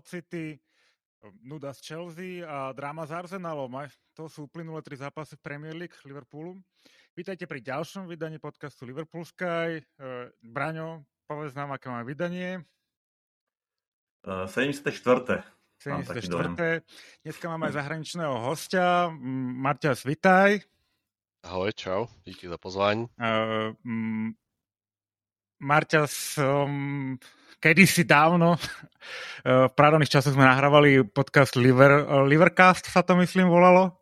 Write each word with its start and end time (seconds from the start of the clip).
od 0.00 0.08
City, 0.08 0.56
nuda 1.44 1.76
z 1.76 1.80
Chelsea 1.84 2.40
a 2.40 2.72
dráma 2.72 3.04
s 3.04 3.12
Arsenalom. 3.12 3.84
To 4.16 4.32
sú 4.32 4.48
uplynulé 4.48 4.80
tri 4.80 4.96
zápasy 4.96 5.36
v 5.36 5.44
Premier 5.44 5.76
League 5.76 5.92
Liverpoolu. 6.08 6.56
Vítajte 7.12 7.44
pri 7.44 7.60
ďalšom 7.60 8.08
vydaní 8.08 8.40
podcastu 8.40 8.88
Liverpool 8.88 9.28
Sky. 9.28 9.84
Braňo, 10.40 11.04
povedz 11.28 11.52
nám, 11.52 11.76
aké 11.76 11.92
máme 11.92 12.08
vydanie. 12.08 12.64
Uh, 14.24 14.48
74. 14.48 15.44
74. 15.84 16.80
Dneska 17.24 17.44
máme 17.52 17.68
aj 17.68 17.74
zahraničného 17.76 18.36
hostia. 18.40 19.12
Marťas, 19.60 20.08
vitaj. 20.08 20.64
Ahoj, 21.44 21.72
čau, 21.76 22.08
díky 22.24 22.48
za 22.48 22.56
pozvání. 22.56 23.04
Uh, 23.20 23.72
um, 23.84 24.32
Marťas, 25.60 26.40
um, 26.40 27.16
kedysi 27.60 28.08
dávno, 28.08 28.56
uh, 28.56 29.68
v 29.70 29.72
právnych 29.76 30.08
časoch 30.08 30.32
sme 30.32 30.48
nahrávali 30.48 31.04
podcast 31.04 31.54
Liver, 31.60 32.02
uh, 32.02 32.24
Livercast, 32.24 32.88
sa 32.88 33.04
to 33.04 33.14
myslím 33.20 33.46
volalo. 33.52 34.00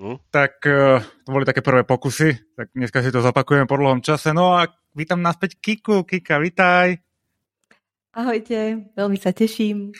Hmm? 0.00 0.18
Tak 0.32 0.64
uh, 0.66 0.98
to 1.22 1.28
boli 1.30 1.46
také 1.46 1.62
prvé 1.62 1.86
pokusy, 1.86 2.56
tak 2.58 2.72
dneska 2.74 3.04
si 3.04 3.14
to 3.14 3.22
zapakujeme 3.22 3.68
po 3.68 3.78
dlhom 3.78 4.02
čase. 4.02 4.34
No 4.34 4.58
a 4.58 4.66
vítam 4.96 5.22
naspäť 5.22 5.60
Kiku. 5.62 6.02
Kika, 6.02 6.42
vitaj. 6.42 6.98
Ahojte, 8.14 8.90
veľmi 8.94 9.18
sa 9.18 9.34
teším. 9.34 9.90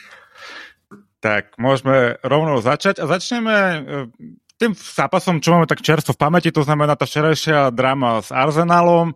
Tak 1.19 1.59
môžeme 1.59 2.15
rovno 2.23 2.63
začať 2.63 3.03
a 3.03 3.11
začneme 3.11 3.55
e, 3.55 3.79
tým 4.55 4.71
zápasom, 4.71 5.43
čo 5.43 5.51
máme 5.51 5.67
tak 5.67 5.83
čerstvo 5.83 6.15
v 6.15 6.21
pamäti, 6.23 6.47
to 6.47 6.63
znamená 6.63 6.95
tá 6.95 7.03
včerajšia 7.03 7.75
drama 7.75 8.23
s 8.23 8.31
Arsenalom. 8.31 9.11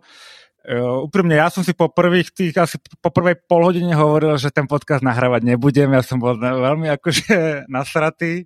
Uh, 0.60 1.08
úprimne, 1.08 1.40
ja 1.40 1.48
som 1.48 1.64
si 1.64 1.72
po 1.72 1.88
prvých 1.88 2.36
tých, 2.36 2.52
asi 2.60 2.76
po 3.00 3.08
prvej 3.08 3.40
polhodine 3.48 3.96
hovoril, 3.96 4.36
že 4.36 4.52
ten 4.52 4.68
podcast 4.68 5.00
nahrávať 5.00 5.48
nebudem, 5.48 5.88
ja 5.96 6.04
som 6.04 6.20
bol 6.20 6.36
veľmi 6.36 6.92
akože 7.00 7.64
nasratý, 7.72 8.44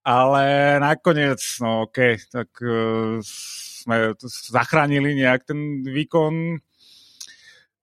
ale 0.00 0.76
nakoniec, 0.80 1.36
no 1.60 1.84
okay, 1.84 2.16
tak 2.32 2.48
uh, 2.64 3.20
sme 3.86 4.16
zachránili 4.48 5.12
nejak 5.12 5.44
ten 5.44 5.84
výkon. 5.84 6.56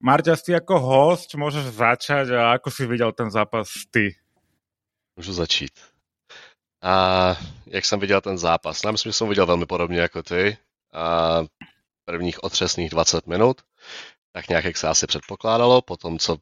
Marťa, 0.03 0.35
ty 0.35 0.51
ako 0.57 0.75
host 0.81 1.31
môžeš 1.37 1.77
začať 1.77 2.35
a 2.35 2.59
ako 2.59 2.67
si 2.73 2.83
videl 2.89 3.15
ten 3.15 3.31
zápas 3.31 3.69
ty? 3.87 4.17
Můžu 5.15 5.33
začít. 5.33 5.71
A 6.83 7.37
jak 7.65 7.85
jsem 7.85 7.99
viděl 7.99 8.21
ten 8.21 8.37
zápas? 8.37 8.83
Já 8.83 8.91
myslím, 8.91 9.09
že 9.11 9.13
jsem 9.13 9.29
viděl 9.29 9.45
velmi 9.45 9.65
podobně 9.65 9.99
jako 9.99 10.23
ty. 10.23 10.57
A 10.93 11.41
prvních 12.05 12.43
otřesných 12.43 12.89
20 12.89 13.27
minut, 13.27 13.61
tak 14.33 14.49
nějak 14.49 14.65
jak 14.65 14.77
se 14.77 14.87
asi 14.87 15.07
předpokládalo, 15.07 15.81
potom 15.81 16.19
co 16.19 16.35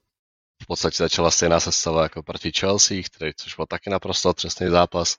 v 0.64 0.66
podstatě 0.68 0.96
začala 0.98 1.32
stejná 1.32 1.60
sestava 1.60 2.04
jako 2.04 2.24
proti 2.24 2.52
Chelsea, 2.60 3.04
který, 3.06 3.32
což 3.38 3.56
byl 3.56 3.66
taky 3.66 3.90
naprosto 3.90 4.30
otřesný 4.30 4.70
zápas. 4.70 5.16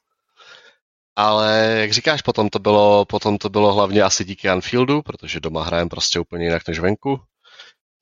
Ale 1.16 1.76
jak 1.80 1.92
říkáš, 1.92 2.22
potom 2.22 2.48
to 2.48 2.58
bylo, 2.58 3.04
potom 3.04 3.38
to 3.38 3.48
bylo 3.48 3.74
hlavně 3.74 4.02
asi 4.02 4.24
díky 4.24 4.48
Anfieldu, 4.48 5.02
protože 5.02 5.40
doma 5.40 5.64
hrajem 5.64 5.88
prostě 5.88 6.20
úplně 6.20 6.44
jinak 6.44 6.68
než 6.68 6.78
venku 6.78 7.20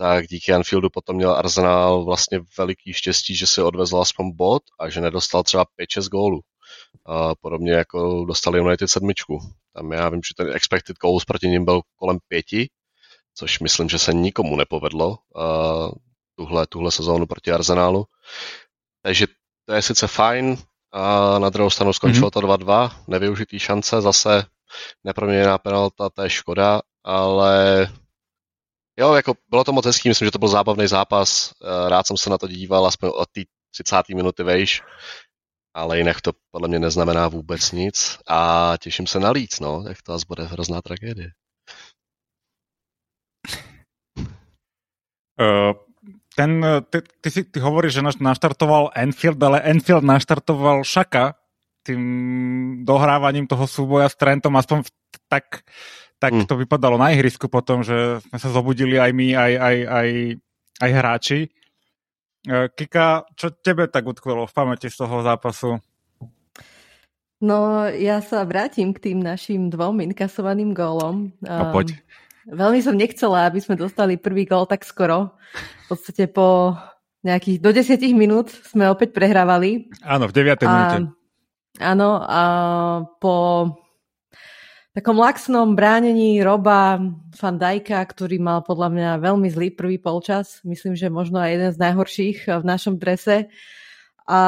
tak 0.00 0.26
díky 0.26 0.52
Anfieldu 0.52 0.90
potom 0.90 1.16
měl 1.16 1.32
Arsenal 1.32 2.04
vlastně 2.04 2.40
veliký 2.58 2.92
štěstí, 2.92 3.36
že 3.36 3.46
si 3.46 3.62
odvezl 3.62 4.00
aspoň 4.00 4.30
bod 4.36 4.62
a 4.78 4.88
že 4.88 5.00
nedostal 5.00 5.42
třeba 5.42 5.64
5-6 5.64 6.08
gólů. 6.08 6.40
Podobně 7.40 7.72
jako 7.72 8.24
dostali 8.24 8.60
United 8.60 8.90
sedmičku. 8.90 9.38
Tam 9.74 9.92
já 9.92 10.08
vím, 10.08 10.20
že 10.22 10.34
ten 10.36 10.56
expected 10.56 10.98
goals 10.98 11.24
proti 11.24 11.48
ním 11.48 11.64
byl 11.64 11.80
kolem 11.96 12.18
pěti, 12.28 12.70
což 13.34 13.60
myslím, 13.60 13.88
že 13.88 13.98
se 13.98 14.12
nikomu 14.12 14.56
nepovedlo 14.56 15.08
uh, 15.08 15.92
tuhle, 16.34 16.66
tuhle 16.66 16.90
sezónu 16.90 17.26
proti 17.26 17.52
Arsenálu. 17.52 18.04
Takže 19.02 19.26
to 19.66 19.74
je 19.74 19.82
sice 19.82 20.06
fajn, 20.06 20.56
a 20.92 21.38
na 21.38 21.50
druhou 21.50 21.70
stranu 21.70 21.92
skončilo 21.92 22.28
mm-hmm. 22.28 22.40
to 22.40 22.40
2-2, 22.40 22.90
nevyužitý 23.08 23.58
šance, 23.58 24.00
zase 24.00 24.46
neproměněná 25.04 25.58
penalta, 25.58 26.10
to 26.10 26.22
je 26.22 26.30
škoda, 26.30 26.80
ale 27.04 27.88
Jo, 28.98 29.14
jako 29.14 29.34
bylo 29.48 29.64
to 29.64 29.72
moc 29.72 29.86
hezký, 29.86 30.08
myslím, 30.08 30.26
že 30.26 30.32
to 30.32 30.38
byl 30.38 30.48
zábavný 30.48 30.86
zápas, 30.86 31.52
eh, 31.62 31.88
rád 31.88 32.06
jsem 32.06 32.16
se 32.16 32.30
na 32.30 32.38
to 32.38 32.48
díval, 32.48 32.86
aspoň 32.86 33.10
od 33.14 33.28
té 33.30 33.40
30. 33.70 34.14
minuty 34.14 34.42
vejš, 34.42 34.82
ale 35.74 35.98
jinak 35.98 36.20
to 36.20 36.32
podle 36.50 36.68
mě 36.68 36.78
neznamená 36.78 37.28
vůbec 37.28 37.72
nic 37.72 38.18
a 38.28 38.72
těším 38.80 39.06
se 39.06 39.20
na 39.20 39.30
líc, 39.30 39.60
no, 39.60 39.84
jak 39.88 40.02
to 40.02 40.12
asi 40.12 40.24
bude 40.28 40.44
hrozná 40.44 40.82
tragédie. 40.82 41.30
Uh, 45.40 45.72
ten, 46.36 46.66
ty, 46.90 46.98
ty, 47.20 47.30
si, 47.30 47.44
ty 47.44 47.60
hovoríš, 47.60 47.92
že 47.92 48.02
naštartoval 48.20 48.90
Enfield, 48.94 49.42
ale 49.42 49.60
Enfield 49.60 50.04
naštartoval 50.04 50.84
Šaka 50.84 51.34
tým 51.82 52.84
dohrávaním 52.84 53.46
toho 53.48 53.64
súboja 53.64 54.08
s 54.08 54.16
Trentom, 54.20 54.52
aspoň 54.56 54.84
tak 55.32 55.64
tak 56.20 56.36
mm. 56.36 56.46
to 56.46 56.54
vypadalo 56.60 57.00
na 57.00 57.16
ihrisku 57.16 57.48
potom, 57.48 57.80
že 57.80 58.20
sme 58.28 58.36
sa 58.36 58.52
zobudili 58.52 59.00
aj 59.00 59.10
my, 59.16 59.28
aj, 59.32 59.52
aj, 59.56 59.76
aj, 59.88 60.08
aj 60.84 60.90
hráči. 60.92 61.40
E, 62.48 62.72
Kika, 62.72 63.28
čo 63.36 63.52
tebe 63.52 63.90
tak 63.90 64.08
utkvelo 64.08 64.48
v 64.48 64.54
pamäti 64.56 64.88
z 64.88 65.04
toho 65.04 65.20
zápasu? 65.20 65.80
No, 67.40 67.88
ja 67.88 68.20
sa 68.20 68.44
vrátim 68.44 68.92
k 68.92 69.10
tým 69.10 69.18
našim 69.24 69.72
dvom 69.72 70.04
inkasovaným 70.04 70.76
gólom. 70.76 71.32
No, 71.40 71.72
poď. 71.72 71.96
Veľmi 72.44 72.80
som 72.84 72.96
nechcela, 72.96 73.48
aby 73.48 73.60
sme 73.60 73.80
dostali 73.80 74.20
prvý 74.20 74.44
gól 74.44 74.68
tak 74.68 74.84
skoro. 74.84 75.36
V 75.88 75.96
podstate 75.96 76.28
po 76.28 76.76
nejakých 77.24 77.60
do 77.60 77.70
10 77.72 78.00
minút 78.16 78.48
sme 78.68 78.88
opäť 78.88 79.12
prehrávali. 79.12 79.88
Áno, 80.04 80.28
v 80.28 80.32
9. 80.36 80.64
minúte. 80.64 80.98
Áno, 81.80 82.10
a 82.20 82.42
po 83.20 83.34
takom 84.90 85.22
laxnom 85.22 85.78
bránení 85.78 86.42
Roba 86.42 86.98
Van 87.38 87.56
Dijka, 87.58 88.02
ktorý 88.02 88.42
mal 88.42 88.66
podľa 88.66 88.88
mňa 88.90 89.10
veľmi 89.22 89.48
zlý 89.50 89.68
prvý 89.70 90.02
polčas. 90.02 90.58
Myslím, 90.66 90.98
že 90.98 91.06
možno 91.06 91.38
aj 91.38 91.50
jeden 91.50 91.70
z 91.70 91.78
najhorších 91.78 92.38
v 92.50 92.64
našom 92.66 92.98
drese. 92.98 93.46
A 94.26 94.40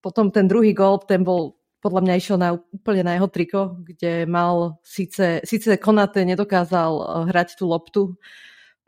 potom 0.00 0.32
ten 0.32 0.48
druhý 0.48 0.72
gol, 0.72 1.04
ten 1.04 1.20
bol 1.20 1.56
podľa 1.84 2.00
mňa 2.02 2.14
išiel 2.18 2.36
na, 2.40 2.56
úplne 2.56 3.02
na 3.04 3.12
jeho 3.14 3.28
triko, 3.30 3.60
kde 3.84 4.26
mal 4.26 4.80
síce, 4.82 5.44
síce 5.44 5.76
Konate 5.78 6.24
nedokázal 6.24 6.90
eh, 6.96 7.04
hrať 7.30 7.48
tú 7.60 7.64
loptu 7.68 8.02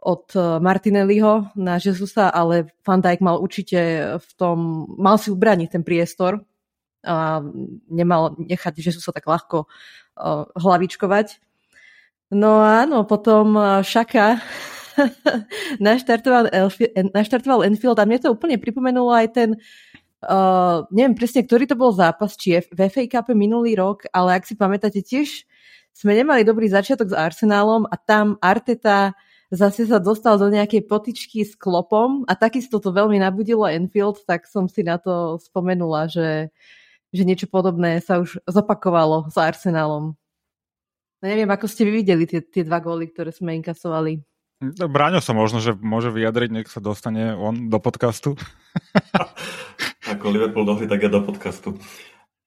od 0.00 0.26
eh, 0.34 0.58
Martinelliho 0.58 1.52
na 1.54 1.76
Jesusa, 1.76 2.32
ale 2.32 2.72
Van 2.82 3.04
Dijk 3.04 3.20
mal 3.20 3.36
určite 3.38 4.16
v 4.18 4.30
tom, 4.34 4.88
mal 4.96 5.20
si 5.20 5.28
ubraniť 5.28 5.68
ten 5.78 5.84
priestor 5.84 6.42
a 7.06 7.38
nemal 7.86 8.34
nechať 8.42 8.82
Jesusa 8.82 9.14
tak 9.14 9.30
ľahko 9.30 9.70
hlavičkovať. 10.58 11.38
No 12.34 12.60
áno, 12.60 13.08
potom 13.08 13.56
Šaka 13.80 14.42
naštartoval, 15.80 16.50
naštartoval 17.16 17.64
Enfield 17.64 17.96
a 17.96 18.04
mne 18.04 18.20
to 18.20 18.34
úplne 18.34 18.60
pripomenulo 18.60 19.14
aj 19.14 19.26
ten, 19.32 19.50
uh, 20.26 20.84
neviem 20.92 21.16
presne, 21.16 21.46
ktorý 21.46 21.64
to 21.64 21.78
bol 21.78 21.94
zápas, 21.94 22.36
či 22.36 22.60
v 22.60 22.80
FA 22.90 23.04
Cup 23.08 23.32
minulý 23.32 23.78
rok, 23.78 24.04
ale 24.12 24.36
ak 24.36 24.44
si 24.44 24.58
pamätáte, 24.58 25.00
tiež 25.00 25.48
sme 25.96 26.14
nemali 26.14 26.46
dobrý 26.46 26.70
začiatok 26.70 27.10
s 27.10 27.18
Arsenálom 27.18 27.88
a 27.88 27.96
tam 27.98 28.38
Arteta 28.38 29.16
zase 29.48 29.88
sa 29.88 29.96
dostal 29.98 30.36
do 30.36 30.52
nejakej 30.52 30.84
potičky 30.84 31.42
s 31.42 31.56
klopom 31.56 32.28
a 32.28 32.36
takisto 32.36 32.78
to 32.78 32.92
veľmi 32.92 33.16
nabudilo 33.18 33.64
Enfield, 33.64 34.22
tak 34.28 34.44
som 34.44 34.68
si 34.68 34.84
na 34.84 35.00
to 35.00 35.40
spomenula, 35.40 36.06
že 36.06 36.52
že 37.12 37.22
niečo 37.24 37.48
podobné 37.48 38.00
sa 38.04 38.20
už 38.20 38.40
zopakovalo 38.44 39.28
s 39.32 39.36
Arsenálom. 39.36 40.16
No 41.18 41.24
neviem, 41.24 41.50
ako 41.50 41.66
ste 41.66 41.88
vy 41.88 42.04
videli 42.04 42.24
tie, 42.28 42.44
tie 42.44 42.62
dva 42.62 42.78
góly, 42.78 43.10
ktoré 43.10 43.34
sme 43.34 43.58
inkasovali. 43.58 44.22
No, 44.58 44.90
Bráňo 44.90 45.22
sa 45.22 45.34
možno, 45.34 45.62
že 45.62 45.74
môže 45.74 46.10
vyjadriť, 46.10 46.50
nech 46.50 46.68
sa 46.70 46.82
dostane 46.82 47.34
on 47.34 47.70
do 47.70 47.78
podcastu. 47.78 48.34
ako 50.12 50.24
Liverpool 50.34 50.66
dohry, 50.66 50.90
tak 50.90 51.06
ja 51.06 51.10
do 51.10 51.22
podcastu. 51.22 51.78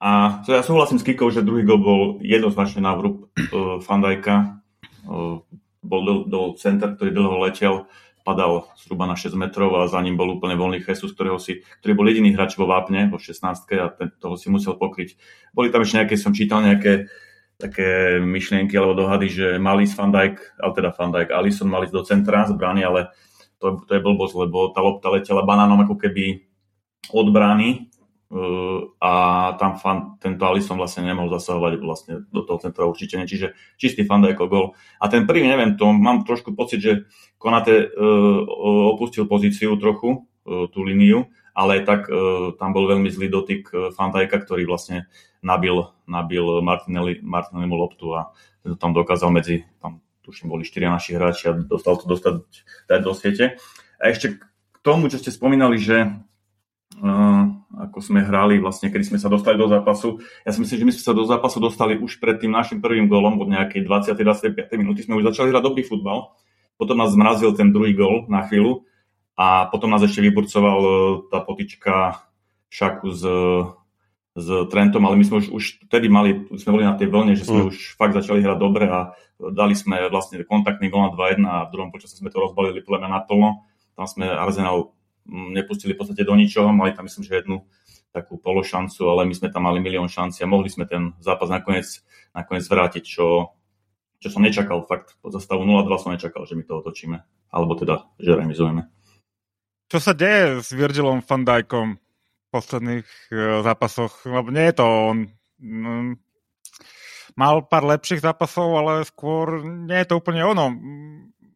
A 0.02 0.42
ja 0.50 0.66
súhlasím 0.66 0.98
s 0.98 1.06
Kikou, 1.06 1.30
že 1.30 1.46
druhý 1.46 1.62
gol 1.62 1.80
bol 1.80 2.02
jednoznačne 2.26 2.82
na 2.82 2.98
vrúb 2.98 3.30
uh, 3.30 3.78
Fandajka. 3.86 4.60
Uh, 5.06 5.40
bol 5.82 6.02
do, 6.04 6.14
do 6.26 6.40
center, 6.58 6.98
ktorý 6.98 7.14
dlho 7.14 7.38
letel 7.48 7.76
padal 8.22 8.70
zhruba 8.78 9.06
na 9.10 9.18
6 9.18 9.34
metrov 9.38 9.74
a 9.78 9.90
za 9.90 10.02
ním 10.02 10.18
bol 10.18 10.30
úplne 10.38 10.58
voľný 10.58 10.82
Jesus, 10.82 11.14
ktorého 11.14 11.42
si, 11.42 11.66
ktorý 11.82 11.94
bol 11.98 12.08
jediný 12.10 12.34
hráč 12.34 12.58
vo 12.58 12.70
vápne, 12.70 13.10
vo 13.10 13.22
16 13.22 13.42
a 13.78 13.88
ten, 13.94 14.10
toho 14.18 14.38
si 14.38 14.48
musel 14.48 14.78
pokryť. 14.78 15.18
Boli 15.54 15.74
tam 15.74 15.82
ešte 15.84 16.02
nejaké, 16.02 16.16
som 16.18 16.34
čítal 16.34 16.64
nejaké 16.64 17.10
také 17.62 18.18
myšlienky 18.18 18.74
alebo 18.74 18.98
dohady, 18.98 19.28
že 19.30 19.48
mali 19.62 19.86
Van 19.86 20.10
Dijk, 20.10 20.58
ale 20.58 20.72
teda 20.74 20.90
Van 20.98 21.14
Dijk, 21.14 21.30
Alisson 21.30 21.70
mali 21.70 21.86
do 21.94 22.02
centra 22.02 22.50
z 22.50 22.58
brány, 22.58 22.82
ale 22.82 23.14
to, 23.62 23.86
to 23.86 23.92
je 23.94 24.02
blbosť, 24.02 24.34
lebo 24.34 24.74
tá 24.74 24.82
lopta 24.82 25.14
letela 25.14 25.46
banánom 25.46 25.86
ako 25.86 25.94
keby 26.02 26.42
od 27.14 27.28
brány 27.30 27.91
a 29.04 29.12
tam 29.60 29.76
fan, 29.76 30.16
tento 30.24 30.48
Alisson 30.48 30.80
vlastne 30.80 31.04
nemohol 31.04 31.36
zasahovať 31.36 31.74
vlastne 31.84 32.14
do 32.32 32.48
toho 32.48 32.64
centra 32.64 32.88
určite 32.88 33.20
nie, 33.20 33.28
čiže 33.28 33.52
čistý 33.76 34.08
fan 34.08 34.24
ako 34.24 34.48
gol. 34.48 34.66
A 35.04 35.12
ten 35.12 35.28
prvý, 35.28 35.44
neviem, 35.44 35.76
to 35.76 35.92
mám 35.92 36.24
trošku 36.24 36.56
pocit, 36.56 36.80
že 36.80 36.92
Konate 37.36 37.92
opustil 38.96 39.28
pozíciu 39.28 39.76
trochu, 39.76 40.32
tú 40.48 40.80
líniu 40.82 41.28
ale 41.52 41.84
tak 41.84 42.08
tam 42.58 42.70
bol 42.72 42.88
veľmi 42.88 43.12
zlý 43.12 43.28
dotyk 43.28 43.92
Fandajka, 43.96 44.40
ktorý 44.40 44.64
vlastne 44.64 45.12
nabil, 45.44 45.92
nabil 46.08 46.64
Martinelli, 46.64 47.20
Martinellimu 47.20 47.76
loptu 47.76 48.16
a 48.16 48.32
tam 48.80 48.96
dokázal 48.96 49.34
medzi, 49.34 49.68
tam 49.82 50.00
tuším 50.22 50.54
boli 50.54 50.64
štyria 50.64 50.94
naši 50.94 51.18
hráči 51.18 51.50
a 51.50 51.58
dostal 51.58 51.98
to 51.98 52.06
dostať 52.08 52.46
dať 52.88 53.00
do 53.02 53.14
siete. 53.18 53.46
A 53.98 54.04
ešte 54.14 54.38
k 54.40 54.78
tomu, 54.86 55.10
čo 55.10 55.18
ste 55.18 55.34
spomínali, 55.34 55.82
že 55.82 56.14
uh, 57.02 57.46
ako 57.72 58.04
sme 58.04 58.20
hrali 58.24 58.60
vlastne, 58.60 58.92
kedy 58.92 59.16
sme 59.16 59.20
sa 59.22 59.32
dostali 59.32 59.56
do 59.56 59.68
zápasu. 59.68 60.20
Ja 60.44 60.52
si 60.52 60.60
myslím, 60.60 60.78
že 60.80 60.86
my 60.88 60.94
sme 60.96 61.04
sa 61.08 61.16
do 61.16 61.24
zápasu 61.24 61.58
dostali 61.64 61.96
už 61.96 62.20
pred 62.20 62.40
tým 62.42 62.52
našim 62.52 62.84
prvým 62.84 63.08
golom, 63.08 63.40
od 63.40 63.48
nejakej 63.48 63.88
20-25 63.88 64.72
minúty 64.76 65.08
sme 65.08 65.20
už 65.20 65.32
začali 65.32 65.56
hrať 65.56 65.64
dobrý 65.64 65.84
futbal. 65.88 66.36
Potom 66.76 67.00
nás 67.00 67.16
zmrazil 67.16 67.56
ten 67.56 67.72
druhý 67.72 67.96
gol 67.96 68.28
na 68.28 68.44
chvíľu 68.44 68.84
a 69.38 69.70
potom 69.72 69.88
nás 69.88 70.04
ešte 70.04 70.20
vyburcoval 70.20 70.80
e, 70.82 70.90
tá 71.30 71.40
potička 71.40 72.26
Šaku 72.72 73.12
z 73.12 73.24
s 74.32 74.48
Trentom, 74.72 75.04
ale 75.04 75.20
my 75.20 75.26
sme 75.28 75.38
už, 75.44 75.48
už 75.52 75.64
vtedy 75.92 76.08
mali, 76.08 76.48
sme 76.56 76.80
boli 76.80 76.88
na 76.88 76.96
tej 76.96 77.12
vlne, 77.12 77.36
že 77.36 77.44
sme 77.44 77.68
mm. 77.68 77.70
už 77.76 78.00
fakt 78.00 78.16
začali 78.16 78.40
hrať 78.40 78.58
dobre 78.64 78.88
a 78.88 79.12
dali 79.36 79.76
sme 79.76 80.08
vlastne 80.08 80.40
kontaktný 80.48 80.88
gol 80.88 81.04
na 81.04 81.12
2-1 81.12 81.44
a 81.44 81.56
v 81.68 81.72
druhom 81.76 81.92
počase 81.92 82.16
sme 82.16 82.32
to 82.32 82.40
rozbalili 82.40 82.80
podľa 82.80 83.00
mňa 83.04 83.10
naplno. 83.12 83.68
Tam 84.00 84.08
sme 84.08 84.32
Arsenal 84.32 84.96
nepustili 85.30 85.94
v 85.94 86.00
podstate 86.02 86.26
do 86.26 86.34
ničoho, 86.34 86.70
mali 86.74 86.96
tam 86.96 87.06
myslím, 87.06 87.24
že 87.26 87.42
jednu 87.42 87.66
takú 88.12 88.36
pološancu, 88.36 89.08
ale 89.08 89.24
my 89.24 89.34
sme 89.36 89.48
tam 89.54 89.68
mali 89.68 89.80
milión 89.80 90.12
šanci 90.12 90.44
a 90.44 90.52
mohli 90.52 90.68
sme 90.68 90.84
ten 90.84 91.16
zápas 91.24 91.48
nakoniec, 91.48 91.88
nakoniec 92.36 92.68
vrátiť, 92.68 93.04
čo, 93.08 93.56
čo 94.20 94.28
som 94.28 94.44
nečakal. 94.44 94.84
Fakt 94.84 95.16
po 95.24 95.32
zastavu 95.32 95.64
0-2 95.64 95.88
som 95.96 96.12
nečakal, 96.12 96.44
že 96.44 96.60
my 96.60 96.64
to 96.68 96.84
otočíme. 96.84 97.24
Alebo 97.52 97.80
teda, 97.80 98.12
že 98.20 98.36
remizujeme. 98.36 98.92
Čo 99.88 100.00
sa 100.04 100.12
deje 100.12 100.60
s 100.60 100.76
Virgilom 100.76 101.24
van 101.24 101.44
Dijkom? 101.48 102.00
posledných 102.52 103.08
uh, 103.32 103.64
zápasoch, 103.64 104.28
lebo 104.28 104.52
nie 104.52 104.68
je 104.70 104.76
to 104.76 104.86
on. 104.86 105.18
Um, 105.64 106.20
mal 107.40 107.64
pár 107.64 107.88
lepších 107.88 108.20
zápasov, 108.20 108.76
ale 108.76 109.08
skôr 109.08 109.64
nie 109.64 110.04
je 110.04 110.08
to 110.12 110.20
úplne 110.20 110.44
ono. 110.44 110.76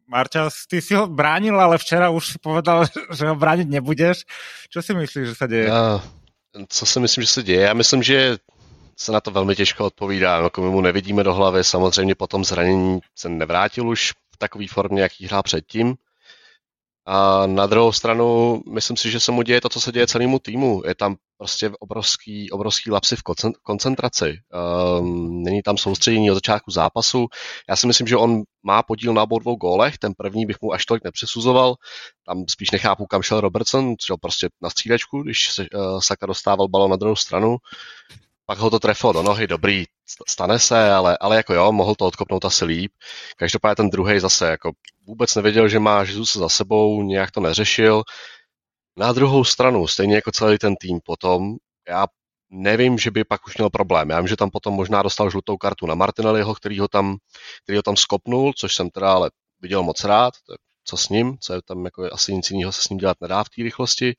Marťa, 0.06 0.48
ty 0.70 0.82
si 0.82 0.94
ho 0.94 1.06
bránil, 1.06 1.60
ale 1.60 1.78
včera 1.78 2.10
už 2.10 2.26
si 2.26 2.38
povedal, 2.38 2.86
že 3.18 3.26
ho 3.26 3.34
brániť 3.34 3.68
nebudeš. 3.68 4.22
Čo 4.70 4.82
si 4.82 4.94
myslíš, 4.94 5.24
že 5.28 5.34
sa 5.34 5.46
deje? 5.46 5.66
Ja, 5.66 6.00
co 6.68 6.86
si 6.86 7.00
myslím, 7.00 7.22
že 7.22 7.30
se 7.30 7.42
děje? 7.42 7.60
Já 7.60 7.74
myslím, 7.74 8.02
že 8.02 8.36
se 8.98 9.12
na 9.12 9.20
to 9.20 9.30
velmi 9.30 9.56
těžko 9.56 9.86
odpovídá. 9.86 10.40
No, 10.40 10.70
mu 10.70 10.80
nevidíme 10.80 11.24
do 11.24 11.34
hlavy, 11.34 11.64
samozřejmě 11.64 12.14
po 12.14 12.26
tom 12.26 12.44
zranění 12.44 13.00
se 13.18 13.28
nevrátil 13.28 13.88
už 13.88 14.12
v 14.34 14.36
takové 14.38 14.64
formě, 14.68 15.02
jaký 15.02 15.26
hrál 15.26 15.42
předtím. 15.42 15.94
A 17.06 17.46
na 17.46 17.66
druhou 17.66 17.92
stranu, 17.92 18.60
myslím 18.72 18.96
si, 18.96 19.10
že 19.10 19.20
se 19.20 19.32
mu 19.32 19.42
děje 19.42 19.60
to, 19.60 19.68
co 19.68 19.80
se 19.80 19.92
děje 19.92 20.06
celému 20.06 20.38
týmu. 20.38 20.82
Je 20.86 20.94
tam 20.94 21.16
prostě 21.38 21.70
obrovský, 21.80 22.50
obrovský 22.50 22.90
lapsy 22.90 23.16
v 23.16 23.22
koncentraci. 23.62 24.38
Um, 25.00 25.42
není 25.42 25.62
tam 25.62 25.78
soustředění 25.78 26.30
od 26.30 26.34
začátku 26.34 26.70
zápasu. 26.70 27.26
Já 27.68 27.76
si 27.76 27.86
myslím, 27.86 28.06
že 28.06 28.16
on 28.16 28.42
má 28.62 28.82
podíl 28.82 29.14
na 29.14 29.22
obou 29.22 29.38
dvou 29.38 29.56
gólech. 29.56 29.98
Ten 29.98 30.12
první 30.16 30.46
bych 30.46 30.56
mu 30.62 30.72
až 30.72 30.86
tolik 30.86 31.04
nepřisuzoval. 31.04 31.74
Tam 32.26 32.44
spíš 32.48 32.70
nechápu, 32.70 33.06
kam 33.06 33.22
šel 33.22 33.40
Robertson. 33.40 33.94
Šel 34.06 34.16
prostě 34.16 34.48
na 34.62 34.70
střídačku, 34.70 35.22
když 35.22 35.52
se 35.52 35.62
uh, 35.62 36.00
Saka 36.00 36.26
dostával 36.26 36.68
balon 36.68 36.90
na 36.90 36.96
druhou 36.96 37.16
stranu 37.16 37.56
pak 38.46 38.58
ho 38.58 38.70
to 38.70 38.78
trefilo 38.78 39.12
do 39.12 39.22
nohy, 39.22 39.46
dobrý, 39.46 39.84
stane 40.28 40.58
se, 40.58 40.92
ale, 40.92 41.18
ale 41.20 41.36
jako 41.36 41.54
jo, 41.54 41.72
mohl 41.72 41.94
to 41.94 42.06
odkopnout 42.06 42.44
asi 42.44 42.64
líp. 42.64 42.92
Každopádně 43.36 43.76
ten 43.76 43.90
druhý 43.90 44.20
zase 44.20 44.48
jako 44.48 44.72
vůbec 45.06 45.34
nevěděl, 45.34 45.68
že 45.68 45.78
má 45.78 46.00
Jesus 46.00 46.36
za 46.36 46.48
sebou, 46.48 47.02
nějak 47.02 47.30
to 47.30 47.40
neřešil. 47.40 48.02
Na 48.96 49.12
druhou 49.12 49.44
stranu, 49.44 49.86
stejně 49.86 50.14
jako 50.14 50.32
celý 50.32 50.58
ten 50.58 50.76
tým 50.76 51.00
potom, 51.04 51.56
já 51.88 52.06
nevím, 52.50 52.98
že 52.98 53.10
by 53.10 53.24
pak 53.24 53.46
už 53.46 53.56
měl 53.56 53.70
problém. 53.70 54.10
Já 54.10 54.20
vím, 54.20 54.28
že 54.28 54.36
tam 54.36 54.50
potom 54.50 54.74
možná 54.74 55.02
dostal 55.02 55.30
žlutou 55.30 55.56
kartu 55.56 55.86
na 55.86 55.94
Martinelliho, 55.94 56.54
který 56.54 56.78
ho 56.78 56.88
tam, 56.88 57.16
který 57.64 57.76
ho 57.76 57.82
tam 57.82 57.96
skopnul, 57.96 58.52
což 58.56 58.74
jsem 58.74 58.90
teda 58.90 59.12
ale 59.12 59.30
viděl 59.60 59.82
moc 59.82 60.04
rád, 60.04 60.34
co 60.84 60.96
s 60.96 61.08
ním, 61.08 61.38
co 61.40 61.52
je 61.54 61.62
tam 61.62 61.84
jako 61.84 62.08
asi 62.12 62.34
nic 62.34 62.50
jiného 62.50 62.72
se 62.72 62.82
s 62.82 62.88
ním 62.88 62.98
dělat 62.98 63.16
nedá 63.20 63.44
v 63.44 63.48
té 63.48 63.62
rychlosti 63.62 64.14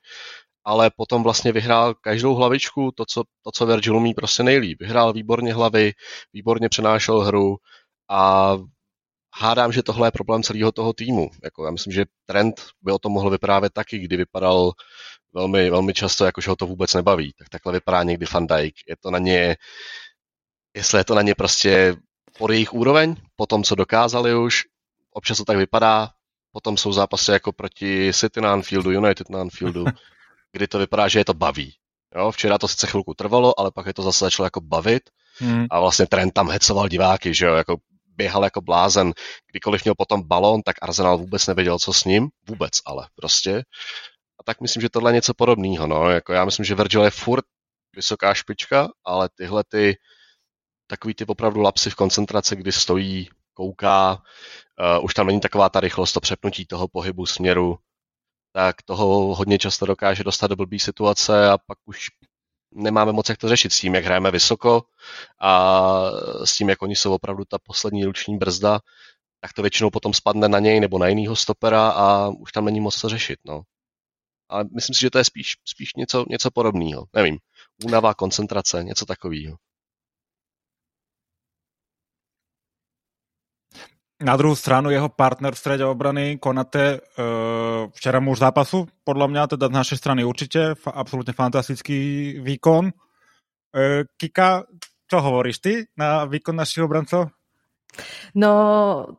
ale 0.68 0.91
potom 0.95 1.23
vlastně 1.23 1.51
vyhrál 1.51 1.94
každou 1.94 2.35
hlavičku, 2.35 2.91
to, 2.95 3.06
co, 3.06 3.23
to, 3.44 3.51
co 3.51 3.65
Virgil 3.65 3.97
umí 3.97 4.13
prostě 4.13 4.44
nejlíp. 4.44 4.77
Vyhrál 4.81 5.13
výborně 5.13 5.53
hlavy, 5.53 5.94
výborně 6.33 6.69
přenášel 6.69 7.19
hru 7.19 7.56
a 8.09 8.51
hádám, 9.35 9.71
že 9.71 9.83
tohle 9.83 10.07
je 10.07 10.12
problém 10.12 10.44
celého 10.44 10.71
toho 10.71 10.94
týmu. 10.94 11.29
Jako, 11.44 11.65
já 11.65 11.71
myslím, 11.71 11.94
že 11.94 12.06
Trent 12.25 12.62
by 12.81 12.91
o 12.91 13.00
tom 13.00 13.12
mohl 13.12 13.29
vyprávět 13.29 13.74
taky, 13.74 14.00
kdy 14.00 14.18
vypadal 14.18 14.71
velmi, 15.33 15.69
velmi 15.69 15.94
často, 15.94 16.25
jakože 16.25 16.50
ho 16.50 16.56
to 16.56 16.65
vůbec 16.65 16.94
nebaví. 16.94 17.33
Tak 17.39 17.50
takhle 17.50 17.74
vypadá 17.74 18.03
někdy 18.03 18.25
Van 18.33 18.47
Dijk. 18.47 18.75
Je 18.88 18.95
to 19.00 19.12
na 19.12 19.19
ně, 19.19 19.56
jestli 20.75 21.00
je 21.00 21.03
to 21.03 21.15
na 21.15 21.21
ně 21.21 21.35
prostě 21.35 21.95
pod 22.38 22.51
jejich 22.51 22.74
úroveň, 22.74 23.15
po 23.35 23.45
tom, 23.45 23.63
co 23.63 23.75
dokázali 23.75 24.35
už, 24.35 24.63
občas 25.12 25.38
to 25.38 25.45
tak 25.45 25.57
vypadá, 25.57 26.09
potom 26.51 26.77
jsou 26.77 26.94
zápasy 26.94 27.31
jako 27.31 27.51
proti 27.51 28.13
City 28.13 28.41
na 28.41 28.53
Anfieldu, 28.53 28.91
United 28.91 29.30
na 29.30 29.41
Anfieldu, 29.41 29.85
kdy 30.51 30.68
to 30.68 30.80
vypadá, 30.80 31.07
že 31.07 31.19
je 31.19 31.25
to 31.25 31.33
baví. 31.33 31.73
Jo, 32.15 32.31
včera 32.31 32.57
to 32.57 32.68
sice 32.68 32.88
chvilku 32.88 33.13
trvalo, 33.13 33.59
ale 33.59 33.71
pak 33.71 33.85
je 33.85 33.94
to 33.94 34.03
zase 34.03 34.25
začalo 34.25 34.45
jako 34.45 34.62
bavit 34.62 35.09
hmm. 35.38 35.65
a 35.71 35.80
vlastně 35.80 36.06
Trent 36.07 36.33
tam 36.33 36.50
hecoval 36.50 36.88
diváky, 36.88 37.33
že 37.33 37.45
jo, 37.45 37.53
jako 37.53 37.77
běhal 38.18 38.44
jako 38.44 38.62
blázen. 38.62 39.14
Kdykoliv 39.52 39.84
měl 39.84 39.96
potom 39.98 40.24
balón, 40.24 40.62
tak 40.62 40.75
Arsenal 40.81 41.18
vůbec 41.18 41.48
nevěděl, 41.48 41.80
co 41.80 41.94
s 41.94 42.04
ním. 42.06 42.30
Vůbec 42.50 42.72
ale 42.86 43.08
prostě. 43.16 43.64
A 44.40 44.44
tak 44.46 44.62
myslím, 44.62 44.81
že 44.81 44.90
tohle 44.90 45.12
je 45.12 45.16
něco 45.16 45.34
podobného. 45.34 45.88
No. 45.88 46.10
Jako 46.10 46.34
já 46.34 46.46
myslím, 46.46 46.66
že 46.66 46.75
Virgil 46.75 47.04
je 47.04 47.12
furt 47.12 47.46
vysoká 47.96 48.34
špička, 48.34 48.88
ale 49.06 49.30
tyhle 49.38 49.64
ty 49.68 49.98
takový 50.88 51.14
ty 51.14 51.25
opravdu 51.25 51.62
lapsy 51.62 51.90
v 51.90 51.96
koncentraci, 51.96 52.56
kdy 52.56 52.72
stojí, 52.72 53.30
kouká, 53.54 54.22
uh, 54.98 55.06
už 55.06 55.14
tam 55.14 55.28
není 55.28 55.40
taková 55.40 55.69
ta 55.69 55.80
rychlost, 55.80 56.14
to 56.14 56.19
přepnutí 56.19 56.66
toho 56.66 56.88
pohybu 56.88 57.25
směru, 57.25 57.78
tak 58.54 58.81
toho 58.81 59.36
hodně 59.36 59.58
často 59.60 59.86
dokáže 59.86 60.24
dostat 60.24 60.47
do 60.47 60.56
blbý 60.56 60.80
situace 60.80 61.50
a 61.50 61.57
pak 61.57 61.78
už 61.86 62.07
nemáme 62.71 63.12
moc 63.12 63.30
jak 63.30 63.38
to 63.38 63.50
řešit 63.50 63.74
s 63.74 63.80
tím, 63.80 63.95
jak 63.95 64.06
hrajeme 64.06 64.31
vysoko 64.31 64.83
a 65.42 66.02
s 66.44 66.56
tím, 66.56 66.69
jak 66.69 66.81
oni 66.81 66.95
jsou 66.95 67.14
opravdu 67.14 67.45
ta 67.45 67.57
poslední 67.64 68.06
ruční 68.06 68.38
brzda, 68.38 68.80
tak 69.40 69.54
to 69.54 69.62
většinou 69.62 69.90
potom 69.90 70.14
spadne 70.14 70.47
na 70.47 70.59
něj 70.59 70.80
nebo 70.80 71.00
na 71.00 71.07
jinýho 71.07 71.36
stopera 71.36 71.90
a 71.90 72.28
už 72.28 72.52
tam 72.52 72.66
není 72.66 72.80
moc 72.80 72.95
co 72.95 73.09
řešit. 73.09 73.40
No. 73.45 73.62
Ale 74.50 74.66
myslím 74.76 74.94
si, 74.94 75.02
že 75.02 75.09
to 75.09 75.18
je 75.18 75.24
spíš, 75.24 75.54
spíš 75.66 75.94
něco, 75.95 76.26
něco 76.30 76.52
podobného. 76.52 77.06
Nevím, 77.14 77.38
únava, 77.86 78.14
koncentrace, 78.14 78.83
něco 78.83 79.06
takového. 79.06 79.57
Na 84.18 84.33
druhú 84.33 84.57
stranu 84.57 84.90
jeho 84.90 85.14
partner 85.14 85.54
v 85.54 85.62
strede 85.62 85.86
obrany 85.86 86.42
Konate 86.42 86.97
uh, 86.97 87.86
včera 87.94 88.18
muž 88.18 88.42
zápasu, 88.42 88.90
podľa 89.06 89.30
mňa, 89.30 89.44
teda 89.54 89.69
z 89.69 89.78
našej 89.78 89.97
strany 90.02 90.21
určite, 90.26 90.74
absolútne 90.90 91.38
fantastický 91.38 92.33
výkon. 92.42 92.90
Uh, 92.90 94.09
Kika, 94.18 94.66
čo 95.06 95.18
hovoríš 95.21 95.57
ty 95.62 95.74
na 95.94 96.26
výkon 96.26 96.57
našich 96.57 96.81
obrancov? 96.81 97.30
No, 98.33 98.52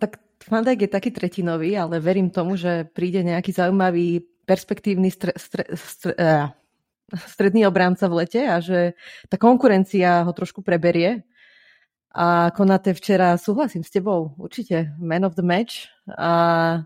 tak 0.02 0.18
Van 0.50 0.66
je 0.66 0.90
taký 0.90 1.14
tretinový, 1.14 1.78
ale 1.78 2.02
verím 2.02 2.34
tomu, 2.34 2.58
že 2.58 2.82
príde 2.90 3.22
nejaký 3.22 3.54
zaujímavý 3.54 4.26
perspektívny 4.50 5.14
stre, 5.14 5.30
stre, 5.38 5.62
stre, 5.78 6.12
uh, 6.18 6.50
stredný 7.14 7.70
obranca 7.70 8.10
v 8.10 8.26
lete 8.26 8.42
a 8.50 8.58
že 8.58 8.98
tá 9.30 9.38
konkurencia 9.38 10.26
ho 10.26 10.32
trošku 10.34 10.66
preberie 10.66 11.22
a 12.08 12.50
Konate 12.56 12.96
včera, 12.96 13.36
súhlasím 13.36 13.84
s 13.84 13.92
tebou, 13.92 14.32
určite 14.40 14.96
man 14.96 15.28
of 15.28 15.36
the 15.36 15.44
match. 15.44 15.92
A 16.16 16.82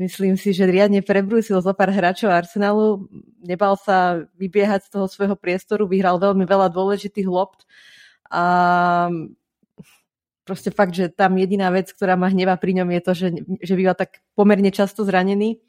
myslím 0.00 0.40
si, 0.40 0.56
že 0.56 0.64
riadne 0.64 1.04
prebrúsil 1.04 1.60
zo 1.60 1.72
pár 1.76 1.92
hráčov 1.92 2.32
Arsenalu, 2.32 3.04
nebal 3.44 3.76
sa 3.76 4.24
vybiehať 4.40 4.88
z 4.88 4.90
toho 4.96 5.06
svojho 5.12 5.36
priestoru, 5.36 5.84
vyhral 5.84 6.16
veľmi 6.16 6.48
veľa 6.48 6.72
dôležitých 6.72 7.28
lopt 7.28 7.68
a 8.32 9.12
proste 10.48 10.72
fakt, 10.72 10.96
že 10.96 11.12
tam 11.12 11.36
jediná 11.36 11.68
vec, 11.68 11.92
ktorá 11.92 12.16
ma 12.16 12.32
hneva 12.32 12.56
pri 12.56 12.82
ňom 12.82 12.88
je 12.96 13.00
to, 13.04 13.12
že, 13.12 13.28
že 13.60 13.74
býva 13.76 13.92
tak 13.92 14.24
pomerne 14.32 14.72
často 14.72 15.04
zranený, 15.04 15.60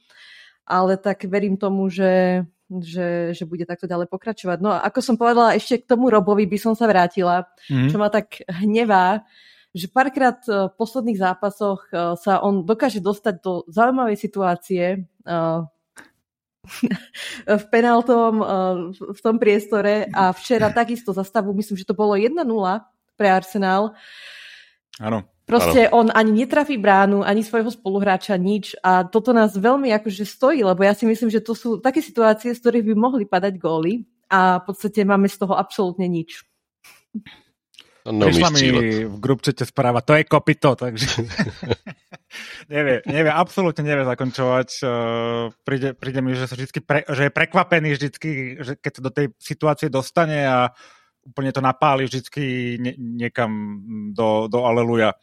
ale 0.64 0.96
tak 0.96 1.28
verím 1.28 1.60
tomu, 1.60 1.92
že 1.92 2.42
že, 2.82 3.36
že 3.36 3.44
bude 3.44 3.68
takto 3.68 3.86
ďalej 3.86 4.08
pokračovať. 4.10 4.58
No 4.64 4.74
a 4.74 4.82
ako 4.88 5.00
som 5.04 5.16
povedala, 5.20 5.54
ešte 5.54 5.84
k 5.84 5.90
tomu 5.90 6.08
Robovi 6.10 6.48
by 6.48 6.58
som 6.58 6.74
sa 6.74 6.90
vrátila, 6.90 7.46
mm. 7.70 7.92
čo 7.92 7.98
ma 8.00 8.08
tak 8.08 8.42
hnevá, 8.48 9.22
že 9.74 9.90
párkrát 9.90 10.38
v 10.46 10.70
posledných 10.74 11.20
zápasoch 11.20 11.90
eh, 11.92 12.16
sa 12.18 12.40
on 12.42 12.64
dokáže 12.64 13.04
dostať 13.04 13.36
do 13.44 13.68
zaujímavej 13.68 14.18
situácie 14.18 15.04
eh, 15.04 15.60
v 17.60 17.64
penaltom 17.68 18.40
v 18.96 19.20
tom 19.20 19.36
priestore 19.36 20.08
a 20.16 20.32
včera 20.32 20.72
takisto 20.72 21.12
za 21.12 21.28
stavu, 21.28 21.52
myslím, 21.52 21.76
že 21.76 21.84
to 21.84 21.92
bolo 21.92 22.16
1-0 22.16 22.40
pre 23.20 23.28
Arsenal. 23.28 23.92
Áno. 24.96 25.33
Proste 25.44 25.92
ano. 25.92 26.00
on 26.00 26.08
ani 26.16 26.32
netrafí 26.44 26.80
bránu, 26.80 27.20
ani 27.20 27.44
svojho 27.44 27.68
spoluhráča, 27.68 28.40
nič 28.40 28.80
a 28.80 29.04
toto 29.04 29.36
nás 29.36 29.52
veľmi 29.52 29.92
akože 29.92 30.24
stojí, 30.24 30.64
lebo 30.64 30.88
ja 30.88 30.96
si 30.96 31.04
myslím, 31.04 31.28
že 31.28 31.44
to 31.44 31.52
sú 31.52 31.84
také 31.84 32.00
situácie, 32.00 32.56
z 32.56 32.62
ktorých 32.64 32.88
by 32.88 32.96
mohli 32.96 33.24
padať 33.28 33.60
góly 33.60 34.08
a 34.32 34.64
v 34.64 34.72
podstate 34.72 35.04
máme 35.04 35.28
z 35.28 35.44
toho 35.44 35.60
absolútne 35.60 36.08
nič. 36.08 36.48
No, 38.04 38.28
Prišla 38.28 38.50
mi 38.52 38.68
v 39.08 39.16
grupčete 39.16 39.64
správa, 39.64 40.04
to 40.04 40.16
je 40.20 40.28
kopito, 40.28 40.76
takže 40.76 41.24
nevie, 42.74 43.00
nevie, 43.08 43.32
absolútne 43.32 43.84
nevie 43.84 44.04
zakončovať. 44.04 44.70
Uh, 44.84 45.56
príde, 45.64 45.96
príde 45.96 46.20
mi, 46.20 46.36
že, 46.36 46.52
sa 46.52 46.60
pre, 46.60 47.08
že 47.08 47.22
je 47.28 47.32
prekvapený 47.32 47.96
vždycky, 47.96 48.60
že 48.60 48.76
keď 48.76 48.92
sa 48.92 49.02
do 49.08 49.12
tej 49.12 49.26
situácie 49.40 49.88
dostane 49.88 50.44
a 50.44 50.76
úplne 51.24 51.52
to 51.56 51.64
napáli 51.64 52.06
vždycky 52.06 52.76
nie, 52.80 52.94
niekam 52.98 53.82
do, 54.12 54.48
do 54.52 54.68
Aleluja. 54.68 55.16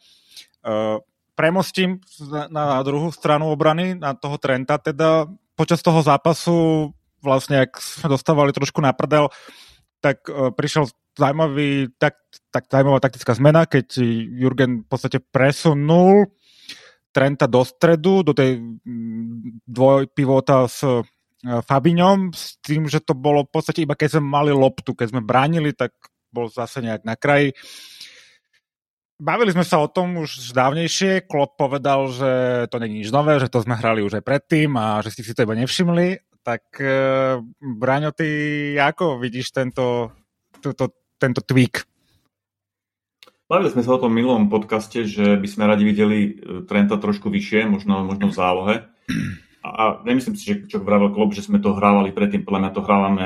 Uh, 0.61 1.01
premostím 1.33 2.01
na, 2.29 2.45
na 2.51 2.81
druhú 2.85 3.09
stranu 3.09 3.49
obrany, 3.49 3.97
na 3.97 4.13
toho 4.13 4.37
Trenta, 4.37 4.77
teda 4.77 5.29
počas 5.57 5.81
toho 5.81 6.01
zápasu 6.01 6.89
vlastne, 7.21 7.65
ak 7.65 7.77
sme 7.77 8.13
dostávali 8.13 8.49
trošku 8.53 8.81
na 8.81 8.93
prdel, 8.93 9.29
tak 10.01 10.25
uh, 10.29 10.49
prišiel 10.49 10.89
zaujímavý, 11.17 11.93
tak, 12.01 12.17
tak 12.49 12.65
zaujímavá 12.71 12.99
taktická 13.01 13.33
zmena, 13.37 13.69
keď 13.69 14.01
Jurgen 14.37 14.85
v 14.85 14.87
podstate 14.89 15.21
presunul 15.21 16.33
Trenta 17.11 17.43
do 17.43 17.59
stredu, 17.67 18.23
do 18.23 18.31
tej 18.31 18.55
mm, 18.63 19.67
dvojpivota 19.67 20.63
s 20.63 20.79
Fabiňom 21.41 22.37
s 22.37 22.61
tým, 22.61 22.85
že 22.85 23.01
to 23.01 23.17
bolo 23.17 23.41
v 23.49 23.51
podstate 23.53 23.81
iba 23.81 23.97
keď 23.97 24.17
sme 24.17 24.29
mali 24.29 24.53
loptu, 24.53 24.93
keď 24.93 25.07
sme 25.09 25.21
bránili, 25.25 25.73
tak 25.73 25.97
bol 26.29 26.47
zase 26.47 26.85
nejak 26.85 27.01
na 27.01 27.17
kraji. 27.17 27.57
Bavili 29.21 29.53
sme 29.53 29.65
sa 29.65 29.81
o 29.81 29.89
tom 29.89 30.17
už 30.21 30.53
dávnejšie, 30.53 31.29
Klopp 31.29 31.57
povedal, 31.57 32.09
že 32.09 32.31
to 32.73 32.81
není 32.81 33.05
nič 33.05 33.13
nové, 33.13 33.37
že 33.37 33.53
to 33.53 33.61
sme 33.61 33.77
hrali 33.77 34.01
už 34.01 34.17
aj 34.17 34.25
predtým 34.25 34.73
a 34.77 35.01
že 35.05 35.13
ste 35.13 35.21
si 35.21 35.33
to 35.37 35.45
iba 35.45 35.53
nevšimli. 35.53 36.41
Tak 36.41 36.81
e, 36.81 36.97
Braňo, 37.61 38.17
ty 38.17 38.29
ako 38.81 39.21
vidíš 39.21 39.53
tento, 39.53 40.09
túto, 40.57 41.05
tento 41.21 41.45
tweak? 41.45 41.85
Bavili 43.45 43.69
sme 43.69 43.85
sa 43.85 43.93
o 43.93 44.01
tom 44.01 44.09
minulom 44.09 44.49
podcaste, 44.49 45.05
že 45.05 45.37
by 45.37 45.45
sme 45.45 45.69
radi 45.69 45.85
videli 45.85 46.19
e, 46.25 46.31
Trenta 46.65 46.97
trošku 46.97 47.29
vyššie, 47.29 47.69
možno, 47.69 48.01
možno 48.01 48.33
v 48.33 48.37
zálohe 48.37 48.75
a 49.61 50.01
nemyslím 50.01 50.33
si, 50.33 50.43
že 50.49 50.55
čo 50.65 50.81
vravel 50.81 51.13
Klopp, 51.13 51.37
že 51.37 51.45
sme 51.45 51.61
to 51.61 51.77
hrávali 51.77 52.09
predtým, 52.09 52.41
podľa 52.41 52.61
mňa 52.65 52.71
to 52.73 52.81
hrávame 52.81 53.25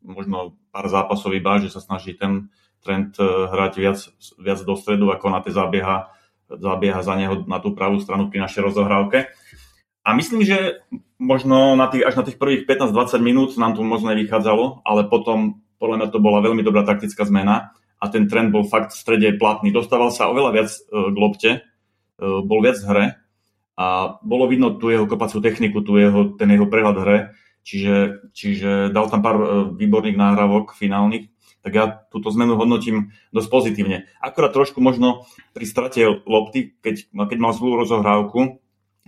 možno 0.00 0.56
pár 0.72 0.88
zápasov 0.88 1.36
iba, 1.36 1.60
že 1.60 1.72
sa 1.72 1.80
snaží 1.80 2.16
ten 2.16 2.48
trend 2.80 3.16
e, 3.20 3.24
hrať 3.24 3.72
viac, 3.80 3.98
viac 4.40 4.60
do 4.64 4.74
stredu, 4.76 5.12
ako 5.12 5.26
na 5.28 5.40
tie 5.44 5.52
zabieha, 5.52 6.08
zabieha 6.48 7.00
za 7.00 7.14
neho 7.16 7.44
na 7.48 7.60
tú 7.60 7.72
pravú 7.76 8.00
stranu 8.00 8.28
pri 8.28 8.44
našej 8.44 8.64
rozohrávke. 8.64 9.28
A 10.04 10.12
myslím, 10.12 10.44
že 10.44 10.84
možno 11.16 11.76
na 11.76 11.88
tých, 11.88 12.04
až 12.04 12.20
na 12.20 12.24
tých 12.28 12.36
prvých 12.36 12.68
15-20 12.68 13.20
minút 13.24 13.50
nám 13.56 13.72
to 13.72 13.80
možno 13.80 14.12
nevychádzalo, 14.12 14.84
ale 14.84 15.08
potom 15.08 15.64
podľa 15.80 15.96
mňa 16.04 16.08
to 16.12 16.18
bola 16.20 16.44
veľmi 16.44 16.60
dobrá 16.60 16.84
taktická 16.84 17.24
zmena 17.24 17.72
a 17.96 18.04
ten 18.12 18.28
trend 18.28 18.52
bol 18.52 18.68
fakt 18.68 18.92
v 18.92 19.00
strede 19.00 19.28
platný. 19.40 19.72
Dostával 19.72 20.12
sa 20.12 20.28
oveľa 20.28 20.50
viac 20.52 20.68
e, 20.68 20.80
k 21.12 21.16
lopte, 21.16 21.50
e, 21.56 21.60
bol 22.20 22.60
viac 22.60 22.76
v 22.80 22.88
hre 22.88 23.04
a 23.74 24.18
bolo 24.22 24.46
vidno 24.46 24.78
tú 24.78 24.90
jeho 24.90 25.10
kopaciu 25.10 25.42
techniku, 25.42 25.82
tú 25.82 25.98
jeho, 25.98 26.34
ten 26.38 26.46
jeho 26.50 26.70
prehľad 26.70 26.96
hre, 27.02 27.18
čiže, 27.66 28.30
čiže 28.30 28.70
dal 28.94 29.10
tam 29.10 29.18
pár 29.24 29.36
e, 29.36 29.46
výborných 29.74 30.14
náhrávok 30.14 30.78
finálnych, 30.78 31.34
tak 31.64 31.72
ja 31.74 31.84
túto 32.12 32.28
zmenu 32.30 32.54
hodnotím 32.60 33.16
dosť 33.32 33.48
pozitívne. 33.48 34.06
Akorát 34.20 34.52
trošku 34.52 34.84
možno 34.84 35.24
pri 35.56 35.64
strate 35.64 36.04
lopty, 36.28 36.76
keď, 36.84 37.08
keď 37.08 37.38
mal 37.40 37.56
zlú 37.56 37.80
rozohrávku, 37.80 38.60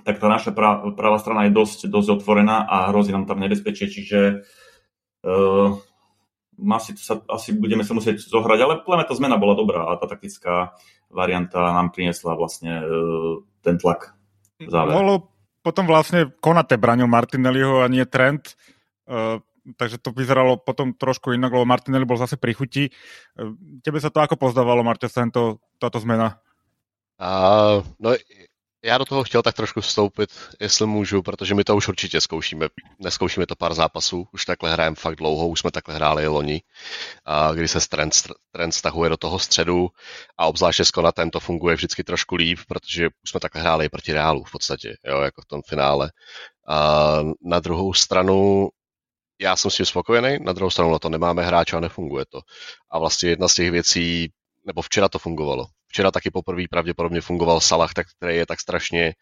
tak 0.02 0.16
tá 0.22 0.26
naša 0.32 0.56
pravá 0.96 1.18
strana 1.20 1.46
je 1.46 1.52
dosť, 1.52 1.92
dosť 1.92 2.22
otvorená 2.22 2.64
a 2.64 2.88
hrozí 2.94 3.12
nám 3.12 3.28
tam 3.28 3.44
nebezpečie, 3.44 3.92
čiže 3.92 4.48
uh, 5.26 5.68
asi, 6.72 6.96
sa, 6.96 7.20
asi 7.28 7.52
budeme 7.52 7.84
sa 7.84 7.92
musieť 7.92 8.24
zohrať, 8.24 8.58
ale 8.62 8.74
podľa 8.86 9.04
tá 9.04 9.14
zmena 9.18 9.36
bola 9.36 9.52
dobrá 9.52 9.92
a 9.92 9.98
tá 10.00 10.08
taktická 10.08 10.78
varianta 11.12 11.60
nám 11.60 11.92
priniesla 11.92 12.38
vlastne 12.40 12.72
uh, 12.80 13.44
ten 13.60 13.76
tlak 13.76 14.15
záver. 14.64 14.92
Mohlo 14.96 15.14
potom 15.60 15.84
vlastne 15.84 16.30
Konate 16.38 16.78
branil 16.78 17.10
Martinelliho 17.10 17.82
a 17.82 17.90
nie 17.90 18.06
Trent, 18.06 18.54
uh, 19.10 19.42
takže 19.76 19.98
to 19.98 20.14
vyzeralo 20.14 20.62
potom 20.62 20.94
trošku 20.94 21.34
inak, 21.34 21.50
lebo 21.50 21.66
Martinelli 21.66 22.06
bol 22.06 22.16
zase 22.16 22.38
pri 22.38 22.54
chuti. 22.54 22.88
Uh, 23.36 23.52
tebe 23.82 23.98
sa 23.98 24.08
to 24.08 24.22
ako 24.22 24.38
pozdávalo, 24.38 24.86
Marťa, 24.86 25.10
tento, 25.10 25.58
táto 25.82 25.98
zmena? 25.98 26.38
Uh, 27.18 27.82
no 27.98 28.14
já 28.86 28.98
do 28.98 29.04
toho 29.04 29.24
chtěl 29.24 29.42
tak 29.42 29.54
trošku 29.54 29.80
vstoupit, 29.80 30.30
jestli 30.60 30.86
můžu, 30.86 31.22
protože 31.22 31.54
my 31.54 31.64
to 31.64 31.76
už 31.76 31.88
určitě 31.88 32.20
zkoušíme. 32.20 32.68
Neskoušíme 32.98 33.46
to 33.46 33.56
pár 33.56 33.74
zápasů, 33.74 34.28
už 34.32 34.44
takhle 34.44 34.72
hrajeme 34.72 34.96
fakt 34.96 35.16
dlouho, 35.16 35.48
už 35.48 35.60
jsme 35.60 35.70
takhle 35.70 35.94
hráli 35.94 36.26
loni, 36.28 36.62
a 37.24 37.52
kdy 37.52 37.68
se 37.68 37.88
trend, 37.88 38.14
trend 38.52 38.72
stahuje 38.72 39.10
do 39.10 39.16
toho 39.16 39.38
středu 39.38 39.88
a 40.38 40.46
obzvláště 40.46 40.84
s 40.84 40.90
Konatem 40.90 41.30
to 41.30 41.40
funguje 41.40 41.76
vždycky 41.76 42.04
trošku 42.04 42.34
líp, 42.34 42.58
protože 42.68 43.06
už 43.06 43.30
jsme 43.30 43.40
takhle 43.40 43.62
hráli 43.62 43.88
proti 43.88 44.12
Reálu 44.12 44.44
v 44.44 44.50
podstatě, 44.50 44.96
jo, 45.04 45.20
jako 45.20 45.42
v 45.42 45.46
tom 45.46 45.60
finále. 45.68 46.12
A 46.68 47.18
na 47.42 47.60
druhou 47.60 47.92
stranu 47.92 48.68
já 49.40 49.56
jsem 49.56 49.70
s 49.70 49.76
tím 49.76 49.86
spokojený, 49.86 50.38
na 50.40 50.52
druhou 50.52 50.70
stranu 50.70 50.92
na 50.92 50.98
to 50.98 51.08
nemáme 51.08 51.46
hráče 51.46 51.76
a 51.76 51.80
nefunguje 51.80 52.24
to. 52.28 52.40
A 52.90 52.98
vlastně 52.98 53.28
jedna 53.28 53.48
z 53.48 53.54
těch 53.54 53.70
věcí, 53.70 54.32
nebo 54.66 54.82
včera 54.82 55.08
to 55.08 55.18
fungovalo. 55.18 55.66
Včera 55.96 56.10
taky 56.10 56.30
poprvé 56.30 56.62
pravděpodobně 56.70 57.20
fungoval 57.20 57.60
Salah, 57.60 57.94
tak, 57.94 58.06
který 58.16 58.36
je 58.36 58.46
tak 58.46 58.60
strašně 58.60 59.14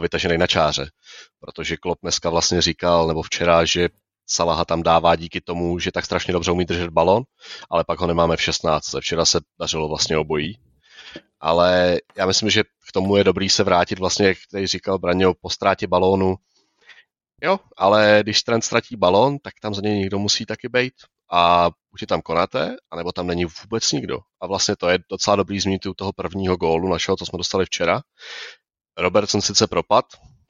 vytažený 0.00 0.38
na 0.38 0.46
čáře. 0.46 0.90
Protože 1.40 1.76
Klopp 1.76 2.02
dneska 2.02 2.30
vlastně 2.30 2.62
říkal, 2.62 3.06
nebo 3.06 3.22
včera, 3.22 3.64
že 3.64 3.88
Salaha 4.26 4.64
tam 4.64 4.82
dává 4.82 5.16
díky 5.16 5.40
tomu, 5.40 5.78
že 5.78 5.92
tak 5.92 6.04
strašně 6.04 6.32
dobře 6.32 6.50
umí 6.50 6.64
držet 6.64 6.90
balon, 6.90 7.22
ale 7.70 7.84
pak 7.84 8.00
ho 8.00 8.06
nemáme 8.06 8.36
v 8.36 8.42
16. 8.42 8.84
Včera 9.00 9.24
se 9.24 9.40
dařilo 9.60 9.88
vlastně 9.88 10.18
obojí. 10.18 10.58
Ale 11.40 11.98
já 12.16 12.26
myslím, 12.26 12.50
že 12.50 12.62
k 12.62 12.92
tomu 12.92 13.16
je 13.16 13.24
dobrý 13.24 13.48
se 13.48 13.64
vrátit 13.64 13.98
vlastně, 13.98 14.26
jak 14.26 14.36
tady 14.50 14.66
říkal 14.66 14.98
Braňo, 14.98 15.34
po 15.40 15.50
ztrátě 15.50 15.86
balónu. 15.86 16.34
Jo, 17.42 17.58
ale 17.76 18.18
když 18.22 18.42
trend 18.42 18.62
ztratí 18.62 18.96
balón, 18.96 19.38
tak 19.38 19.54
tam 19.62 19.74
za 19.74 19.82
něj 19.82 19.98
někdo 19.98 20.18
musí 20.18 20.46
taky 20.46 20.68
být 20.68 20.94
a 21.30 21.70
buď 21.90 22.00
je 22.00 22.06
tam 22.06 22.22
Konate, 22.22 22.76
anebo 22.90 23.12
tam 23.12 23.26
není 23.26 23.44
vůbec 23.44 23.92
nikdo. 23.92 24.18
A 24.40 24.46
vlastně 24.46 24.76
to 24.76 24.88
je 24.88 24.98
docela 25.10 25.36
dobrý 25.36 25.60
zmínit 25.60 25.86
u 25.86 25.94
toho 25.94 26.12
prvního 26.12 26.56
gólu 26.56 26.88
našeho, 26.88 27.16
co 27.16 27.26
jsme 27.26 27.36
dostali 27.36 27.64
včera. 27.66 28.02
Robertson 28.98 29.40
sice 29.40 29.66
propad, 29.66 30.04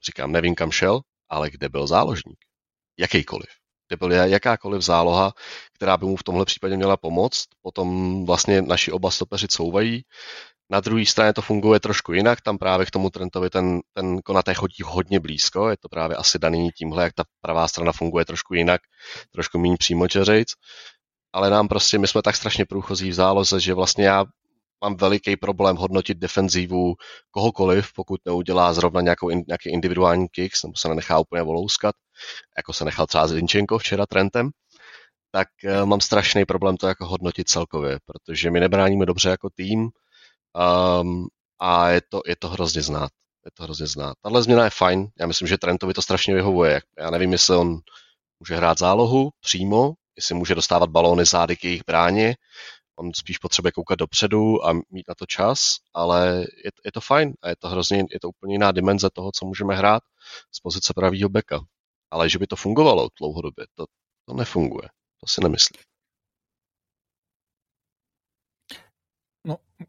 říkám, 0.05 0.31
nevím 0.31 0.55
kam 0.55 0.71
šel, 0.71 1.01
ale 1.29 1.49
kde 1.49 1.69
byl 1.69 1.87
záložník? 1.87 2.37
Jakýkoliv. 2.99 3.49
Kde 3.87 3.97
byl 3.97 4.11
jakákoliv 4.11 4.81
záloha, 4.81 5.33
která 5.75 5.97
by 5.97 6.05
mu 6.05 6.15
v 6.15 6.23
tomhle 6.23 6.45
případě 6.45 6.77
měla 6.77 6.97
pomoct. 6.97 7.45
Potom 7.61 8.25
vlastně 8.25 8.61
naši 8.61 8.91
oba 8.91 9.11
stopeři 9.11 9.47
couvají. 9.47 10.03
Na 10.73 10.79
druhé 10.79 11.05
straně 11.05 11.33
to 11.33 11.41
funguje 11.41 11.79
trošku 11.79 12.13
jinak, 12.13 12.41
tam 12.41 12.57
právě 12.57 12.85
k 12.85 12.91
tomu 12.91 13.09
Trentovi 13.09 13.49
ten, 13.49 13.79
ten 13.93 14.21
Konaté 14.21 14.53
chodí 14.53 14.83
hodně 14.83 15.19
blízko, 15.19 15.69
je 15.69 15.77
to 15.77 15.89
právě 15.89 16.17
asi 16.17 16.39
daný 16.39 16.69
tímhle, 16.77 17.03
jak 17.03 17.13
ta 17.13 17.23
pravá 17.41 17.67
strana 17.67 17.91
funguje 17.91 18.25
trošku 18.25 18.53
jinak, 18.53 18.81
trošku 19.31 19.59
méně 19.59 19.77
přímočeřejc, 19.77 20.53
ale 21.33 21.49
nám 21.49 21.67
prostě, 21.67 21.97
my 21.97 22.07
jsme 22.07 22.21
tak 22.21 22.35
strašně 22.35 22.65
průchozí 22.65 23.09
v 23.09 23.13
záloze, 23.13 23.59
že 23.59 23.73
vlastně 23.73 24.05
já 24.05 24.25
mám 24.83 24.95
veliký 24.95 25.35
problém 25.35 25.75
hodnotit 25.75 26.17
defenzívu 26.17 26.95
kohokoliv, 27.31 27.93
pokud 27.95 28.19
neudělá 28.25 28.73
zrovna 28.73 29.01
nějakou, 29.01 29.29
nějaký 29.29 29.69
individuální 29.69 30.27
kicks, 30.27 30.63
nebo 30.63 30.73
se 30.77 30.89
nenechá 30.89 31.19
úplně 31.19 31.43
volouskat, 31.43 31.95
jako 32.57 32.73
se 32.73 32.85
nechal 32.85 33.07
třeba 33.07 33.27
Zinčenko 33.27 33.77
včera 33.77 34.05
Trentem, 34.05 34.49
tak 35.31 35.47
uh, 35.63 35.85
mám 35.85 36.01
strašný 36.01 36.45
problém 36.45 36.77
to 36.77 36.87
jako 36.87 37.05
hodnotit 37.05 37.49
celkově, 37.49 37.99
protože 38.05 38.51
my 38.51 38.59
nebráníme 38.59 39.05
dobře 39.05 39.29
jako 39.29 39.49
tým, 39.55 39.89
Um, 40.55 41.27
a 41.59 41.89
je 41.89 42.01
to, 42.09 42.21
je 42.27 42.35
to 42.35 42.49
hrozně 42.49 42.81
znát. 42.81 43.11
Je 43.45 43.51
to 43.53 43.63
hrozně 43.63 43.87
znát. 43.87 44.13
Tahle 44.21 44.43
změna 44.43 44.63
je 44.63 44.69
fajn. 44.69 45.07
Já 45.19 45.27
myslím, 45.27 45.47
že 45.47 45.57
Trentovi 45.57 45.93
to 45.93 46.01
strašně 46.01 46.33
vyhovuje. 46.33 46.81
Já 46.97 47.09
nevím, 47.09 47.31
jestli 47.31 47.55
on 47.55 47.79
může 48.39 48.55
hrát 48.55 48.79
zálohu 48.79 49.29
přímo, 49.39 49.93
jestli 50.15 50.35
může 50.35 50.55
dostávat 50.55 50.89
balóny 50.89 51.25
zády 51.25 51.57
k 51.57 51.63
jejich 51.63 51.81
bráně. 51.87 52.35
On 52.95 53.13
spíš 53.13 53.37
potřebuje 53.37 53.71
koukat 53.71 53.99
dopředu 53.99 54.65
a 54.65 54.73
mít 54.73 55.07
na 55.07 55.15
to 55.17 55.25
čas, 55.25 55.75
ale 55.93 56.45
je, 56.65 56.71
je 56.85 56.91
to 56.91 57.01
fajn 57.01 57.33
a 57.41 57.49
je 57.49 57.55
to 57.55 57.69
hrozně, 57.69 57.97
je 57.97 58.19
to 58.19 58.29
úplně 58.29 58.55
jiná 58.55 58.71
dimenze 58.71 59.09
toho, 59.13 59.31
co 59.35 59.45
můžeme 59.45 59.75
hrát 59.75 60.03
z 60.51 60.59
pozice 60.59 60.93
pravýho 60.95 61.29
beka. 61.29 61.59
Ale 62.11 62.29
že 62.29 62.39
by 62.39 62.47
to 62.47 62.55
fungovalo 62.55 63.07
dlouhodobě, 63.19 63.65
to, 63.75 63.85
to 64.25 64.33
nefunguje. 64.33 64.89
To 65.19 65.27
si 65.27 65.41
nemyslím. 65.41 65.92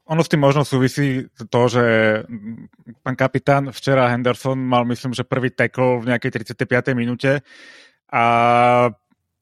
Ono 0.05 0.23
s 0.23 0.31
tým 0.31 0.43
možno 0.43 0.67
súvisí 0.67 1.27
to, 1.49 1.61
že 1.71 1.85
pán 3.01 3.15
kapitán 3.15 3.71
včera 3.71 4.11
Henderson 4.11 4.59
mal, 4.59 4.85
myslím, 4.89 5.15
že 5.15 5.27
prvý 5.27 5.55
tackle 5.55 6.03
v 6.03 6.11
nejakej 6.11 6.55
35. 6.55 6.95
minúte 6.99 7.41
a 8.11 8.25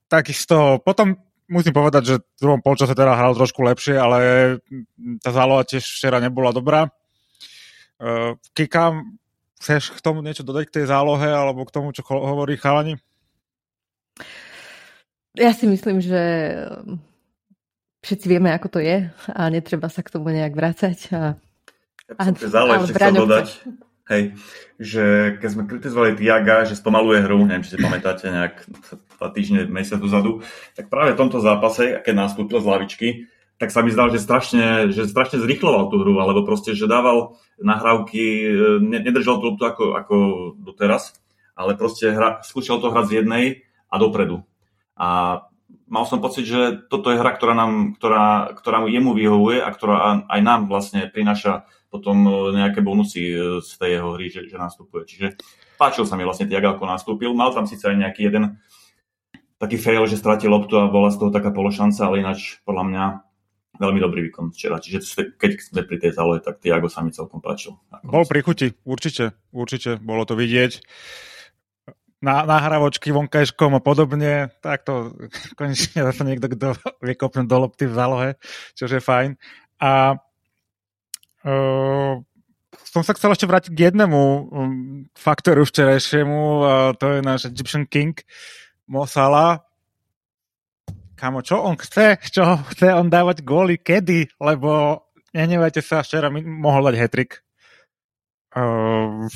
takisto 0.09 0.81
potom 0.85 1.17
musím 1.53 1.77
povedať, 1.77 2.03
že 2.05 2.15
v 2.21 2.41
druhom 2.41 2.61
polčase 2.65 2.97
teda 2.97 3.13
hral 3.13 3.37
trošku 3.37 3.61
lepšie, 3.61 4.01
ale 4.01 4.19
tá 5.21 5.31
záloha 5.33 5.69
tiež 5.69 5.85
včera 5.85 6.17
nebola 6.21 6.53
dobrá. 6.53 6.89
Uh, 8.03 8.41
Kika, 8.57 9.05
chceš 9.61 9.95
k 9.95 10.01
tomu 10.01 10.25
niečo 10.25 10.43
dodať 10.43 10.65
k 10.67 10.75
tej 10.81 10.85
zálohe 10.89 11.29
alebo 11.29 11.63
k 11.69 11.75
tomu, 11.75 11.93
čo 11.93 12.03
hovorí 12.09 12.57
chalani? 12.57 12.97
Ja 15.37 15.57
si 15.57 15.65
myslím, 15.65 16.01
že 16.01 16.21
všetci 18.03 18.27
vieme, 18.27 18.51
ako 18.51 18.79
to 18.79 18.81
je 18.83 19.09
a 19.31 19.43
netreba 19.49 19.87
sa 19.87 20.03
k 20.03 20.13
tomu 20.13 20.35
nejak 20.35 20.53
vrácať. 20.53 20.99
A, 21.15 21.23
a, 22.19 22.23
zále 22.35 22.83
ešte 22.83 22.99
chcel 22.99 23.15
dodať, 23.15 23.49
hej, 24.11 24.23
že 24.77 25.05
keď 25.39 25.49
sme 25.49 25.63
kritizovali 25.71 26.19
Tiaga, 26.19 26.67
že 26.67 26.75
spomaluje 26.77 27.23
hru, 27.23 27.47
neviem, 27.47 27.63
či 27.63 27.79
si 27.79 27.81
pamätáte 27.81 28.29
nejak 28.29 28.67
dva 29.17 29.29
týždne, 29.31 29.71
mesiac 29.71 30.03
dozadu, 30.03 30.43
tak 30.75 30.91
práve 30.91 31.15
v 31.15 31.21
tomto 31.23 31.39
zápase, 31.39 32.03
keď 32.03 32.15
nastúpil 32.15 32.59
z 32.59 32.67
lavičky, 32.67 33.09
tak 33.63 33.71
sa 33.71 33.87
mi 33.87 33.95
zdal, 33.95 34.11
že 34.11 34.19
strašne, 34.19 34.91
že 34.91 35.07
strašne 35.07 35.39
zrychloval 35.39 35.87
tú 35.87 36.03
hru, 36.03 36.19
alebo 36.19 36.43
proste, 36.43 36.75
že 36.75 36.91
dával 36.91 37.39
nahrávky, 37.63 38.51
ne, 38.83 38.99
nedržal 38.99 39.39
tú 39.39 39.55
ako, 39.55 39.95
ako 39.95 40.17
doteraz, 40.59 41.15
ale 41.55 41.79
proste 41.79 42.11
hra, 42.11 42.43
skúšal 42.43 42.83
to 42.83 42.91
hrať 42.91 43.07
z 43.07 43.15
jednej 43.23 43.45
a 43.87 44.03
dopredu. 44.03 44.43
A 44.99 45.41
mal 45.93 46.09
som 46.09 46.25
pocit, 46.25 46.49
že 46.49 46.89
toto 46.89 47.13
je 47.13 47.21
hra, 47.21 47.37
ktorá, 47.37 47.53
nám, 47.53 48.01
ktorá, 48.01 48.57
ktorá 48.57 48.89
jemu 48.89 49.13
vyhovuje 49.13 49.61
a 49.61 49.69
ktorá 49.69 50.25
aj 50.25 50.41
nám 50.41 50.73
vlastne 50.73 51.05
prináša 51.13 51.69
potom 51.93 52.25
nejaké 52.57 52.81
bonusy 52.81 53.37
z 53.61 53.71
tej 53.77 54.01
jeho 54.01 54.17
hry, 54.17 54.33
že, 54.33 54.49
že 54.49 54.57
nastupuje. 54.57 55.05
Čiže 55.05 55.37
páčil 55.77 56.09
sa 56.09 56.17
mi 56.17 56.25
vlastne 56.25 56.49
Tiago, 56.49 56.73
ako 56.73 56.89
nastúpil. 56.89 57.37
Mal 57.37 57.53
tam 57.53 57.69
síce 57.69 57.85
aj 57.85 58.01
nejaký 58.01 58.33
jeden 58.33 58.57
taký 59.61 59.77
fail, 59.77 60.09
že 60.09 60.17
stratil 60.17 60.49
loptu 60.49 60.81
a 60.81 60.89
bola 60.89 61.13
z 61.13 61.21
toho 61.21 61.31
taká 61.31 61.53
pološanca, 61.53 62.01
ale 62.09 62.25
ináč 62.25 62.65
podľa 62.65 62.85
mňa 62.89 63.05
veľmi 63.77 64.01
dobrý 64.01 64.21
výkon 64.33 64.51
včera. 64.57 64.81
Čiže 64.81 65.37
keď 65.37 65.51
sme 65.61 65.81
pri 65.85 66.01
tej 66.01 66.17
zálohe, 66.17 66.41
tak 66.41 66.65
Tiago 66.65 66.89
sa 66.89 67.05
mi 67.05 67.13
celkom 67.13 67.45
páčil. 67.45 67.77
Bol 68.03 68.25
pri 68.25 68.41
chuti, 68.41 68.73
určite, 68.89 69.37
určite, 69.53 70.01
bolo 70.01 70.25
to 70.25 70.33
vidieť. 70.33 70.81
Na, 72.23 72.47
nahravočky 72.47 73.11
vonkajškom 73.11 73.75
a 73.77 73.81
podobne, 73.83 74.55
tak 74.63 74.87
to 74.87 75.11
konečne 75.59 76.07
zase 76.07 76.23
niekto, 76.23 76.47
kto 76.55 76.79
vie 77.03 77.19
kopnúť 77.19 77.47
do 77.51 77.57
lopty 77.59 77.91
v 77.91 77.97
zálohe, 77.99 78.31
čo 78.79 78.87
je 78.87 79.03
fajn. 79.03 79.35
A 79.83 80.15
uh, 81.43 82.15
som 82.87 83.03
sa 83.03 83.13
chcel 83.19 83.35
ešte 83.35 83.51
vrátiť 83.51 83.73
k 83.75 83.91
jednému 83.91 84.23
um, 84.23 84.41
faktoru 85.19 85.67
včerajšiemu, 85.67 86.41
a 86.63 86.75
to 86.95 87.19
je 87.19 87.21
náš 87.27 87.51
Egyptian 87.51 87.91
King, 87.91 88.15
Mo 88.87 89.03
Salah, 89.03 89.67
kamo, 91.19 91.43
čo 91.43 91.59
on 91.63 91.79
chce, 91.79 92.19
čo 92.23 92.59
chce 92.75 92.95
on 92.95 93.07
dávať 93.07 93.47
góly, 93.47 93.79
kedy, 93.79 94.31
lebo 94.43 95.03
nenevajte 95.31 95.79
sa, 95.79 96.03
včera 96.03 96.29
mi 96.29 96.43
mohol 96.43 96.91
dať 96.91 96.97
hetrik. 96.99 97.43
Uh, 98.53 99.31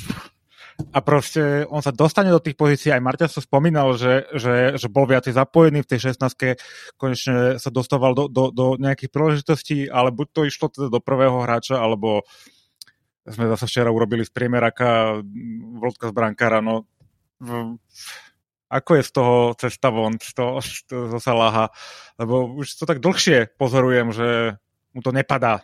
a 0.77 0.99
proste 1.01 1.65
on 1.73 1.81
sa 1.81 1.89
dostane 1.89 2.29
do 2.29 2.37
tých 2.37 2.53
pozícií, 2.53 2.93
aj 2.93 3.01
Marťa 3.01 3.27
sa 3.33 3.41
spomínal, 3.41 3.97
že, 3.97 4.29
že, 4.37 4.77
že 4.77 4.87
bol 4.93 5.09
viacej 5.09 5.33
zapojený 5.33 5.81
v 5.81 5.89
tej 5.89 6.13
16 6.13 6.61
konečne 7.01 7.57
sa 7.57 7.69
dostával 7.73 8.13
do, 8.13 8.29
do, 8.29 8.53
do 8.53 8.77
nejakých 8.77 9.09
príležitostí, 9.09 9.89
ale 9.89 10.13
buď 10.13 10.27
to 10.29 10.41
išlo 10.45 10.69
teda 10.69 10.87
do 10.93 11.01
prvého 11.01 11.41
hráča, 11.41 11.81
alebo 11.81 12.21
sme 13.25 13.49
zase 13.49 13.65
včera 13.65 13.89
urobili 13.89 14.21
z 14.21 14.31
priemeraka 14.31 15.19
Vlodka 15.81 16.09
z 16.09 16.13
brankára, 16.13 16.61
no 16.61 16.85
ako 18.67 18.99
je 18.99 19.03
z 19.03 19.11
toho 19.11 19.35
cesta 19.55 19.89
von, 19.89 20.19
z 20.19 20.31
toho, 20.35 20.59
z 20.59 20.83
toho 20.85 21.19
Salaha? 21.23 21.71
Lebo 22.19 22.51
už 22.51 22.67
to 22.75 22.83
tak 22.83 22.99
dlhšie 22.99 23.55
pozorujem, 23.55 24.11
že 24.11 24.59
mu 24.91 24.99
to 24.99 25.15
nepadá. 25.15 25.63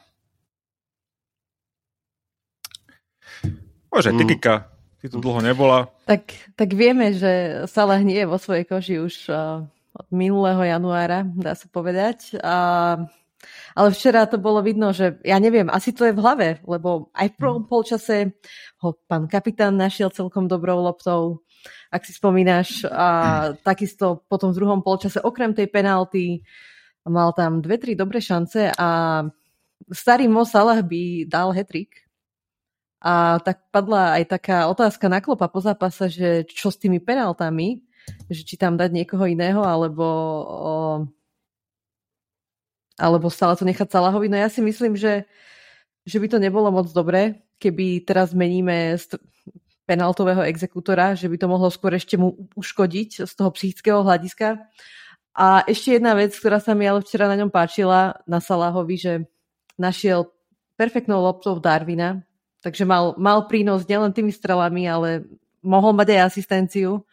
Bože, 3.92 4.10
mm. 4.10 4.18
Tikika, 4.18 4.73
ty 5.04 5.12
tu 5.12 5.20
dlho 5.20 5.44
nebola. 5.44 5.92
Tak, 6.08 6.32
tak 6.56 6.72
vieme, 6.72 7.12
že 7.12 7.64
Salah 7.68 8.00
nie 8.00 8.24
je 8.24 8.32
vo 8.32 8.40
svojej 8.40 8.64
koži 8.64 9.04
už 9.04 9.28
uh, 9.28 9.68
od 9.92 10.08
minulého 10.16 10.64
januára, 10.64 11.28
dá 11.36 11.60
sa 11.60 11.68
povedať. 11.68 12.40
Uh, 12.40 13.04
ale 13.76 13.92
včera 13.92 14.24
to 14.24 14.40
bolo 14.40 14.64
vidno, 14.64 14.96
že 14.96 15.20
ja 15.28 15.36
neviem, 15.44 15.68
asi 15.68 15.92
to 15.92 16.08
je 16.08 16.16
v 16.16 16.24
hlave, 16.24 16.64
lebo 16.64 17.12
aj 17.12 17.36
v 17.36 17.40
prvom 17.44 17.68
mm. 17.68 17.70
polčase 17.70 18.32
ho 18.80 18.96
pán 19.04 19.28
kapitán 19.28 19.76
našiel 19.76 20.08
celkom 20.08 20.48
dobrou 20.48 20.80
loptou 20.80 21.44
ak 21.94 22.02
si 22.04 22.14
spomínaš. 22.18 22.90
A 22.90 23.08
takisto 23.62 24.26
potom 24.26 24.52
v 24.52 24.58
druhom 24.58 24.82
polčase, 24.82 25.22
okrem 25.22 25.54
tej 25.54 25.70
penalty, 25.70 26.42
mal 27.06 27.32
tam 27.38 27.62
dve, 27.62 27.78
tri 27.78 27.94
dobré 27.94 28.18
šance 28.18 28.74
a 28.74 29.22
starý 29.92 30.26
Mo 30.32 30.48
Salah 30.48 30.82
by 30.82 31.28
dal 31.30 31.54
hetrik. 31.54 32.03
A 33.04 33.36
tak 33.44 33.68
padla 33.68 34.16
aj 34.16 34.32
taká 34.32 34.72
otázka 34.72 35.12
na 35.12 35.20
klopa 35.20 35.52
po 35.52 35.60
zápase, 35.60 36.08
že 36.08 36.30
čo 36.48 36.72
s 36.72 36.80
tými 36.80 37.04
penaltami, 37.04 37.84
že 38.32 38.48
či 38.48 38.56
tam 38.56 38.80
dať 38.80 38.96
niekoho 38.96 39.28
iného, 39.28 39.60
alebo 39.60 40.08
alebo 42.96 43.28
stále 43.28 43.58
to 43.60 43.68
nechať 43.68 43.90
Salahovi. 43.90 44.30
No 44.32 44.38
ja 44.38 44.48
si 44.48 44.62
myslím, 44.64 44.96
že, 44.96 45.28
že 46.06 46.18
by 46.22 46.28
to 46.30 46.38
nebolo 46.38 46.70
moc 46.70 46.88
dobré, 46.94 47.44
keby 47.58 48.06
teraz 48.06 48.32
meníme 48.32 48.96
penaltového 49.84 50.46
exekútora, 50.48 51.18
že 51.18 51.28
by 51.28 51.36
to 51.36 51.48
mohlo 51.52 51.68
skôr 51.68 51.98
ešte 51.98 52.16
mu 52.16 52.48
uškodiť 52.56 53.28
z 53.28 53.34
toho 53.34 53.50
psychického 53.52 54.00
hľadiska. 54.00 54.64
A 55.34 55.66
ešte 55.66 55.98
jedna 55.98 56.14
vec, 56.14 56.32
ktorá 56.38 56.62
sa 56.62 56.78
mi 56.78 56.86
ale 56.86 57.02
včera 57.02 57.26
na 57.26 57.36
ňom 57.36 57.50
páčila, 57.50 58.22
na 58.30 58.38
Salahovi, 58.38 58.96
že 58.96 59.14
našiel 59.76 60.30
perfektnou 60.78 61.20
loptou 61.20 61.58
Darwina, 61.58 62.22
takže 62.64 62.88
mal, 62.88 63.20
mal 63.20 63.46
prínos 63.52 63.84
nielen 63.84 64.16
tými 64.16 64.32
strelami, 64.32 64.88
ale 64.88 65.28
mohol 65.60 65.92
mať 65.92 66.16
aj 66.16 66.20
asistenciu 66.32 67.04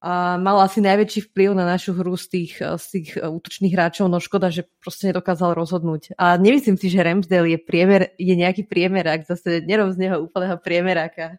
a 0.00 0.40
mal 0.40 0.56
asi 0.64 0.80
najväčší 0.80 1.28
vplyv 1.28 1.52
na 1.52 1.68
našu 1.68 1.92
hru 1.92 2.16
z 2.16 2.26
tých, 2.32 2.52
z 2.56 2.84
tých 2.88 3.08
útočných 3.20 3.76
hráčov, 3.76 4.08
no 4.08 4.16
škoda, 4.16 4.48
že 4.48 4.64
proste 4.80 5.12
nedokázal 5.12 5.52
rozhodnúť. 5.52 6.16
A 6.16 6.40
nemyslím 6.40 6.80
si, 6.80 6.88
že 6.88 7.04
Ramsdale 7.04 7.52
je, 7.52 7.58
priemer, 7.60 8.16
je 8.16 8.32
nejaký 8.32 8.64
priemerák, 8.64 9.28
zase 9.28 9.60
nerob 9.60 9.92
z 9.92 10.08
neho 10.08 10.24
úplného 10.24 10.56
priemeráka. 10.56 11.36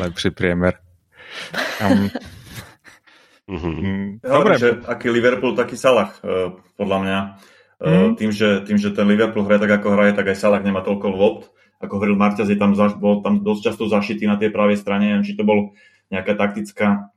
Lepší 0.00 0.32
priemer. 0.32 0.80
Um, 1.84 2.08
mm-hmm. 3.52 4.24
Dobre. 4.24 4.56
Že 4.56 4.88
aký 4.88 5.12
Liverpool, 5.12 5.52
taký 5.52 5.76
Salah, 5.76 6.16
uh, 6.24 6.56
podľa 6.80 6.98
mňa. 7.04 7.18
Uh, 7.76 7.92
mm. 7.92 8.10
tým, 8.16 8.32
že, 8.32 8.64
tým, 8.64 8.80
že 8.80 8.96
ten 8.96 9.04
Liverpool 9.04 9.44
hraje 9.44 9.68
tak, 9.68 9.76
ako 9.76 9.92
hraje, 9.92 10.16
tak 10.16 10.32
aj 10.32 10.40
Salah 10.40 10.64
nemá 10.64 10.80
toľko 10.80 11.12
lopt. 11.12 11.52
Ako 11.82 12.00
hovoril 12.00 12.16
Marťaz, 12.16 12.48
je 12.48 12.58
tam, 12.58 12.72
zaš, 12.72 12.96
bol 12.96 13.20
tam 13.20 13.44
dosť 13.44 13.60
často 13.72 13.84
zašitý 13.90 14.24
na 14.24 14.40
tej 14.40 14.52
pravej 14.52 14.80
strane. 14.80 15.20
Či 15.20 15.36
to 15.36 15.44
bol 15.44 15.76
nejaká 16.08 16.36
taktická 16.36 17.12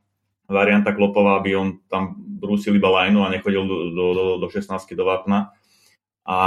varianta 0.49 0.91
Klopová, 0.91 1.39
aby 1.39 1.55
on 1.55 1.79
tam 1.87 2.17
brúsil 2.17 2.75
iba 2.75 2.89
lineu 2.89 3.23
a 3.23 3.31
nechodil 3.31 3.63
do, 3.63 3.77
do, 3.93 4.05
do, 4.13 4.23
do 4.43 4.47
16 4.49 4.71
do 4.97 5.05
vápna. 5.05 5.53
A 6.25 6.37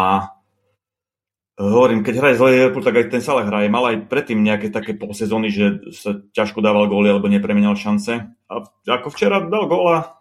Hovorím, 1.52 2.00
keď 2.00 2.14
hraje 2.16 2.38
zle 2.40 2.48
Liverpool, 2.56 2.80
tak 2.80 2.96
aj 2.96 3.12
ten 3.12 3.20
Salah 3.20 3.44
hraje. 3.44 3.68
Mal 3.68 3.84
aj 3.84 3.96
predtým 4.08 4.40
nejaké 4.40 4.72
také 4.72 4.96
polsezóny, 4.96 5.52
že 5.52 5.94
sa 5.94 6.16
ťažko 6.32 6.64
dával 6.64 6.88
góly 6.88 7.12
alebo 7.12 7.28
nepremenial 7.28 7.76
šance. 7.76 8.24
A 8.48 8.52
ako 8.88 9.12
včera 9.12 9.36
dal 9.44 9.68
góla, 9.68 10.16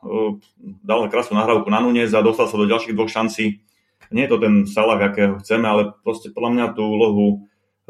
dal 0.84 1.08
krásnu 1.08 1.40
nahrávku 1.40 1.72
na 1.72 1.80
Nunez 1.80 2.12
a 2.12 2.20
dostal 2.20 2.52
sa 2.52 2.60
do 2.60 2.68
ďalších 2.68 2.92
dvoch 2.92 3.08
šancí. 3.08 3.64
Nie 4.12 4.28
je 4.28 4.32
to 4.36 4.44
ten 4.44 4.68
Salah, 4.68 5.00
akého 5.00 5.40
chceme, 5.40 5.72
ale 5.72 5.96
proste 6.04 6.36
podľa 6.36 6.52
mňa 6.52 6.66
tú 6.76 6.84
úlohu 6.84 7.26
e, 7.32 7.38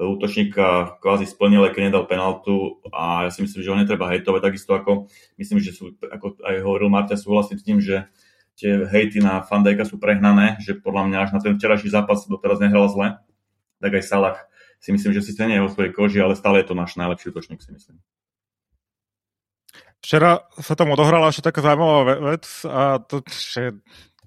útočníka 0.02 0.98
kvázi 0.98 1.30
splnil, 1.30 1.70
keď 1.70 1.94
nedal 1.94 2.10
penaltu 2.10 2.82
a 2.90 3.26
ja 3.28 3.32
si 3.32 3.46
myslím, 3.46 3.62
že 3.62 3.70
ho 3.70 3.78
netreba 3.78 4.10
hejtovať 4.10 4.42
takisto 4.42 4.74
ako, 4.74 5.12
myslím, 5.38 5.62
že 5.62 5.78
sú, 5.78 5.94
ako 6.02 6.42
aj 6.42 6.56
hovoril 6.66 6.90
Marta, 6.90 7.14
súhlasím 7.14 7.58
s 7.62 7.66
tým, 7.66 7.78
že 7.78 8.10
tie 8.58 8.82
hejty 8.90 9.22
na 9.22 9.46
Fandajka 9.46 9.86
sú 9.86 10.02
prehnané, 10.02 10.58
že 10.60 10.78
podľa 10.78 11.08
mňa 11.08 11.18
až 11.22 11.30
na 11.34 11.40
ten 11.40 11.56
včerajší 11.56 11.94
zápas 11.94 12.26
doteraz 12.26 12.60
nehral 12.60 12.90
zle 12.90 13.22
tak 13.82 13.98
aj 13.98 14.04
Salah 14.06 14.38
si 14.78 14.94
myslím, 14.94 15.14
že 15.18 15.26
si 15.26 15.34
cenia 15.34 15.62
vo 15.66 15.74
svojej 15.74 15.94
koži, 15.94 16.22
ale 16.22 16.38
stále 16.38 16.62
je 16.62 16.70
to 16.70 16.78
náš 16.78 16.98
najlepší 16.98 17.34
útočník, 17.34 17.62
si 17.62 17.74
myslím. 17.74 17.98
Včera 20.02 20.50
sa 20.58 20.74
tam 20.74 20.94
odohrala 20.98 21.30
ešte 21.30 21.46
taká 21.46 21.62
zaujímavá 21.62 22.18
vec 22.34 22.46
a 22.66 22.98
to, 22.98 23.22
že 23.30 23.78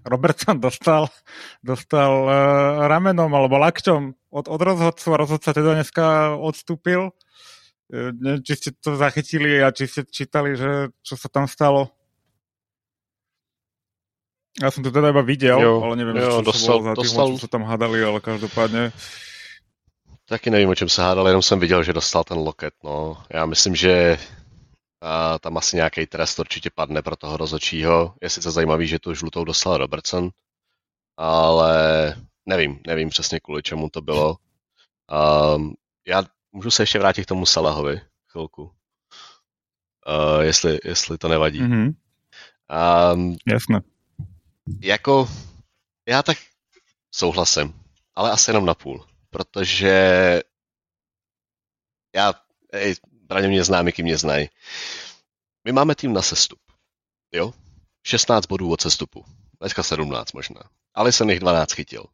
Robertson 0.04 0.60
dostal, 0.60 1.08
dostal 1.64 2.12
uh, 2.28 2.32
ramenom 2.86 3.32
alebo 3.32 3.56
lakťom 3.56 4.02
od, 4.30 4.46
od 4.46 4.60
rozhodcu 4.60 5.06
a 5.10 5.20
rozhodca 5.20 5.50
teda 5.56 5.80
dneska 5.80 6.36
odstúpil. 6.36 7.10
Uh, 7.88 8.12
neviem, 8.12 8.44
či 8.44 8.54
ste 8.60 8.70
to 8.76 9.00
zachytili 9.00 9.64
a 9.64 9.72
či 9.72 9.88
ste 9.88 10.04
čítali, 10.04 10.60
že 10.60 10.92
čo 11.00 11.16
sa 11.16 11.32
tam 11.32 11.48
stalo. 11.48 11.88
Ja 14.60 14.70
som 14.70 14.86
to 14.86 14.94
teda 14.94 15.10
iba 15.10 15.24
videl, 15.26 15.58
jo, 15.58 15.82
ale 15.82 15.98
neviem, 15.98 16.14
jo, 16.22 16.38
čo 16.38 16.46
dostal, 16.46 16.78
bolo 16.78 16.86
za 16.86 16.92
tým, 16.94 17.02
dostal... 17.02 17.26
čo 17.34 17.42
sa 17.42 17.50
tam 17.50 17.62
hádali, 17.66 17.98
ale 18.04 18.18
každopádne 18.22 18.94
Taky 20.28 20.50
nevím, 20.50 20.68
o 20.68 20.74
čem 20.74 20.88
se 20.88 21.02
hádal, 21.02 21.28
jenom 21.28 21.42
jsem 21.42 21.60
viděl, 21.60 21.82
že 21.82 21.92
dostal 21.92 22.24
ten 22.24 22.38
loket. 22.38 22.74
No. 22.84 23.16
Já 23.30 23.46
myslím, 23.46 23.76
že 23.76 24.18
a 25.04 25.38
tam 25.38 25.56
asi 25.56 25.76
nějaký 25.76 26.06
trest 26.06 26.38
určitě 26.38 26.70
padne 26.70 27.02
pro 27.02 27.16
toho 27.16 27.36
rozočího. 27.36 28.14
Je 28.22 28.30
sice 28.30 28.50
zajímavý, 28.50 28.86
že 28.86 28.98
tu 28.98 29.14
žlutou 29.14 29.44
dostal 29.44 29.76
Robertson, 29.76 30.30
ale 31.16 32.14
nevím, 32.46 32.80
nevím 32.86 33.08
přesně 33.08 33.40
kvůli 33.40 33.62
čemu 33.62 33.90
to 33.90 34.00
bylo. 34.00 34.36
Um, 35.56 35.74
já 36.06 36.22
můžu 36.52 36.70
se 36.70 36.82
ještě 36.82 36.98
vrátit 36.98 37.24
k 37.24 37.28
tomu 37.28 37.46
Salahovi 37.46 38.00
chvilku. 38.28 38.62
Uh, 38.62 40.40
jestli, 40.40 40.78
jestli 40.84 41.18
to 41.18 41.28
nevadí. 41.28 41.60
Mm-hmm. 41.60 41.94
Um, 43.14 43.36
Jasné. 43.46 43.80
Jako, 44.80 45.28
já 46.08 46.22
tak 46.22 46.38
souhlasím, 47.10 47.80
ale 48.14 48.30
asi 48.30 48.50
jenom 48.50 48.66
na 48.66 48.74
půl, 48.74 49.06
protože 49.30 50.42
já, 52.14 52.34
ej, 52.72 52.94
Braně 53.34 53.48
mě 53.48 53.64
zná, 53.64 53.82
Miky 53.82 54.02
mě. 54.02 54.16
My 55.64 55.72
máme 55.72 55.94
tým 55.94 56.12
na 56.12 56.22
sestup, 56.22 56.60
jo? 57.32 57.52
16 58.06 58.46
bodů 58.46 58.72
od 58.72 58.80
sestupu. 58.80 59.24
Dneska 59.60 59.82
17 59.82 60.32
možná. 60.32 60.60
Ale 60.94 61.12
jsem 61.12 61.30
jich 61.30 61.40
12 61.40 61.72
chytil. 61.72 62.04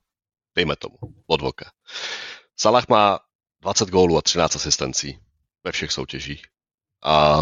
Dejme 0.56 0.76
tomu, 0.76 0.96
od 1.26 1.40
voka. 1.40 1.72
Salah 2.56 2.88
má 2.88 3.20
20 3.62 3.88
gólů 3.88 4.18
a 4.18 4.22
13 4.22 4.56
asistencí 4.56 5.20
ve 5.64 5.72
všech 5.72 5.92
soutěžích. 5.92 6.46
A 7.04 7.40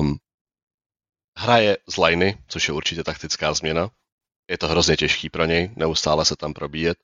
hraje 1.36 1.78
z 1.88 1.96
liney, 1.96 2.38
což 2.48 2.68
je 2.68 2.74
určitě 2.74 3.04
taktická 3.04 3.54
změna. 3.54 3.90
Je 4.50 4.58
to 4.58 4.68
hrozně 4.68 4.96
těžký 4.96 5.30
pro 5.30 5.44
něj, 5.44 5.72
neustále 5.76 6.24
se 6.24 6.36
tam 6.36 6.54
probíjet. 6.54 6.98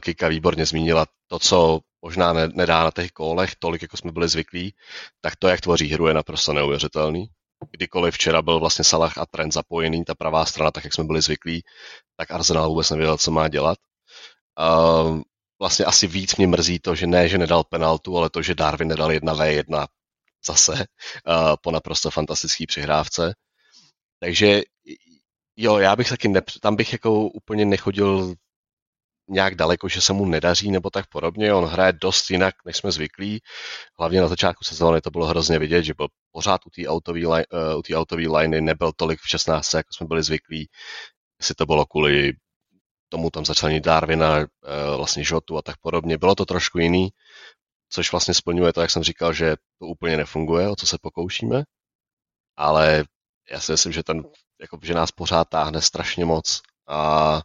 Kika 0.00 0.28
výborně 0.28 0.66
zmínila 0.66 1.06
to, 1.26 1.38
co 1.38 1.80
možná 2.02 2.32
nedá 2.32 2.84
na 2.84 2.90
těch 2.90 3.10
kólech 3.10 3.54
tolik, 3.58 3.82
jako 3.82 3.96
jsme 3.96 4.12
byli 4.12 4.28
zvyklí, 4.28 4.74
tak 5.20 5.36
to, 5.36 5.48
jak 5.48 5.60
tvoří 5.60 5.88
hru, 5.88 6.06
je 6.06 6.14
naprosto 6.14 6.52
neuvěřitelný. 6.52 7.26
Kdykoliv 7.70 8.14
včera 8.14 8.42
byl 8.42 8.60
vlastně 8.60 8.84
Salah 8.84 9.18
a 9.18 9.26
Trent 9.26 9.52
zapojený, 9.52 10.04
ta 10.04 10.14
pravá 10.14 10.44
strana, 10.44 10.70
tak 10.70 10.84
jak 10.84 10.94
jsme 10.94 11.04
byli 11.04 11.20
zvyklí, 11.20 11.62
tak 12.16 12.30
Arsenal 12.30 12.68
vůbec 12.68 12.90
nevěděl, 12.90 13.18
co 13.18 13.30
má 13.30 13.48
dělat. 13.48 13.78
Vlastně 15.60 15.84
asi 15.84 16.06
víc 16.06 16.36
mě 16.36 16.46
mrzí 16.46 16.78
to, 16.78 16.94
že 16.94 17.06
ne, 17.06 17.28
že 17.28 17.38
nedal 17.38 17.64
penaltu, 17.64 18.18
ale 18.18 18.30
to, 18.30 18.42
že 18.42 18.54
Darwin 18.54 18.88
nedal 18.88 19.10
1v1 19.10 19.86
zase 20.46 20.84
po 21.62 21.70
naprosto 21.70 22.10
fantastický 22.10 22.66
přihrávce. 22.66 23.34
Takže 24.20 24.62
jo, 25.60 25.78
já 25.78 25.96
bych 25.96 26.08
taky, 26.08 26.28
ne, 26.28 26.40
tam 26.60 26.76
bych 26.76 26.92
jako 26.92 27.28
úplně 27.28 27.64
nechodil 27.64 28.34
nějak 29.28 29.54
daleko, 29.54 29.88
že 29.88 30.00
se 30.00 30.12
mu 30.12 30.26
nedaří 30.26 30.70
nebo 30.70 30.90
tak 30.90 31.06
podobně. 31.08 31.54
On 31.54 31.64
hraje 31.64 31.92
dost 31.92 32.30
jinak, 32.30 32.54
než 32.66 32.76
jsme 32.76 32.92
zvyklí. 32.92 33.40
Hlavně 33.98 34.20
na 34.20 34.28
začátku 34.28 34.64
sezóny 34.64 35.00
to 35.00 35.10
bylo 35.10 35.26
hrozně 35.26 35.58
vidět, 35.58 35.82
že 35.82 35.94
byl 35.94 36.08
pořád 36.32 36.60
u 36.66 36.70
té 36.70 36.86
autové 36.88 37.18
line, 37.18 37.44
uh, 38.26 38.36
liney, 38.36 38.60
nebyl 38.60 38.92
tolik 38.96 39.20
v 39.20 39.28
16, 39.28 39.74
jako 39.74 39.92
jsme 39.92 40.06
byli 40.06 40.22
zvyklí. 40.22 40.68
Jestli 41.40 41.54
to 41.54 41.66
bylo 41.66 41.86
kvůli 41.86 42.32
tomu 43.08 43.30
tam 43.30 43.44
začali 43.44 43.80
Darwina, 43.80 44.38
uh, 44.38 44.46
vlastně 44.96 45.24
Žotu 45.24 45.58
a 45.58 45.62
tak 45.62 45.76
podobně. 45.80 46.18
Bylo 46.18 46.34
to 46.34 46.44
trošku 46.44 46.78
jiný, 46.78 47.08
což 47.90 48.12
vlastně 48.12 48.34
splňuje 48.34 48.72
to, 48.72 48.80
jak 48.80 48.90
jsem 48.90 49.02
říkal, 49.02 49.32
že 49.32 49.56
to 49.78 49.86
úplně 49.86 50.16
nefunguje, 50.16 50.68
o 50.68 50.76
co 50.76 50.86
se 50.86 50.96
pokoušíme. 51.02 51.64
Ale 52.56 53.04
já 53.50 53.60
si 53.60 53.72
myslím, 53.72 53.92
že 53.92 54.02
ten, 54.02 54.22
jako, 54.60 54.78
že 54.82 54.94
nás 54.94 55.12
pořád 55.12 55.48
táhne 55.48 55.82
strašně 55.82 56.24
moc. 56.24 56.62
A 56.88 57.42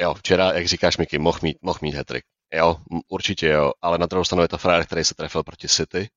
Jo, 0.00 0.14
včera, 0.14 0.52
jak 0.52 0.66
říkáš, 0.68 0.96
Miky, 0.96 1.18
mohl 1.18 1.38
mít, 1.42 1.58
mohl 1.62 1.78
mít 1.82 1.94
hetrik. 1.94 2.24
Jo, 2.54 2.76
určitě 3.08 3.48
jo, 3.48 3.72
ale 3.82 3.98
na 3.98 4.06
druhou 4.06 4.24
stranu 4.24 4.42
je 4.42 4.48
to 4.48 4.58
frajer, 4.58 4.86
který 4.86 5.04
se 5.04 5.14
trefil 5.14 5.42
proti 5.42 5.68
City, 5.68 6.08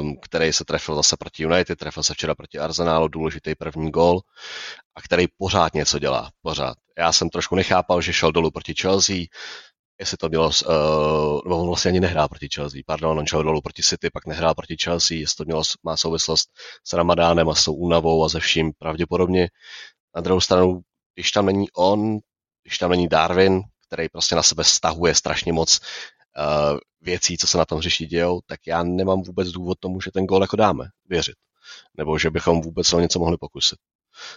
um, 0.00 0.16
který 0.22 0.52
se 0.52 0.64
trefil 0.64 0.94
zase 0.94 1.16
proti 1.16 1.42
United, 1.42 1.78
trefil 1.78 2.02
se 2.02 2.14
včera 2.14 2.34
proti 2.34 2.58
Arsenálu, 2.58 3.08
důležitý 3.08 3.54
první 3.54 3.90
gol 3.90 4.20
a 4.94 5.02
který 5.02 5.26
pořád 5.38 5.74
něco 5.74 5.98
dělá, 5.98 6.30
pořád. 6.42 6.76
Já 6.98 7.12
jsem 7.12 7.30
trošku 7.30 7.54
nechápal, 7.56 8.00
že 8.00 8.12
šel 8.12 8.32
dolů 8.32 8.50
proti 8.50 8.74
Chelsea, 8.80 9.16
jestli 10.00 10.16
to 10.16 10.28
bylo, 10.28 10.46
uh, 10.46 11.40
no 11.46 11.60
on 11.60 11.66
vlastně 11.66 11.88
ani 11.88 12.00
nehrál 12.00 12.28
proti 12.28 12.48
Chelsea, 12.54 12.80
pardon, 12.86 13.18
on 13.18 13.26
šel 13.26 13.42
dolů 13.42 13.60
proti 13.60 13.82
City, 13.82 14.10
pak 14.12 14.26
nehrál 14.26 14.54
proti 14.54 14.76
Chelsea, 14.84 15.18
jestli 15.18 15.36
to 15.36 15.44
mělo, 15.44 15.62
má 15.82 15.96
souvislost 15.96 16.50
s 16.84 16.92
Ramadánem 16.92 17.48
a 17.48 17.54
s 17.54 17.64
tou 17.64 17.74
únavou 17.74 18.24
a 18.24 18.28
ze 18.28 18.40
vším 18.40 18.72
pravděpodobně. 18.78 19.48
Na 20.14 20.20
druhou 20.20 20.40
stranu, 20.40 20.80
když 21.14 21.30
tam 21.30 21.46
není 21.46 21.70
on, 21.70 22.18
když 22.62 22.78
tam 22.78 22.90
není 22.90 23.08
Darwin, 23.08 23.62
který 23.86 24.08
prostě 24.08 24.34
na 24.34 24.42
sebe 24.42 24.64
stahuje 24.64 25.14
strašně 25.14 25.52
moc 25.52 25.80
uh, 26.38 26.78
věcí, 27.00 27.38
co 27.38 27.46
se 27.46 27.58
na 27.58 27.64
tom 27.64 27.78
hřišti 27.78 28.06
dějou, 28.06 28.40
tak 28.46 28.60
já 28.66 28.82
nemám 28.82 29.22
vůbec 29.22 29.48
důvod 29.48 29.78
tomu, 29.80 30.00
že 30.00 30.10
ten 30.10 30.26
gól 30.26 30.42
jako 30.42 30.56
dáme, 30.56 30.84
věřit. 31.06 31.36
Nebo 31.96 32.18
že 32.18 32.30
bychom 32.30 32.60
vůbec 32.60 32.92
o 32.92 33.00
něco 33.00 33.18
mohli 33.18 33.36
pokusit. 33.36 33.78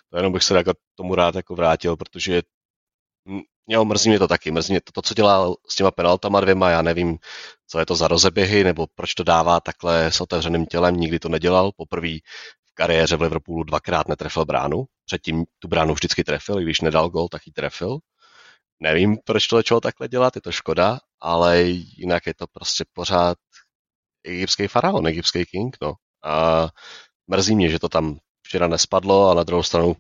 To 0.10 0.18
jenom 0.18 0.34
bych 0.34 0.44
se 0.44 0.58
jako 0.58 0.74
tomu 0.96 1.16
rád 1.16 1.36
jako 1.36 1.56
vrátil, 1.56 1.98
protože 1.98 2.42
Jo, 3.68 3.86
mrzí 3.86 4.10
mě 4.10 4.20
to 4.20 4.28
taky. 4.28 4.52
Mrzí 4.52 4.74
mě 4.74 4.82
to, 4.82 4.92
to, 4.92 5.02
co 5.02 5.14
dělá 5.14 5.54
s 5.70 5.76
těma 5.76 5.92
penaltama 5.92 6.42
dvěma, 6.42 6.70
já 6.70 6.82
nevím, 6.82 7.18
co 7.68 7.80
je 7.80 7.86
to 7.86 7.96
za 7.96 8.08
rozeběhy, 8.08 8.64
nebo 8.64 8.88
proč 8.96 9.14
to 9.14 9.24
dává 9.24 9.60
takhle 9.60 10.06
s 10.06 10.22
otevřeným 10.22 10.66
tělem, 10.66 10.96
nikdy 10.96 11.20
to 11.20 11.30
nedělal. 11.30 11.72
Poprvé 11.78 12.18
v 12.66 12.74
kariéře 12.74 13.18
v 13.18 13.22
Liverpoolu 13.22 13.64
dvakrát 13.64 14.08
netrefil 14.08 14.46
bránu, 14.46 14.86
předtím 15.06 15.46
tu 15.60 15.68
bránu 15.68 15.94
vždycky 15.94 16.24
trefil, 16.24 16.60
i 16.60 16.64
když 16.64 16.82
nedal 16.82 17.10
gol, 17.10 17.28
tak 17.28 17.48
ji 17.48 17.54
trefil. 17.54 17.98
Nevím, 18.80 19.18
proč 19.26 19.48
to 19.48 19.56
začalo 19.56 19.82
takhle 19.82 20.08
dělat, 20.08 20.36
je 20.36 20.42
to 20.42 20.52
škoda, 20.52 21.00
ale 21.22 21.62
jinak 21.98 22.28
je 22.28 22.34
to 22.34 22.46
prostě 22.48 22.86
pořád 22.94 23.38
egyptský 24.24 24.68
faraon, 24.68 25.08
egyptský 25.08 25.46
king, 25.46 25.78
no. 25.82 25.94
A 26.24 26.68
mrzí 27.28 27.56
mě, 27.56 27.70
že 27.70 27.80
to 27.80 27.90
tam 27.90 28.18
včera 28.48 28.68
nespadlo 28.68 29.30
a 29.30 29.34
na 29.34 29.44
druhou 29.44 29.64
stranu 29.64 29.96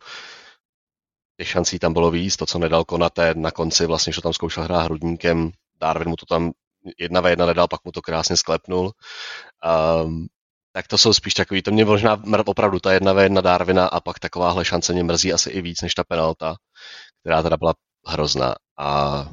těch 1.37 1.47
šancí 1.47 1.79
tam 1.79 1.93
bylo 1.93 2.11
víc, 2.11 2.35
to, 2.37 2.45
co 2.45 2.59
nedal 2.59 2.83
Konaté 2.83 3.33
na 3.33 3.51
konci, 3.51 3.85
vlastně, 3.85 4.13
že 4.13 4.21
tam 4.21 4.33
zkoušel 4.33 4.63
hrát 4.63 4.81
hrudníkem, 4.81 5.51
Darwin 5.79 6.09
mu 6.09 6.15
to 6.15 6.25
tam 6.25 6.51
jedna 6.99 7.21
ve 7.21 7.29
jedna 7.29 7.45
nedal, 7.45 7.67
pak 7.67 7.83
mu 7.85 7.91
to 7.91 8.01
krásně 8.01 8.37
sklepnul. 8.37 8.91
Um, 10.03 10.27
tak 10.71 10.87
to 10.87 10.97
jsou 10.97 11.13
spíš 11.13 11.33
takový, 11.33 11.61
to 11.61 11.71
mě 11.71 11.85
možná 11.85 12.21
opravdu 12.45 12.79
ta 12.79 12.93
jedna 12.93 13.13
ve 13.13 13.23
jedna 13.23 13.41
Darwina 13.41 13.87
a 13.87 13.99
pak 13.99 14.19
takováhle 14.19 14.65
šance 14.65 14.93
mě 14.93 15.03
mrzí 15.03 15.33
asi 15.33 15.49
i 15.49 15.61
víc 15.61 15.81
než 15.81 15.93
ta 15.93 16.03
penalta, 16.03 16.55
která 17.21 17.43
teda 17.43 17.57
byla 17.57 17.73
hrozná. 18.07 18.55
A 18.79 19.29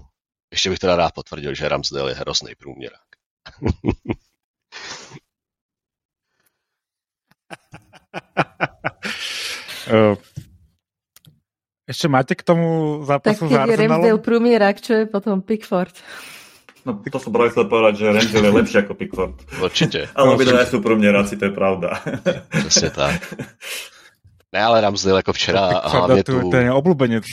ještě 0.51 0.71
bych 0.71 0.79
teda 0.79 0.97
rád 0.97 1.15
potvrdil, 1.15 1.55
že 1.55 1.69
Ramsdale 1.69 2.11
je 2.11 2.15
hrozný 2.15 2.55
průměrák. 2.59 3.01
Ešte 11.91 12.07
máte 12.07 12.39
k 12.39 12.47
tomu 12.47 13.03
zápasu 13.03 13.51
tak 13.51 13.67
keď 13.67 13.71
je 13.71 13.77
Ramsdale 13.77 14.19
průměrák, 14.19 14.81
čo 14.81 14.93
je 14.95 15.05
potom 15.07 15.43
Pickford? 15.43 15.91
No 16.87 17.03
to 17.13 17.19
som 17.19 17.35
práve 17.35 17.51
chcel 17.51 17.67
povedať, 17.67 17.95
že 17.99 18.15
Ramsdale 18.15 18.47
je 18.47 18.57
lepší 18.57 18.77
ako 18.79 18.95
Pickford. 18.95 19.37
Určite. 19.59 20.09
ale 20.17 20.39
obidva 20.39 20.65
sú 20.65 20.81
průměráci, 20.81 21.37
to 21.37 21.45
je 21.45 21.51
pravda. 21.51 22.01
Přesně 22.49 22.91
tak. 22.91 23.35
Ne, 24.53 24.63
ale 24.63 24.81
Ramsdale 24.81 25.19
jako 25.19 25.33
včera 25.33 25.61
a 25.67 25.89
hlavně 25.89 26.25
tu... 26.25 26.51
Ten 26.51 26.63
je 26.63 26.73
oblubenec. 26.73 27.25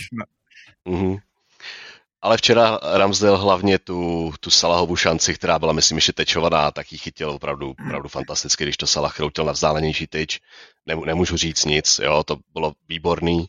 Uh-huh. 0.89 1.17
Ale 2.21 2.37
včera 2.37 2.79
Ramsdale 2.81 3.37
hlavně 3.37 3.79
tu, 3.79 4.33
tu 4.39 4.49
Salahovu 4.49 4.95
šanci, 4.95 5.33
která 5.33 5.59
byla, 5.59 5.73
myslím, 5.73 5.97
ještě 5.97 6.13
tečovaná, 6.13 6.71
tak 6.71 6.91
ji 6.91 6.97
chytil 6.97 7.29
opravdu, 7.29 7.75
opravdu 7.85 8.09
fantasticky, 8.09 8.63
když 8.63 8.77
to 8.77 8.87
Salah 8.87 9.13
chroutil 9.13 9.45
na 9.45 9.51
vzdálenější 9.51 10.07
tyč. 10.07 10.39
nemůžu 11.05 11.37
říct 11.37 11.65
nic, 11.65 11.99
jo, 12.03 12.23
to 12.23 12.37
bylo 12.53 12.73
výborný, 12.89 13.45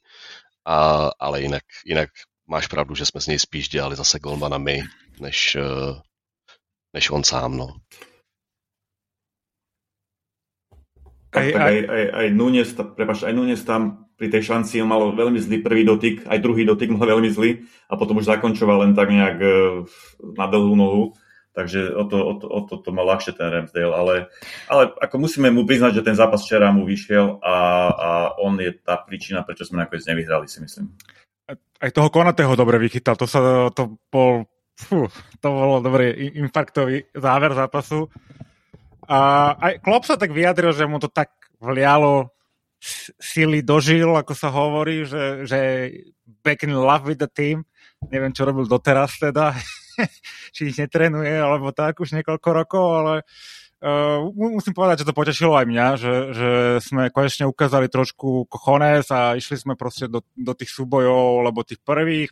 a, 0.68 1.11
ale 1.18 1.42
jinak, 1.42 1.62
jinak 1.87 2.11
máš 2.46 2.66
pravdu, 2.66 2.94
že 2.94 3.07
jsme 3.07 3.20
z 3.20 3.26
něj 3.26 3.38
spíš 3.38 3.68
dělali 3.68 3.96
zase 3.96 4.18
golmana 4.18 4.59
my, 4.59 4.83
než, 5.20 5.57
eh, 5.57 6.00
než 6.94 7.11
on 7.11 7.24
sám, 7.24 7.57
no. 7.57 7.68
Aj, 11.33 11.54
aj, 11.54 11.76
aj, 11.88 12.04
aj, 12.12 12.26
Nunes, 12.33 12.72
prepáč, 12.96 13.22
aj 13.22 13.37
Nunes 13.37 13.61
tam 13.61 14.09
pri 14.16 14.33
tej 14.33 14.48
šanci 14.48 14.81
on 14.81 14.88
mal 14.88 15.12
veľmi 15.12 15.37
zlý 15.37 15.61
prvý 15.61 15.85
dotyk, 15.85 16.24
aj 16.24 16.40
druhý 16.40 16.64
dotyk 16.64 16.88
mal 16.88 17.04
veľmi 17.04 17.28
zlý 17.28 17.68
a 17.85 18.00
potom 18.00 18.16
už 18.16 18.33
zakončoval 18.33 18.88
len 18.88 18.96
tak 18.96 19.12
nejak 19.12 19.37
e, 19.37 19.48
na 20.40 20.48
dlhú 20.48 20.72
nohu, 20.72 21.12
takže 21.59 21.90
o 21.90 22.07
to, 22.07 22.16
o 22.23 22.35
to, 22.38 22.47
o 22.47 22.61
to, 22.71 22.75
to 22.79 22.90
mal 22.94 23.03
ľahšie 23.03 23.35
ten 23.35 23.51
Ramsdale, 23.51 23.90
ale, 23.90 24.14
ale 24.71 24.94
ako 25.03 25.27
musíme 25.27 25.51
mu 25.51 25.66
priznať, 25.66 25.99
že 25.99 26.07
ten 26.07 26.14
zápas 26.14 26.47
včera 26.47 26.71
mu 26.71 26.87
vyšiel 26.87 27.42
a, 27.42 27.57
a 27.90 28.09
on 28.38 28.55
je 28.62 28.71
tá 28.79 28.94
príčina, 29.03 29.42
prečo 29.42 29.66
sme 29.66 29.83
nakoniec 29.83 30.07
nevyhrali, 30.07 30.47
si 30.47 30.62
myslím. 30.62 30.94
Aj 31.83 31.90
toho 31.90 32.14
Konatého 32.14 32.55
dobre 32.55 32.79
vychytal, 32.79 33.18
to 33.18 33.27
sa 33.27 33.75
to 33.75 33.99
bol, 34.07 34.47
fú, 34.79 35.11
to 35.42 35.49
bolo 35.51 35.83
dobrý 35.83 36.38
infarktový 36.38 37.11
záver 37.18 37.51
zápasu. 37.59 38.07
A 39.11 39.51
aj 39.59 39.83
Klopp 39.83 40.07
sa 40.07 40.14
tak 40.14 40.31
vyjadril, 40.31 40.71
že 40.71 40.87
mu 40.87 41.03
to 41.03 41.11
tak 41.11 41.35
vlialo 41.59 42.31
sily 43.18 43.66
dožil, 43.66 44.14
ako 44.14 44.33
sa 44.38 44.55
hovorí, 44.55 45.03
že, 45.03 45.42
že 45.42 45.59
back 46.47 46.62
in 46.62 46.71
love 46.71 47.03
with 47.11 47.18
the 47.18 47.27
team. 47.27 47.66
Neviem, 48.14 48.31
čo 48.31 48.47
robil 48.47 48.71
doteraz 48.71 49.18
teda, 49.18 49.59
či 50.54 50.70
ich 50.70 50.78
netrenuje, 50.78 51.32
alebo 51.34 51.74
tak 51.74 51.98
už 51.98 52.14
niekoľko 52.14 52.48
rokov, 52.54 52.84
ale 52.84 53.14
uh, 53.82 54.24
musím 54.32 54.74
povedať, 54.74 55.02
že 55.02 55.08
to 55.11 55.18
potešilo 55.18 55.54
aj 55.58 55.66
mňa, 55.66 55.87
že, 55.98 56.14
že 56.32 56.50
sme 56.84 57.11
konečne 57.11 57.50
ukázali 57.50 57.90
trošku 57.90 58.46
kochones 58.46 59.11
a 59.11 59.34
išli 59.34 59.58
sme 59.58 59.74
proste 59.74 60.06
do, 60.06 60.22
do 60.34 60.52
tých 60.54 60.70
súbojov, 60.70 61.44
lebo 61.44 61.66
tých 61.66 61.82
prvých 61.82 62.30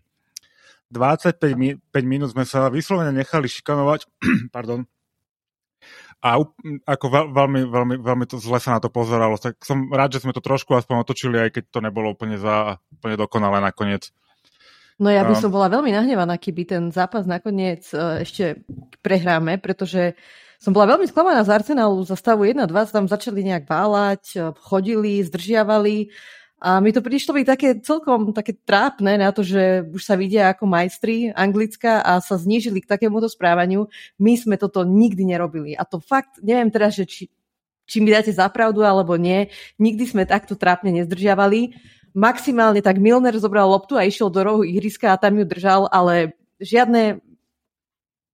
25 0.91 1.43
mi- 1.59 1.79
minút 2.07 2.31
sme 2.33 2.47
sa 2.47 2.71
vyslovene 2.71 3.11
nechali 3.11 3.51
šikanovať, 3.51 4.07
pardon, 4.55 4.87
a 6.25 6.41
ako 6.89 7.07
veľ, 7.07 7.25
veľmi, 7.31 7.61
veľmi, 7.69 7.97
veľmi 8.01 8.25
to 8.27 8.41
zle 8.41 8.57
sa 8.57 8.75
na 8.75 8.81
to 8.81 8.89
pozeralo. 8.89 9.37
Tak 9.37 9.61
som 9.63 9.93
rád, 9.93 10.17
že 10.17 10.25
sme 10.25 10.33
to 10.33 10.41
trošku 10.41 10.73
aspoň 10.73 11.05
otočili, 11.05 11.37
aj 11.39 11.61
keď 11.61 11.65
to 11.69 11.79
nebolo 11.85 12.17
úplne, 12.17 12.41
za, 12.41 12.81
úplne 12.91 13.21
dokonalé 13.21 13.61
nakoniec. 13.61 14.11
No 14.97 15.13
ja 15.13 15.29
by 15.29 15.37
som 15.37 15.53
bola 15.53 15.69
veľmi 15.69 15.93
nahnevaná, 15.93 16.41
keby 16.41 16.63
ten 16.65 16.83
zápas 16.89 17.29
nakoniec 17.29 17.85
e, 17.93 18.25
ešte 18.25 18.65
prehráme, 19.05 19.61
pretože 19.61 20.17
som 20.57 20.73
bola 20.73 20.97
veľmi 20.97 21.05
sklamaná 21.05 21.45
z 21.45 21.53
Arsenalu 21.53 22.01
za 22.09 22.17
stavu 22.17 22.49
1-2, 22.49 22.73
tam 22.89 23.05
začali 23.05 23.45
nejak 23.45 23.69
bálať, 23.69 24.23
e, 24.33 24.37
chodili, 24.57 25.21
zdržiavali 25.21 26.09
a 26.57 26.81
mi 26.81 26.89
to 26.89 27.05
prišlo 27.05 27.37
byť 27.37 27.47
také 27.47 27.69
celkom 27.85 28.33
také 28.33 28.57
trápne 28.57 29.21
na 29.21 29.29
to, 29.29 29.45
že 29.45 29.85
už 29.93 30.01
sa 30.01 30.17
vidia 30.17 30.49
ako 30.49 30.65
majstri 30.65 31.29
Anglická 31.29 32.01
a 32.01 32.17
sa 32.25 32.41
znížili 32.41 32.81
k 32.81 32.89
takémuto 32.89 33.29
správaniu. 33.29 33.93
My 34.17 34.41
sme 34.41 34.57
toto 34.57 34.81
nikdy 34.81 35.29
nerobili. 35.29 35.77
A 35.77 35.85
to 35.85 36.01
fakt, 36.01 36.41
neviem 36.41 36.73
teraz, 36.73 36.97
že 36.97 37.05
či, 37.05 37.29
či 37.85 38.01
mi 38.01 38.09
dáte 38.09 38.33
zapravdu 38.33 38.81
alebo 38.81 39.21
nie, 39.21 39.53
nikdy 39.77 40.09
sme 40.09 40.25
takto 40.25 40.57
trápne 40.57 40.97
nezdržiavali 40.97 41.77
maximálne 42.17 42.81
tak 42.81 42.97
Milner 42.97 43.37
zobral 43.37 43.69
loptu 43.69 44.01
a 44.01 44.09
išiel 44.09 44.33
do 44.33 44.41
rohu 44.41 44.65
ihriska 44.65 45.13
a 45.13 45.21
tam 45.21 45.37
ju 45.37 45.45
držal, 45.45 45.85
ale 45.93 46.33
žiadne 46.57 47.21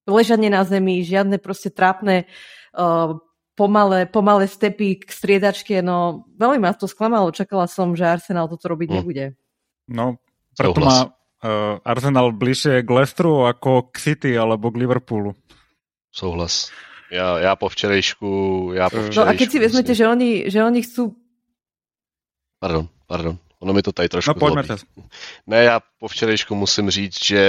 ležanie 0.07 0.47
na 0.47 0.63
zemi, 0.63 1.03
žiadne 1.03 1.43
proste 1.43 1.75
trápne 1.75 2.31
uh, 2.79 3.19
pomalé, 3.59 4.07
pomalé 4.07 4.47
stepy 4.47 5.03
k 5.03 5.11
striedačke, 5.11 5.83
no 5.83 6.31
veľmi 6.39 6.63
ma 6.63 6.71
to 6.79 6.87
sklamalo, 6.87 7.35
čakala 7.35 7.67
som, 7.67 7.99
že 7.99 8.07
Arsenal 8.07 8.47
toto 8.47 8.71
robiť 8.71 8.89
hm. 8.89 8.95
nebude. 8.95 9.25
No, 9.91 10.23
preto 10.55 10.79
má 10.79 11.11
uh, 11.11 11.83
Arsenal 11.83 12.31
bližšie 12.31 12.87
k 12.87 12.89
Leicesteru 12.89 13.51
ako 13.51 13.91
k 13.91 13.97
City 13.99 14.31
alebo 14.39 14.71
k 14.71 14.79
Liverpoolu. 14.87 15.35
Souhlas. 16.15 16.71
Ja, 17.13 17.37
ja 17.43 17.53
po 17.61 17.69
včerejšku, 17.69 18.31
ja 18.73 18.89
po 18.89 19.05
včerejšku. 19.05 19.21
No 19.21 19.29
a 19.29 19.37
keď 19.37 19.49
si 19.51 19.59
vezmete, 19.61 19.93
že 19.93 20.05
oni, 20.09 20.49
že 20.49 20.65
oni 20.65 20.81
chcú... 20.81 21.13
Pardon, 22.63 22.87
pardon. 23.11 23.37
Ono 23.63 23.73
mi 23.73 23.83
to 23.83 23.93
tady 23.93 24.09
trošku 24.09 24.31
No 24.31 24.35
pojďme. 24.35 24.77
Ne, 25.47 25.65
já 25.65 25.81
po 25.99 26.09
včerejšku 26.09 26.55
musím 26.55 26.91
říct, 26.91 27.25
že 27.25 27.43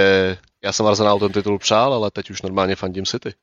já 0.64 0.72
jsem 0.72 0.86
Arsenal 0.86 1.20
ten 1.20 1.32
titul 1.32 1.60
přál, 1.60 1.94
ale 1.94 2.12
teď 2.12 2.30
už 2.30 2.42
normálně 2.42 2.76
fandím 2.76 3.06
City. 3.06 3.34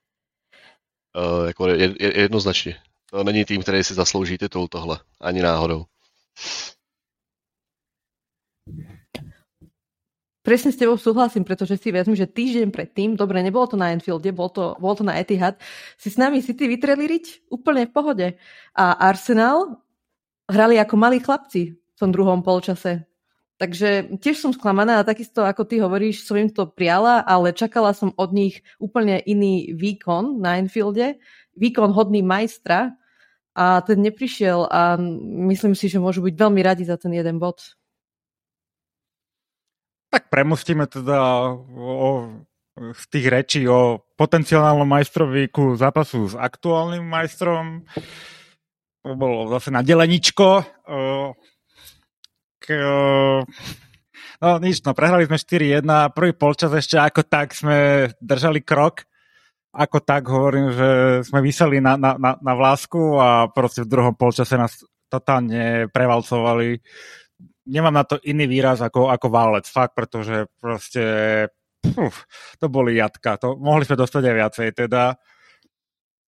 Uh, 1.16 1.46
jako 1.46 1.68
je, 1.68 1.94
je, 2.00 2.20
jednoznačně. 2.20 2.76
To 3.10 3.24
není 3.24 3.44
tým, 3.44 3.62
který 3.62 3.84
si 3.84 3.94
zaslouží 3.94 4.38
titul 4.38 4.68
tohle. 4.68 5.00
Ani 5.20 5.42
náhodou. 5.42 5.84
Presne 10.42 10.72
s 10.72 10.78
tebou 10.80 10.96
súhlasím, 10.96 11.44
pretože 11.44 11.76
si 11.76 11.92
vezmi, 11.92 12.16
že 12.16 12.26
týždeň 12.26 12.70
predtým, 12.70 13.12
dobre, 13.12 13.42
nebolo 13.42 13.66
to 13.66 13.76
na 13.76 13.92
Enfielde, 13.92 14.32
bolo 14.32 14.48
to, 14.48 14.64
bolo 14.80 14.94
to 14.94 15.04
na 15.04 15.20
Etihad, 15.20 15.60
si 15.98 16.08
s 16.08 16.16
nami 16.16 16.40
City 16.40 16.64
vytreli 16.64 17.04
riť 17.06 17.50
úplne 17.52 17.84
v 17.84 17.92
pohode. 17.92 18.26
A 18.72 18.96
Arsenal 19.04 19.76
hrali 20.48 20.80
ako 20.80 20.94
malí 20.96 21.20
chlapci 21.20 21.76
tom 22.00 22.10
druhom 22.16 22.40
polčase. 22.40 23.04
Takže 23.60 24.16
tiež 24.24 24.40
som 24.40 24.56
sklamaná 24.56 25.04
a 25.04 25.06
takisto, 25.06 25.44
ako 25.44 25.68
ty 25.68 25.84
hovoríš, 25.84 26.24
som 26.24 26.40
im 26.40 26.48
to 26.48 26.64
priala, 26.64 27.20
ale 27.20 27.52
čakala 27.52 27.92
som 27.92 28.16
od 28.16 28.32
nich 28.32 28.64
úplne 28.80 29.20
iný 29.20 29.76
výkon 29.76 30.40
na 30.40 30.56
Enfielde, 30.56 31.20
výkon 31.60 31.92
hodný 31.92 32.24
majstra 32.24 32.96
a 33.52 33.84
ten 33.84 34.00
neprišiel 34.00 34.64
a 34.64 34.96
myslím 35.52 35.76
si, 35.76 35.92
že 35.92 36.00
môžu 36.00 36.24
byť 36.24 36.34
veľmi 36.40 36.60
radi 36.64 36.88
za 36.88 36.96
ten 36.96 37.12
jeden 37.12 37.36
bod. 37.36 37.76
Tak 40.08 40.32
premostíme 40.32 40.88
teda 40.88 41.20
o, 41.68 42.32
z 42.96 43.04
tých 43.12 43.26
rečí 43.28 43.62
o 43.68 44.00
potenciálnom 44.16 44.88
majstrovi 44.88 45.52
ku 45.52 45.76
zápasu 45.76 46.32
s 46.32 46.34
aktuálnym 46.34 47.04
majstrom. 47.04 47.84
To 49.04 49.12
bolo 49.20 49.52
zase 49.52 49.68
na 49.68 49.84
deleničko. 49.84 50.64
Uh, 52.68 53.40
no 54.42 54.48
nič, 54.60 54.84
no 54.84 54.92
prehrali 54.92 55.24
sme 55.24 55.40
4-1, 55.40 55.84
prvý 56.12 56.32
polčas 56.36 56.72
ešte 56.74 57.00
ako 57.00 57.24
tak 57.24 57.56
sme 57.56 58.10
držali 58.20 58.60
krok, 58.60 59.08
ako 59.70 59.98
tak 60.02 60.26
hovorím, 60.26 60.74
že 60.74 60.88
sme 61.24 61.40
vyseli 61.40 61.78
na, 61.78 61.94
na, 61.94 62.18
na, 62.18 62.36
na 62.36 62.52
vlásku 62.58 63.16
a 63.16 63.48
proste 63.48 63.86
v 63.86 63.90
druhom 63.92 64.14
polčase 64.18 64.58
nás 64.58 64.82
totálne 65.06 65.86
prevalcovali. 65.90 66.78
Nemám 67.70 67.94
na 67.94 68.04
to 68.06 68.18
iný 68.26 68.50
výraz 68.50 68.82
ako, 68.82 69.10
ako 69.14 69.26
válec, 69.30 69.66
fakt, 69.70 69.94
pretože 69.94 70.50
proste 70.58 71.04
uf, 71.86 72.26
to 72.58 72.66
boli 72.66 72.98
jatka. 72.98 73.38
To, 73.40 73.54
mohli 73.58 73.86
sme 73.86 73.98
dostať 73.98 74.22
aj 74.26 74.34
viacej 74.34 74.68
teda. 74.74 75.14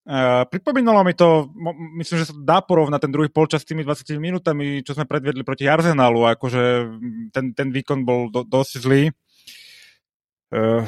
Uh, 0.02 0.42
pripomínalo 0.50 1.06
mi 1.06 1.14
to, 1.14 1.46
myslím, 1.94 2.26
že 2.26 2.30
sa 2.30 2.34
dá 2.34 2.58
porovnať 2.58 3.06
ten 3.06 3.14
druhý 3.14 3.30
polčas 3.30 3.62
s 3.62 3.70
tými 3.70 3.86
20 3.86 4.18
minútami, 4.18 4.82
čo 4.82 4.98
sme 4.98 5.06
predvedli 5.06 5.46
proti 5.46 5.70
Arsenalu, 5.70 6.26
akože 6.26 6.62
ten, 7.30 7.54
ten 7.54 7.68
výkon 7.70 8.02
bol 8.02 8.26
do, 8.26 8.42
dosť 8.42 8.82
zlý. 8.82 9.14
Uh, 10.50 10.82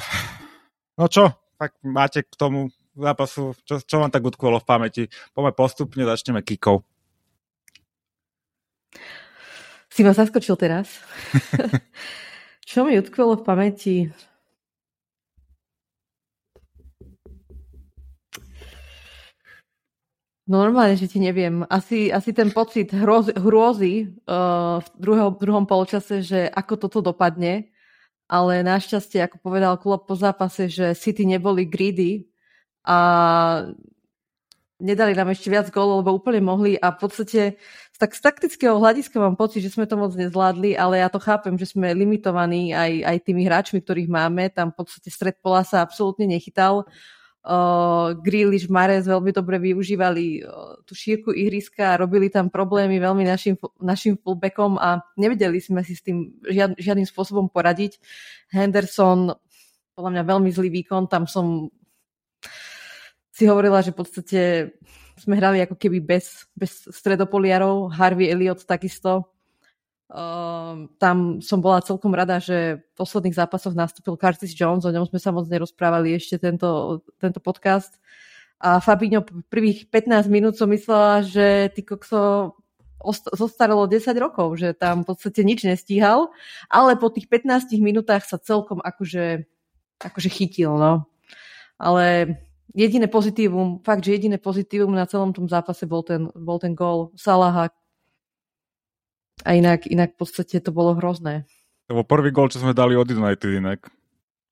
no 0.99 1.07
čo, 1.07 1.31
tak 1.55 1.79
máte 1.87 2.27
k 2.27 2.35
tomu 2.35 2.75
zápasu, 2.99 3.55
čo, 3.63 3.79
čo 3.79 4.03
vám 4.03 4.11
tak 4.11 4.27
utkvelo 4.27 4.59
v 4.59 4.67
pamäti? 4.67 5.03
Poďme 5.31 5.55
postupne, 5.55 6.03
začneme 6.03 6.43
kikou. 6.43 6.83
Si 9.95 10.03
ma 10.03 10.11
zaskočil 10.11 10.59
teraz. 10.59 10.91
čo 12.71 12.83
mi 12.83 12.99
utkvelo 12.99 13.39
v 13.39 13.47
pamäti? 13.47 13.97
Normálne, 20.45 20.97
že 20.97 21.09
ti 21.09 21.19
neviem. 21.21 21.65
Asi, 21.69 22.13
asi 22.13 22.33
ten 22.37 22.53
pocit 22.53 22.93
hroz, 22.93 23.33
hrôzy 23.33 24.13
uh, 24.29 24.81
v, 24.81 24.89
druhom, 25.01 25.31
v 25.37 25.41
druhom 25.41 25.65
polčase, 25.65 26.21
že 26.21 26.49
ako 26.53 26.89
toto 26.89 27.01
dopadne, 27.01 27.73
ale 28.29 28.65
našťastie, 28.65 29.25
ako 29.25 29.37
povedal 29.41 29.77
klub 29.81 30.09
po 30.09 30.17
zápase, 30.17 30.69
že 30.69 30.97
City 30.97 31.29
neboli 31.29 31.69
greedy 31.69 32.29
a 32.85 33.69
nedali 34.81 35.17
nám 35.17 35.33
ešte 35.33 35.49
viac 35.49 35.69
gólov, 35.73 36.05
lebo 36.05 36.17
úplne 36.17 36.45
mohli 36.45 36.77
a 36.77 36.93
v 36.93 36.99
podstate 37.01 37.43
tak 37.95 38.11
z 38.11 38.21
taktického 38.21 38.75
hľadiska 38.77 39.17
mám 39.23 39.39
pocit, 39.39 39.63
že 39.63 39.71
sme 39.71 39.87
to 39.87 39.95
moc 39.95 40.13
nezvládli, 40.19 40.75
ale 40.75 40.99
ja 40.99 41.09
to 41.09 41.23
chápem, 41.23 41.55
že 41.55 41.73
sme 41.73 41.95
limitovaní 41.95 42.75
aj, 42.75 43.07
aj 43.07 43.17
tými 43.23 43.47
hráčmi, 43.47 43.79
ktorých 43.81 44.11
máme. 44.11 44.51
Tam 44.51 44.75
v 44.75 44.83
podstate 44.83 45.15
stred 45.15 45.39
pola 45.39 45.63
sa 45.63 45.79
absolútne 45.79 46.27
nechytal 46.27 46.83
uh, 46.83 46.87
Grealish, 48.25 48.73
Mares 48.73 49.05
veľmi 49.05 49.29
dobre 49.29 49.61
využívali 49.61 50.41
uh, 50.41 50.81
tú 50.89 50.97
šírku 50.97 51.29
ihriska 51.29 51.93
a 51.93 52.01
robili 52.01 52.33
tam 52.33 52.49
problémy 52.49 52.97
veľmi 52.97 53.21
našim, 53.21 53.61
našim 53.85 54.17
fullbackom 54.17 54.81
a 54.81 55.05
nevedeli 55.21 55.61
sme 55.61 55.85
si 55.85 55.93
s 55.93 56.01
tým 56.01 56.33
žiad, 56.49 56.73
žiadnym 56.81 57.05
spôsobom 57.05 57.53
poradiť. 57.53 58.01
Henderson, 58.49 59.37
podľa 59.93 60.11
mňa 60.17 60.23
veľmi 60.25 60.51
zlý 60.57 60.73
výkon, 60.73 61.05
tam 61.05 61.29
som 61.29 61.69
si 63.29 63.45
hovorila, 63.45 63.85
že 63.85 63.93
v 63.93 63.99
podstate 64.01 64.41
sme 65.21 65.37
hrali 65.37 65.61
ako 65.61 65.77
keby 65.77 66.01
bez, 66.01 66.49
bez 66.57 66.89
stredopoliarov, 66.89 67.93
Harvey 67.93 68.33
Elliot 68.33 68.65
takisto 68.65 69.34
Uh, 69.34 69.34
tam 71.03 71.43
som 71.43 71.59
bola 71.59 71.83
celkom 71.83 72.15
rada, 72.15 72.39
že 72.39 72.79
v 72.79 72.95
posledných 72.95 73.35
zápasoch 73.35 73.75
nastúpil 73.75 74.15
Curtis 74.15 74.55
Jones, 74.55 74.87
o 74.87 74.95
ňom 74.95 75.11
sme 75.11 75.19
sa 75.19 75.35
moc 75.35 75.51
nerozprávali 75.51 76.15
ešte 76.15 76.39
tento, 76.39 77.03
tento 77.19 77.43
podcast. 77.43 77.99
A 78.63 78.79
Fabinho 78.79 79.27
prvých 79.51 79.91
15 79.91 80.31
minút 80.31 80.55
som 80.55 80.71
myslela, 80.71 81.27
že 81.27 81.69
ty 81.75 81.83
kokso 81.83 82.55
zostaralo 83.35 83.85
10 83.85 84.17
rokov, 84.17 84.57
že 84.57 84.73
tam 84.73 85.05
v 85.05 85.13
podstate 85.13 85.45
nič 85.45 85.67
nestíhal, 85.69 86.33
ale 86.73 86.97
po 86.97 87.13
tých 87.13 87.29
15 87.29 87.77
minútach 87.83 88.25
sa 88.25 88.41
celkom 88.41 88.81
akože, 88.81 89.45
akože 90.01 90.31
chytil, 90.33 90.79
no. 90.79 91.05
Ale 91.77 92.39
jediné 92.73 93.11
pozitívum, 93.11 93.83
fakt, 93.85 94.07
že 94.07 94.17
jediné 94.17 94.41
pozitívum 94.41 94.95
na 94.95 95.05
celom 95.05 95.37
tom 95.37 95.51
zápase 95.51 95.85
bol 95.85 96.01
ten, 96.01 96.31
bol 96.33 96.57
ten 96.57 96.73
gól 96.73 97.13
Salaha, 97.19 97.69
a 99.45 99.51
inak, 99.53 99.87
inak 99.87 100.17
v 100.17 100.19
podstate 100.25 100.59
to 100.65 100.73
bolo 100.73 100.97
hrozné. 100.97 101.45
To 101.93 102.01
bol 102.01 102.07
prvý 102.09 102.33
gol, 102.33 102.49
čo 102.49 102.65
sme 102.65 102.73
dali 102.73 102.97
od 102.97 103.05
United 103.05 103.51
inak. 103.61 103.85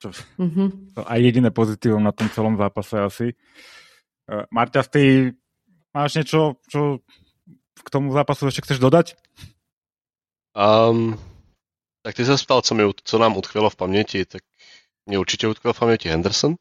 Čo, 0.04 0.12
mm-hmm. 0.12 1.00
A 1.08 1.16
jediné 1.16 1.48
pozitívum 1.48 2.04
na 2.04 2.12
tom 2.12 2.28
celom 2.28 2.60
zápase 2.60 3.00
asi. 3.00 3.26
Uh, 4.28 4.44
Marťa, 4.52 4.84
ty 4.84 5.32
máš 5.96 6.20
niečo, 6.20 6.60
čo 6.68 7.00
k 7.82 7.88
tomu 7.88 8.12
zápasu 8.12 8.52
ešte 8.52 8.68
chceš 8.68 8.78
dodať? 8.84 9.16
Um, 10.52 11.16
tak 12.04 12.12
ty 12.12 12.28
sa 12.28 12.36
ptal, 12.36 12.60
co, 12.60 12.72
mi, 12.74 12.84
co 12.92 13.14
nám 13.18 13.36
utkvělo 13.36 13.70
v 13.70 13.76
paměti, 13.76 14.24
tak 14.24 14.42
mě 15.06 15.18
určitě 15.18 15.48
utkvěl 15.48 15.72
v 15.72 15.78
paměti 15.78 16.08
Henderson, 16.08 16.54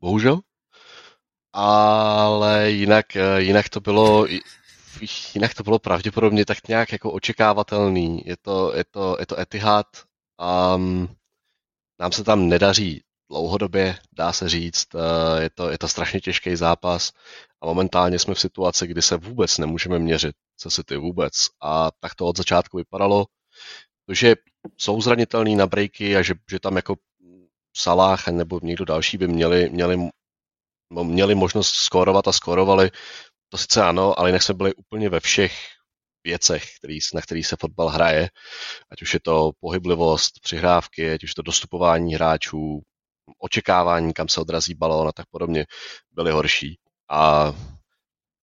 bohužel. 0.00 0.40
Ale 1.52 2.70
jinak, 2.70 3.16
eh, 3.16 3.42
jinak 3.42 3.68
to 3.68 3.80
bylo 3.80 4.26
jinak 5.34 5.54
to 5.54 5.62
bylo 5.62 5.78
pravděpodobně 5.78 6.44
tak 6.44 6.68
nějak 6.68 6.92
jako 6.92 7.12
očekávatelný. 7.12 8.22
Je 8.26 8.36
to, 8.36 8.74
je 8.76 8.84
to, 8.90 9.16
je 9.20 9.26
to 9.26 9.40
Etihad 9.40 9.86
a 10.38 10.74
um, 10.74 11.16
nám 12.00 12.12
se 12.12 12.24
tam 12.24 12.48
nedaří 12.48 13.02
dlouhodobě, 13.30 13.98
dá 14.12 14.32
se 14.32 14.48
říct. 14.48 14.86
Eh, 14.94 15.42
je 15.42 15.50
to, 15.50 15.70
je 15.70 15.78
to 15.78 15.88
strašně 15.88 16.20
těžký 16.20 16.56
zápas 16.56 17.12
a 17.60 17.66
momentálně 17.66 18.18
jsme 18.18 18.34
v 18.34 18.40
situaci, 18.40 18.86
kdy 18.86 19.02
se 19.02 19.16
vůbec 19.16 19.58
nemůžeme 19.58 19.98
měřit 19.98 20.36
se 20.60 20.70
City 20.70 20.96
vůbec. 20.96 21.32
A 21.62 21.90
tak 22.00 22.14
to 22.14 22.26
od 22.26 22.36
začátku 22.36 22.76
vypadalo, 22.76 23.26
že 24.12 24.34
jsou 24.76 25.00
zranitelný 25.00 25.56
na 25.56 25.66
breaky 25.66 26.16
a 26.16 26.22
že, 26.22 26.34
že 26.50 26.60
tam 26.60 26.76
jako 26.76 26.96
Salah 27.76 28.28
nebo 28.28 28.60
někdo 28.62 28.84
další 28.84 29.18
by 29.18 29.28
měli, 29.28 29.70
měli, 29.70 30.08
měli 31.02 31.34
možnost 31.34 31.74
skórovat 31.74 32.28
a 32.28 32.32
skórovali. 32.32 32.90
To 33.54 33.58
sice 33.58 33.82
ano, 33.82 34.18
ale 34.18 34.28
jinak 34.28 34.42
jsme 34.42 34.54
byli 34.54 34.74
úplně 34.74 35.08
ve 35.08 35.20
všech 35.20 35.52
věcech, 36.24 36.64
který, 36.78 36.98
na 37.14 37.20
který 37.20 37.42
se 37.42 37.56
fotbal 37.60 37.88
hraje, 37.88 38.28
ať 38.90 39.02
už 39.02 39.14
je 39.14 39.20
to 39.20 39.50
pohyblivost, 39.60 40.40
přihrávky, 40.42 41.12
ať 41.12 41.24
už 41.24 41.34
to 41.34 41.42
dostupování 41.42 42.14
hráčů, 42.14 42.82
očekávání, 43.38 44.12
kam 44.12 44.28
se 44.28 44.40
odrazí 44.40 44.74
balón 44.74 45.08
a 45.08 45.12
tak 45.12 45.26
podobně, 45.30 45.66
byly 46.12 46.32
horší. 46.32 46.78
A 47.10 47.52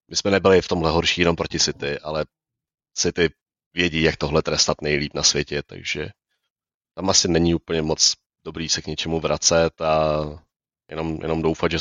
my 0.08 0.15
jsme 0.15 0.32
nebyli 0.32 0.62
v 0.62 0.67
tomhle 0.67 0.91
horší 0.91 1.21
jenom 1.21 1.36
proti 1.36 1.60
City, 1.60 2.00
ale 2.00 2.26
City 2.93 3.30
vědí, 3.74 4.02
jak 4.02 4.17
tohle 4.17 4.41
trestat 4.41 4.82
nejlíp 4.82 5.13
na 5.13 5.24
světě, 5.24 5.63
takže 5.65 6.10
tam 6.95 7.10
asi 7.10 7.28
není 7.28 7.56
úplně 7.56 7.82
moc 7.82 8.13
dobrý 8.45 8.69
se 8.69 8.82
k 8.82 8.88
něčemu 8.88 9.19
vracet 9.19 9.82
a 9.82 10.19
jenom, 10.89 11.17
jenom 11.21 11.41
doufat, 11.41 11.71
že, 11.71 11.78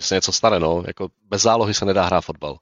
že 0.00 0.06
se 0.06 0.14
něco 0.14 0.32
stane. 0.32 0.58
No. 0.58 0.84
Jako 0.86 1.08
bez 1.22 1.42
zálohy 1.42 1.74
se 1.74 1.84
nedá 1.84 2.04
hrát 2.04 2.20
fotbal. 2.20 2.58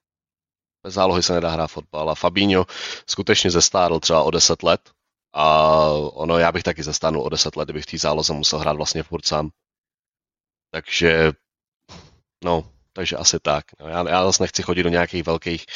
Bez 0.83 0.95
zálohy 0.95 1.23
se 1.23 1.33
nedá 1.33 1.51
hrát 1.51 1.67
fotbal 1.67 2.11
a 2.11 2.15
Fabinho 2.15 2.67
skutečně 3.07 3.51
zestárl 3.51 4.01
třeba 4.01 4.23
o 4.23 4.31
10 4.31 4.63
let 4.63 4.91
a 5.33 5.87
ono, 5.93 6.39
já 6.39 6.53
bych 6.53 6.63
taky 6.63 6.83
zestárnul 6.83 7.23
o 7.23 7.29
10 7.29 7.57
let, 7.57 7.65
kdybych 7.65 7.85
v 7.85 7.87
té 7.87 7.99
záloze 7.99 8.33
musel 8.33 8.59
hrát 8.59 8.77
vlastně 8.77 9.03
furt 9.03 9.27
sám. 9.27 9.51
Takže, 10.71 11.33
no, 12.45 12.73
takže 12.93 13.17
asi 13.17 13.41
tak. 13.41 13.65
No, 13.81 13.89
já, 13.89 14.09
já 14.09 14.25
zase 14.25 14.43
nechci 14.43 14.63
chodit 14.63 14.83
do 14.83 14.89
nějakých 14.89 15.27
velkých, 15.27 15.67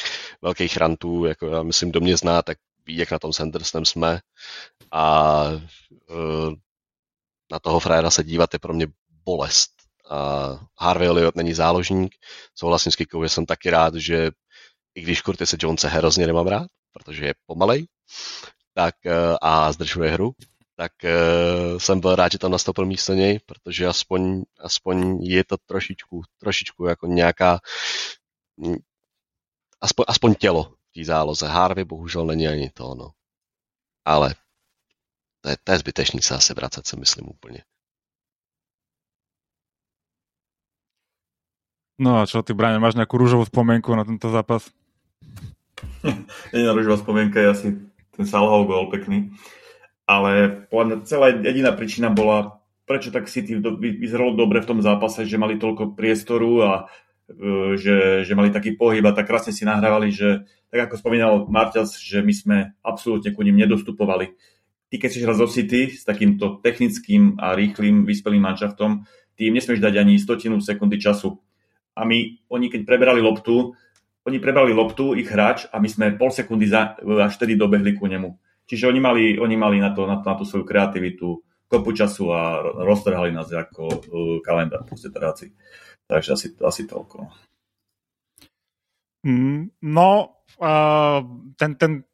velkých 0.41 0.77
rantů, 0.77 1.25
jako 1.25 1.47
já 1.47 1.63
myslím, 1.63 1.89
kdo 1.89 1.99
mě 1.99 2.17
zná, 2.17 2.41
tak 2.41 2.57
ví, 2.85 2.97
jak 2.97 3.11
na 3.11 3.19
tom 3.19 3.33
Sandersnem 3.33 3.85
jsme 3.85 4.19
a 4.91 5.43
uh, 6.09 6.53
na 7.51 7.59
toho 7.59 7.79
frajera 7.79 8.09
se 8.09 8.23
dívat 8.23 8.53
je 8.53 8.59
pro 8.59 8.73
mě 8.73 8.87
bolest. 9.25 9.82
Harvey 10.79 11.07
Elliot 11.07 11.35
není 11.35 11.53
záložník, 11.53 12.15
souhlasím 12.55 12.91
s 12.91 12.95
Kikou, 12.95 13.23
jsem 13.23 13.45
taky 13.45 13.69
rád, 13.69 13.95
že 13.95 14.31
i 14.95 15.01
když 15.01 15.21
se 15.43 15.57
Jonese 15.59 15.87
hrozně 15.87 16.27
nemám 16.27 16.47
rád, 16.47 16.67
protože 16.91 17.25
je 17.25 17.33
pomalej, 17.45 17.87
tak 18.73 18.95
uh, 19.05 19.37
a 19.41 19.71
zdržuje 19.71 20.11
hru, 20.11 20.31
tak 20.75 20.91
uh, 21.03 21.77
jsem 21.77 21.99
byl 21.99 22.15
rád, 22.15 22.31
že 22.31 22.37
tam 22.37 22.51
nastoupil 22.51 22.85
místo 22.85 23.13
něj, 23.13 23.39
protože 23.39 23.87
aspoň, 23.87 24.43
aspoň 24.59 25.23
je 25.23 25.43
to 25.43 25.57
trošičku, 25.65 26.21
trošičku 26.37 26.85
jako 26.85 27.07
nějaká, 27.07 27.59
mm, 28.57 28.75
aspoň, 29.81 30.05
aspoň 30.07 30.35
tělo 30.35 30.63
v 30.63 30.93
té 30.93 31.05
záloze. 31.05 31.47
Harvey 31.47 31.85
bohužel 31.85 32.25
není 32.25 32.47
ani 32.47 32.69
to, 32.69 32.95
no. 32.95 33.09
Ale 34.05 34.35
to 35.41 35.49
je, 35.49 35.57
to 35.63 35.71
je 35.71 35.77
zbytečný 35.77 36.21
se 36.21 36.35
asi 36.35 36.53
vracet, 36.53 36.87
si 36.87 36.97
myslím 36.99 37.29
úplně. 37.29 37.63
No 42.01 42.21
a 42.21 42.25
čo 42.25 42.41
ty, 42.41 42.57
Brian, 42.57 42.81
máš 42.81 42.97
nejakú 42.97 43.21
rúžovú 43.21 43.45
spomienku 43.45 43.93
na 43.93 44.01
tento 44.05 44.33
zápas? 44.33 44.73
Na 46.53 46.73
rúžová 46.73 46.97
spomienka 46.97 47.37
je 47.39 47.47
asi 47.49 47.67
ten 48.13 48.25
Salahov 48.25 48.69
gol 48.69 48.89
pekný. 48.89 49.33
Ale 50.03 50.65
podľa 50.67 51.07
celá 51.07 51.31
jediná 51.31 51.71
príčina 51.71 52.11
bola, 52.11 52.59
prečo 52.83 53.09
tak 53.09 53.31
City 53.31 53.55
vyzeralo 53.79 54.35
dobre 54.35 54.59
v 54.59 54.69
tom 54.69 54.79
zápase, 54.83 55.23
že 55.23 55.39
mali 55.39 55.55
toľko 55.55 55.95
priestoru 55.95 56.51
a 56.59 56.71
e, 57.31 57.79
že, 57.79 58.27
že 58.27 58.33
mali 58.35 58.51
taký 58.51 58.75
pohyb 58.75 59.05
a 59.07 59.15
tak 59.15 59.31
krásne 59.31 59.55
si 59.55 59.63
nahrávali, 59.63 60.11
že 60.11 60.43
tak 60.73 60.89
ako 60.89 60.99
spomínal 60.99 61.33
Marťas, 61.47 61.95
že 62.01 62.19
my 62.19 62.33
sme 62.33 62.57
absolútne 62.83 63.31
ku 63.31 63.45
ním 63.45 63.61
nedostupovali. 63.63 64.35
Ty, 64.91 64.95
keď 64.97 65.09
si 65.09 65.21
hral 65.23 65.37
zo 65.37 65.47
City 65.47 65.93
s 65.93 66.03
takýmto 66.03 66.59
technickým 66.59 67.39
a 67.39 67.55
rýchlým, 67.55 68.03
vyspelým 68.03 68.43
manšaftom, 68.43 69.07
ty 69.37 69.49
im 69.49 69.55
nesmieš 69.55 69.81
dať 69.81 70.03
ani 70.03 70.19
stotinu 70.19 70.59
sekundy 70.59 70.99
času. 70.99 71.39
A 71.93 72.01
my, 72.05 72.49
oni 72.49 72.67
keď 72.73 72.81
preberali 72.89 73.21
loptu, 73.21 73.73
oni 74.23 74.37
prebrali 74.39 74.71
loptu, 74.71 75.13
ich 75.13 75.27
hráč, 75.27 75.67
a 75.67 75.77
my 75.77 75.89
sme 75.91 76.15
pol 76.15 76.31
sekundy 76.31 76.65
za, 76.65 76.95
až 76.97 77.35
tedy 77.37 77.59
dobehli 77.59 77.93
ku 77.99 78.07
nemu. 78.07 78.33
Čiže 78.63 78.87
oni 78.87 78.99
mali, 79.03 79.23
oni 79.35 79.55
mali 79.59 79.77
na, 79.83 79.91
to, 79.91 80.07
na, 80.07 80.23
to, 80.23 80.25
na 80.31 80.35
tú 80.39 80.43
svoju 80.47 80.63
kreativitu 80.63 81.43
kopu 81.67 81.91
času 81.91 82.29
a 82.31 82.61
roztrhali 82.61 83.33
nás 83.33 83.49
ako 83.49 83.83
uh, 83.83 83.97
kalendár 84.45 84.85
teráci. 84.87 85.51
Takže 86.05 86.29
asi, 86.37 86.47
asi 86.61 86.83
toľko. 86.85 87.33
Mm, 89.25 89.73
no, 89.89 90.09
uh, 90.61 91.19
ten, 91.57 91.75
ten 91.75 92.05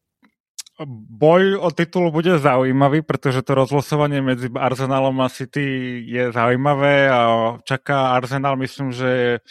boj 0.87 1.59
o 1.59 1.69
titul 1.75 2.07
bude 2.11 2.39
zaujímavý, 2.39 3.03
pretože 3.03 3.43
to 3.43 3.51
rozlosovanie 3.51 4.23
medzi 4.23 4.47
Arsenalom 4.55 5.19
a 5.19 5.27
City 5.27 5.99
je 6.07 6.31
zaujímavé 6.31 7.11
a 7.11 7.19
čaká 7.67 8.15
Arsenal, 8.15 8.55
myslím, 8.55 8.95
že 8.95 9.43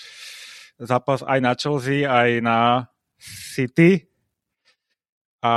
zápas 0.81 1.21
aj 1.21 1.39
na 1.45 1.53
Chelsea, 1.53 2.09
aj 2.09 2.41
na 2.41 2.59
City. 3.53 4.09
A 5.45 5.53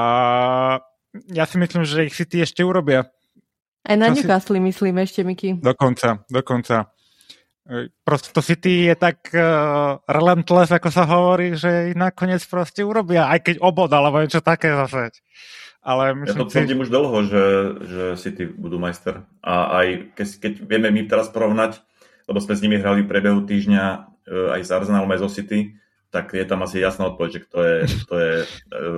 ja 1.32 1.46
si 1.48 1.56
myslím, 1.58 1.88
že 1.88 2.06
ich 2.12 2.16
City 2.20 2.44
ešte 2.44 2.62
urobia. 2.68 3.08
Aj 3.88 3.98
na 3.98 4.12
Newcastle 4.12 4.60
si... 4.60 4.62
myslím 4.62 4.96
ešte, 5.02 5.24
Miky. 5.24 5.58
Dokonca, 5.58 6.28
dokonca. 6.30 6.94
Proste 8.04 8.30
to 8.36 8.42
City 8.44 8.92
je 8.92 8.96
tak 8.98 9.32
uh, 9.32 10.02
relentless, 10.10 10.74
ako 10.74 10.90
sa 10.92 11.06
hovorí, 11.08 11.56
že 11.56 11.96
nakoniec 11.96 12.44
proste 12.44 12.84
urobia, 12.84 13.30
aj 13.32 13.40
keď 13.48 13.56
obod, 13.64 13.90
alebo 13.94 14.20
niečo 14.20 14.44
také 14.44 14.74
zase. 14.74 15.14
Ale 15.82 16.14
myslím 16.14 16.38
ja 16.38 16.44
to 16.46 16.52
tvrdím 16.54 16.80
si... 16.80 16.84
už 16.86 16.90
dlho, 16.94 17.18
že, 17.26 17.46
že 17.90 18.04
City 18.22 18.46
budú 18.46 18.78
majster. 18.78 19.26
A 19.42 19.82
aj 19.82 19.88
keď, 20.14 20.28
keď 20.38 20.54
vieme 20.62 20.90
my 20.94 21.10
teraz 21.10 21.28
porovnať, 21.34 21.82
lebo 22.30 22.38
sme 22.38 22.54
s 22.54 22.62
nimi 22.62 22.78
hrali 22.78 23.02
v 23.02 23.10
priebehu 23.10 23.42
týždňa 23.50 23.84
uh, 23.84 24.56
aj 24.56 24.62
s 24.62 24.70
Arsenalom, 24.70 25.10
aj 25.10 25.26
zo 25.26 25.30
City, 25.42 25.82
tak 26.12 26.36
je 26.36 26.46
tam 26.46 26.62
asi 26.62 26.84
jasná 26.84 27.08
odpoveď, 27.08 27.32
že 27.32 27.44
kto 27.48 27.58
je, 27.64 27.78
kto 28.04 28.16
je 28.20 28.34
e, 28.44 28.46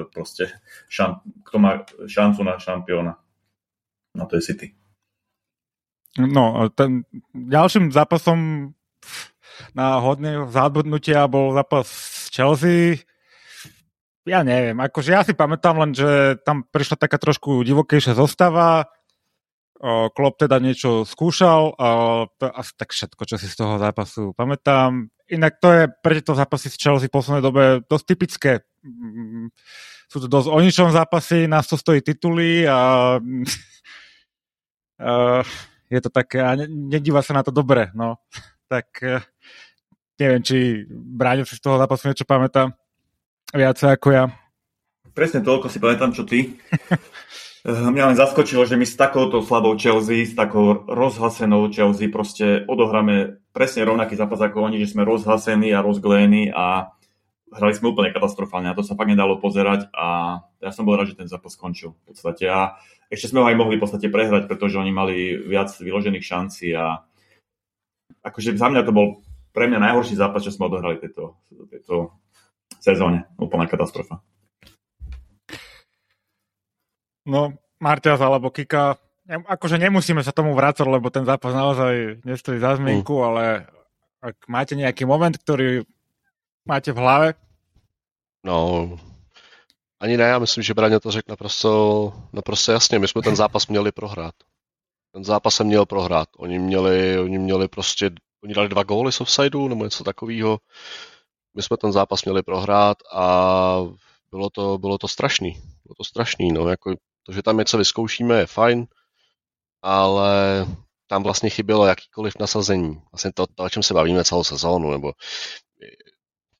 proste 0.09 0.49
šam, 0.89 1.21
kto 1.45 1.57
má 1.61 1.85
šancu 2.09 2.41
na 2.41 2.57
šampióna. 2.57 3.21
No 4.17 4.25
to 4.25 4.41
je 4.41 4.49
City. 4.49 4.73
No, 6.17 6.69
ten 6.73 7.05
ďalším 7.33 7.93
zápasom 7.93 8.73
na 9.77 10.01
hodné 10.01 10.41
zabudnutia 10.49 11.29
bol 11.29 11.53
zápas 11.53 11.85
Chelsea. 12.33 13.05
Ja 14.23 14.39
neviem, 14.47 14.79
akože 14.79 15.11
ja 15.11 15.21
si 15.27 15.35
pamätám 15.35 15.75
len, 15.83 15.91
že 15.91 16.39
tam 16.47 16.63
prišla 16.63 16.95
taká 16.95 17.19
trošku 17.19 17.59
divokejšia 17.67 18.15
zostava, 18.15 18.87
Klopp 19.83 20.39
teda 20.39 20.63
niečo 20.63 21.03
skúšal 21.03 21.75
to 22.39 22.45
asi 22.55 22.71
tak 22.79 22.95
všetko, 22.95 23.21
čo 23.27 23.35
si 23.35 23.51
z 23.51 23.55
toho 23.59 23.75
zápasu 23.75 24.31
pamätám. 24.31 25.11
Inak 25.27 25.59
to 25.59 25.67
je 25.75 25.83
pre 25.99 26.15
tieto 26.15 26.39
zápasy 26.39 26.71
s 26.71 26.79
Chelsea 26.79 27.11
v 27.11 27.15
poslednej 27.19 27.43
dobe 27.43 27.63
dosť 27.83 28.05
typické. 28.07 28.51
Mm, 28.79 29.51
sú 30.07 30.23
to 30.23 30.31
dosť 30.31 30.47
o 30.47 30.59
ničom 30.63 30.87
zápasy, 30.87 31.51
nás 31.51 31.67
to 31.67 31.75
stojí 31.75 31.99
tituly 31.99 32.63
a, 32.71 33.11
je 35.91 35.99
to 35.99 36.07
také, 36.07 36.39
a 36.39 36.55
nedíva 36.63 37.19
sa 37.19 37.35
na 37.35 37.43
to 37.43 37.51
dobre, 37.51 37.91
no. 37.91 38.23
Tak 38.71 38.87
e, 39.03 39.19
neviem, 40.15 40.39
či 40.47 40.87
Bráňo 40.87 41.43
si 41.43 41.59
z 41.59 41.63
toho 41.63 41.75
zápasu 41.75 42.07
niečo 42.07 42.23
pamätá 42.23 42.71
viacej 43.53 43.89
ako 43.93 44.07
ja. 44.11 44.25
Presne 45.13 45.45
toľko 45.45 45.69
si 45.69 45.77
pamätám, 45.77 46.11
čo 46.11 46.25
ty. 46.25 46.57
Eh, 47.63 47.71
mňa 47.71 48.11
len 48.11 48.19
zaskočilo, 48.19 48.67
že 48.67 48.75
my 48.75 48.83
s 48.83 48.99
takouto 48.99 49.39
slabou 49.39 49.79
Chelsea, 49.79 50.27
s 50.27 50.35
takou 50.35 50.83
rozhlasenou 50.83 51.71
Chelsea 51.71 52.11
proste 52.11 52.67
odohráme 52.67 53.39
presne 53.55 53.87
rovnaký 53.87 54.19
zápas 54.19 54.43
ako 54.43 54.67
oni, 54.67 54.83
že 54.83 54.91
sme 54.91 55.07
rozhlasení 55.07 55.71
a 55.71 55.79
rozglení 55.79 56.51
a 56.51 56.91
hrali 57.55 57.71
sme 57.71 57.95
úplne 57.95 58.11
katastrofálne. 58.11 58.67
Na 58.67 58.75
to 58.75 58.83
sa 58.83 58.99
fakt 58.99 59.07
nedalo 59.07 59.39
pozerať 59.39 59.87
a 59.95 60.41
ja 60.59 60.75
som 60.75 60.83
bol 60.83 60.99
rád, 60.99 61.15
že 61.15 61.23
ten 61.23 61.31
zápas 61.31 61.55
skončil 61.55 61.95
v 61.95 62.01
podstate. 62.11 62.51
A 62.51 62.75
ešte 63.07 63.31
sme 63.31 63.39
ho 63.39 63.47
aj 63.47 63.55
mohli 63.55 63.79
v 63.79 63.83
podstate 63.87 64.11
prehrať, 64.11 64.51
pretože 64.51 64.75
oni 64.75 64.91
mali 64.91 65.39
viac 65.39 65.71
vyložených 65.71 66.25
šancí 66.25 66.75
a 66.75 66.99
akože 68.27 68.59
za 68.59 68.67
mňa 68.67 68.83
to 68.83 68.91
bol 68.91 69.23
pre 69.55 69.71
mňa 69.71 69.79
najhorší 69.87 70.19
zápas, 70.19 70.43
čo 70.43 70.51
sme 70.51 70.67
odohrali 70.67 70.99
tejto, 70.99 71.39
tejto 71.71 72.11
sezóne. 72.83 73.23
Úplná 73.39 73.71
katastrofa. 73.71 74.19
No, 77.23 77.55
Marťas 77.79 78.19
alebo 78.19 78.51
Kika, 78.51 78.99
akože 79.27 79.79
nemusíme 79.79 80.19
sa 80.19 80.35
tomu 80.35 80.51
vrácať, 80.51 80.83
lebo 80.83 81.07
ten 81.07 81.23
zápas 81.23 81.55
naozaj 81.55 82.19
nestojí 82.27 82.59
za 82.59 82.75
zmienku, 82.75 83.15
mm. 83.15 83.23
ale 83.23 83.43
ak 84.19 84.35
máte 84.51 84.75
nejaký 84.75 85.07
moment, 85.07 85.31
ktorý 85.31 85.87
máte 86.67 86.91
v 86.91 86.99
hlave? 86.99 87.27
No, 88.43 88.91
ani 90.03 90.17
ne, 90.17 90.23
já 90.23 90.39
myslím, 90.39 90.63
že 90.63 90.73
Braně 90.73 90.99
to 90.99 91.11
řekl 91.11 91.31
naprosto, 91.31 92.13
naprosto 92.33 92.71
jasně. 92.71 92.99
My 92.99 93.07
jsme 93.07 93.21
ten 93.21 93.35
zápas 93.35 93.67
měli 93.67 93.91
prohrát. 93.91 94.35
Ten 95.13 95.23
zápas 95.23 95.55
se 95.55 95.63
měl 95.63 95.85
prohrát. 95.85 96.27
Oni 96.37 96.59
měli, 96.59 97.19
oni 97.19 97.37
měli 97.37 97.67
prostě, 97.67 98.11
oni 98.43 98.53
dali 98.53 98.69
dva 98.69 98.83
góly 98.83 99.11
z 99.11 99.21
offsideu 99.21 99.67
nebo 99.67 99.83
něco 99.83 100.03
takového. 100.03 100.59
My 101.55 101.63
jsme 101.63 101.77
ten 101.77 101.91
zápas 101.91 102.25
měli 102.25 102.43
prohrát 102.43 102.97
a 103.13 103.77
bylo 104.31 104.49
to, 104.49 104.77
bylo 104.77 104.97
to 104.97 105.07
strašný. 105.07 105.51
Bylo 105.53 105.95
to 105.97 106.03
strašný, 106.03 106.51
no, 106.51 106.69
jako 106.69 106.95
to, 107.23 107.33
že 107.33 107.43
tam 107.43 107.57
něco 107.57 107.77
vyzkoušíme, 107.77 108.39
je 108.39 108.45
fajn, 108.45 108.87
ale 109.81 110.65
tam 111.07 111.23
vlastně 111.23 111.49
chybělo 111.49 111.85
jakýkoliv 111.85 112.33
nasazení. 112.39 113.01
Vlastně 113.11 113.31
to, 113.33 113.47
to 113.47 113.63
o 113.63 113.69
čem 113.69 113.83
se 113.83 113.93
bavíme 113.93 114.23
celou 114.23 114.43
sezónu, 114.43 114.91
nebo 114.91 115.13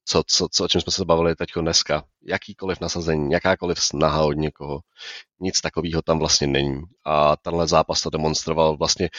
co, 0.05 0.23
co, 0.27 0.47
co, 0.51 0.65
o 0.65 0.67
čem 0.67 0.81
jsme 0.81 0.91
se 0.91 1.05
bavili 1.05 1.35
teď 1.35 1.49
dneska. 1.61 2.03
Jakýkoliv 2.25 2.79
nasazení, 2.81 3.31
jakákoliv 3.31 3.79
snaha 3.79 4.23
od 4.23 4.33
někoho. 4.33 4.79
Nic 5.39 5.61
takového 5.61 6.01
tam 6.01 6.19
vlastně 6.19 6.47
není. 6.47 6.81
A 7.05 7.35
tenhle 7.35 7.67
zápas 7.67 8.01
to 8.01 8.09
demonstroval 8.09 8.77
vlastně 8.77 9.09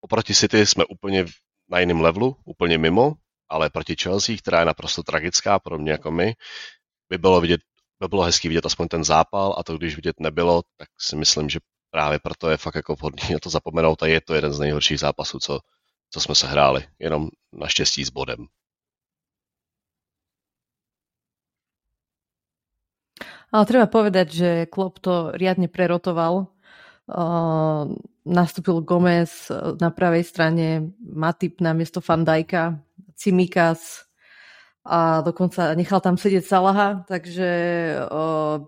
oproti 0.00 0.34
City 0.34 0.66
jsme 0.66 0.84
úplně 0.84 1.24
na 1.68 1.78
jiném 1.78 2.00
levelu, 2.00 2.36
úplně 2.44 2.78
mimo, 2.78 3.14
ale 3.48 3.70
proti 3.70 3.96
Chelsea, 4.02 4.36
která 4.38 4.60
je 4.60 4.64
naprosto 4.64 5.02
tragická, 5.02 5.60
mě 5.76 5.92
jako 5.92 6.10
my, 6.10 6.34
by 7.10 7.18
bylo 7.18 7.40
vidět 7.40 7.60
by 8.00 8.08
bylo 8.08 8.22
hezký 8.22 8.48
vidět 8.48 8.66
aspoň 8.66 8.88
ten 8.88 9.04
zápal 9.04 9.54
a 9.58 9.62
to, 9.62 9.78
když 9.78 9.96
vidět 9.96 10.20
nebylo, 10.20 10.62
tak 10.76 10.88
si 10.98 11.16
myslím, 11.16 11.48
že 11.48 11.58
právě 11.90 12.18
proto 12.18 12.50
je 12.50 12.56
fakt 12.56 12.74
jako 12.74 12.94
vhodný 12.94 13.22
na 13.32 13.38
to 13.38 13.50
zapomenout 13.50 14.02
a 14.02 14.06
je 14.06 14.20
to 14.20 14.34
jeden 14.34 14.52
z 14.52 14.58
nejhorších 14.58 15.00
zápasů, 15.00 15.38
co, 15.38 15.60
co 16.10 16.20
jsme 16.20 16.34
se 16.34 16.46
hráli, 16.46 16.84
jenom 16.98 17.28
naštěstí 17.52 18.04
s 18.04 18.10
bodem. 18.10 18.46
Ale 23.48 23.64
treba 23.64 23.88
povedať, 23.88 24.28
že 24.28 24.48
Klopp 24.68 25.00
to 25.00 25.32
riadne 25.32 25.72
prerotoval. 25.72 26.52
Uh, 27.08 27.96
nastúpil 28.28 28.84
Gomez 28.84 29.48
na 29.80 29.88
pravej 29.88 30.20
strane, 30.20 30.92
Matip 31.00 31.64
na 31.64 31.72
miesto 31.72 32.04
Fandajka, 32.04 32.76
Cimikas 33.18 34.06
a 34.86 35.20
dokonca 35.26 35.74
nechal 35.74 35.98
tam 35.98 36.14
sedieť 36.14 36.46
Salaha, 36.46 37.02
takže 37.04 37.50
uh, 38.06 38.62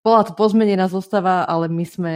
bola 0.00 0.20
to 0.24 0.32
pozmenená 0.32 0.88
zostava, 0.88 1.44
ale 1.44 1.68
my 1.68 1.84
sme 1.84 2.14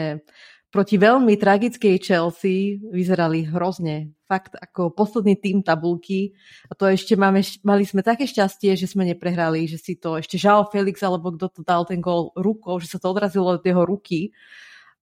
proti 0.69 1.01
veľmi 1.01 1.33
tragickej 1.41 1.97
Chelsea 1.97 2.77
vyzerali 2.93 3.49
hrozne. 3.49 4.13
Fakt 4.29 4.53
ako 4.61 4.93
posledný 4.93 5.41
tým 5.41 5.65
tabulky. 5.65 6.37
A 6.69 6.77
to 6.77 6.85
ešte 6.85 7.17
máme, 7.17 7.41
mali 7.65 7.89
sme 7.89 8.05
také 8.05 8.29
šťastie, 8.29 8.77
že 8.77 8.85
sme 8.85 9.09
neprehrali, 9.09 9.65
že 9.65 9.81
si 9.81 9.97
to 9.97 10.21
ešte 10.21 10.37
žal 10.37 10.69
Felix, 10.69 11.01
alebo 11.01 11.33
kto 11.33 11.49
to 11.49 11.61
dal 11.65 11.89
ten 11.89 12.05
gol 12.05 12.37
rukou, 12.37 12.77
že 12.77 12.93
sa 12.93 13.01
to 13.01 13.09
odrazilo 13.09 13.57
od 13.57 13.65
jeho 13.65 13.89
ruky. 13.89 14.37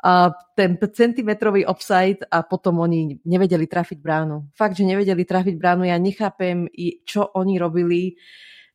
A 0.04 0.28
ten 0.52 0.76
centimetrový 0.76 1.64
offside 1.64 2.20
a 2.28 2.44
potom 2.44 2.84
oni 2.84 3.16
nevedeli 3.24 3.64
trafiť 3.64 3.98
bránu. 3.98 4.52
Fakt, 4.52 4.76
že 4.76 4.84
nevedeli 4.84 5.24
trafiť 5.24 5.56
bránu. 5.56 5.88
Ja 5.88 5.96
nechápem, 5.96 6.68
čo 7.04 7.28
oni 7.34 7.56
robili 7.60 8.16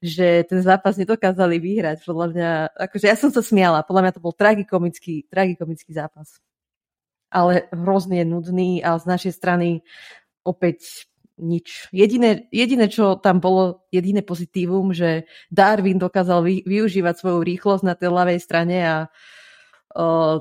že 0.02 0.42
ten 0.50 0.66
zápas 0.66 0.98
nedokázali 0.98 1.62
vyhrať. 1.62 2.02
Podľa 2.02 2.28
mňa, 2.34 2.50
akože 2.74 3.06
ja 3.06 3.14
som 3.14 3.30
sa 3.30 3.46
smiala, 3.46 3.86
podľa 3.86 4.10
mňa 4.10 4.14
to 4.18 4.26
bol 4.26 4.34
tragikomický, 4.34 5.30
tragikomický 5.30 5.94
zápas 5.94 6.42
ale 7.32 7.72
hrozne 7.72 8.28
nudný 8.28 8.84
a 8.84 9.00
z 9.00 9.08
našej 9.08 9.34
strany 9.34 9.70
opäť 10.44 11.08
nič. 11.40 11.90
Jediné, 11.96 12.46
jediné, 12.52 12.92
čo 12.92 13.18
tam 13.18 13.40
bolo, 13.40 13.88
jediné 13.90 14.22
pozitívum, 14.22 14.92
že 14.94 15.26
Darwin 15.50 15.98
dokázal 15.98 16.44
vy, 16.44 16.62
využívať 16.68 17.16
svoju 17.18 17.40
rýchlosť 17.42 17.84
na 17.88 17.96
tej 17.96 18.10
ľavej 18.14 18.40
strane 18.44 18.78
a 18.84 18.96
uh, 19.08 20.38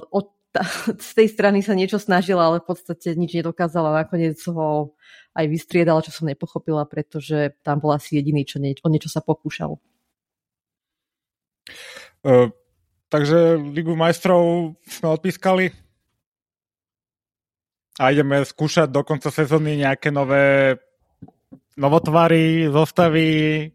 ta, 0.51 0.67
z 0.99 1.11
tej 1.15 1.29
strany 1.31 1.63
sa 1.63 1.79
niečo 1.79 2.03
snažila, 2.03 2.51
ale 2.51 2.59
v 2.63 2.69
podstate 2.75 3.15
nič 3.15 3.39
nedokázala. 3.39 4.03
Nakoniec 4.05 4.39
ho 4.51 4.95
aj 5.35 5.47
vystriedala, 5.47 6.03
čo 6.03 6.11
som 6.11 6.27
nepochopila, 6.27 6.87
pretože 6.91 7.55
tam 7.63 7.79
bol 7.79 7.95
asi 7.95 8.19
jediný, 8.19 8.43
čo 8.43 8.59
nie, 8.59 8.75
o 8.83 8.89
niečo 8.91 9.07
sa 9.07 9.23
pokúšal. 9.23 9.79
Uh, 12.21 12.51
takže 13.09 13.57
Ligu 13.57 13.95
majstrov 13.95 14.75
sme 14.85 15.09
odpískali 15.15 15.73
a 18.01 18.11
ideme 18.11 18.43
skúšať 18.43 18.91
do 18.91 19.07
konca 19.07 19.31
sezóny 19.31 19.81
nejaké 19.81 20.11
nové 20.11 20.77
novotvary, 21.79 22.69
zostavy, 22.69 23.29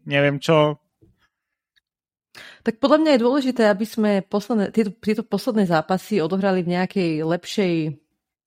neviem 0.06 0.38
čo. 0.38 0.78
Tak 2.62 2.82
podľa 2.82 2.98
mňa 3.02 3.10
je 3.14 3.24
dôležité, 3.24 3.62
aby 3.68 3.86
sme 3.86 4.10
posledné, 4.24 4.72
tieto, 4.74 4.92
tieto 4.96 5.22
posledné 5.22 5.68
zápasy 5.68 6.20
odohrali 6.20 6.64
v 6.64 6.72
nejakej 6.76 7.10
lepšej 7.22 7.74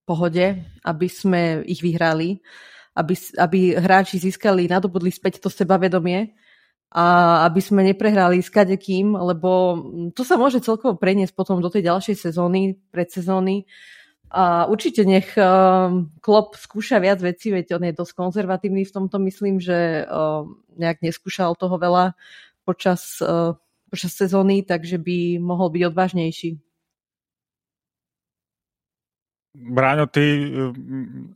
pohode, 0.03 0.45
aby 0.85 1.07
sme 1.07 1.61
ich 1.69 1.85
vyhrali, 1.85 2.41
aby, 2.97 3.13
aby 3.37 3.59
hráči 3.77 4.17
získali, 4.17 4.65
nadobudli 4.65 5.13
späť 5.13 5.39
to 5.39 5.53
sebavedomie 5.53 6.33
a 6.89 7.05
aby 7.45 7.61
sme 7.61 7.85
neprehrali 7.85 8.41
s 8.41 8.49
kadekým, 8.49 9.13
lebo 9.13 9.77
to 10.17 10.25
sa 10.25 10.41
môže 10.41 10.65
celkovo 10.65 10.97
preniesť 10.97 11.37
potom 11.37 11.61
do 11.61 11.69
tej 11.69 11.85
ďalšej 11.85 12.15
sezóny, 12.17 12.81
predsezóny, 12.89 13.69
a 14.29 14.69
určite 14.69 15.09
nech 15.09 15.33
uh, 15.41 15.89
Klopp 16.21 16.53
skúša 16.53 17.01
viac 17.01 17.17
vecí, 17.17 17.49
veď 17.49 17.81
on 17.81 17.83
je 17.89 17.97
dosť 17.97 18.13
konzervatívny 18.13 18.85
v 18.85 18.93
tomto. 18.93 19.17
Myslím, 19.17 19.57
že 19.57 20.05
uh, 20.05 20.45
nejak 20.77 21.01
neskúšal 21.01 21.57
toho 21.57 21.81
veľa 21.81 22.13
počas, 22.61 23.17
uh, 23.25 23.57
počas 23.89 24.13
sezóny, 24.13 24.61
takže 24.61 25.01
by 25.01 25.41
mohol 25.41 25.73
byť 25.73 25.83
odvážnejší. 25.89 26.61
Bráňo, 29.59 30.05
ty 30.05 30.23
uh, 30.45 30.71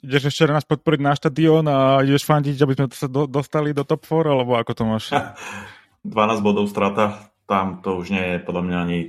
ideš 0.05 0.29
ešte 0.29 0.47
nás 0.53 0.63
podporiť 0.63 1.01
na 1.01 1.17
štadión 1.17 1.65
a 1.65 2.05
ideš 2.05 2.23
fandiť, 2.29 2.61
aby 2.61 2.73
sme 2.77 2.85
sa 2.93 3.09
do, 3.09 3.25
dostali 3.25 3.73
do 3.73 3.81
top 3.83 4.05
4, 4.05 4.29
alebo 4.29 4.53
ako 4.55 4.71
to 4.71 4.83
máš? 4.85 5.05
12 6.05 6.45
bodov 6.45 6.69
strata, 6.69 7.33
tam 7.49 7.81
to 7.81 7.97
už 7.97 8.13
nie 8.13 8.23
je 8.35 8.37
podľa 8.43 8.63
mňa 8.69 8.77
ani 8.85 8.99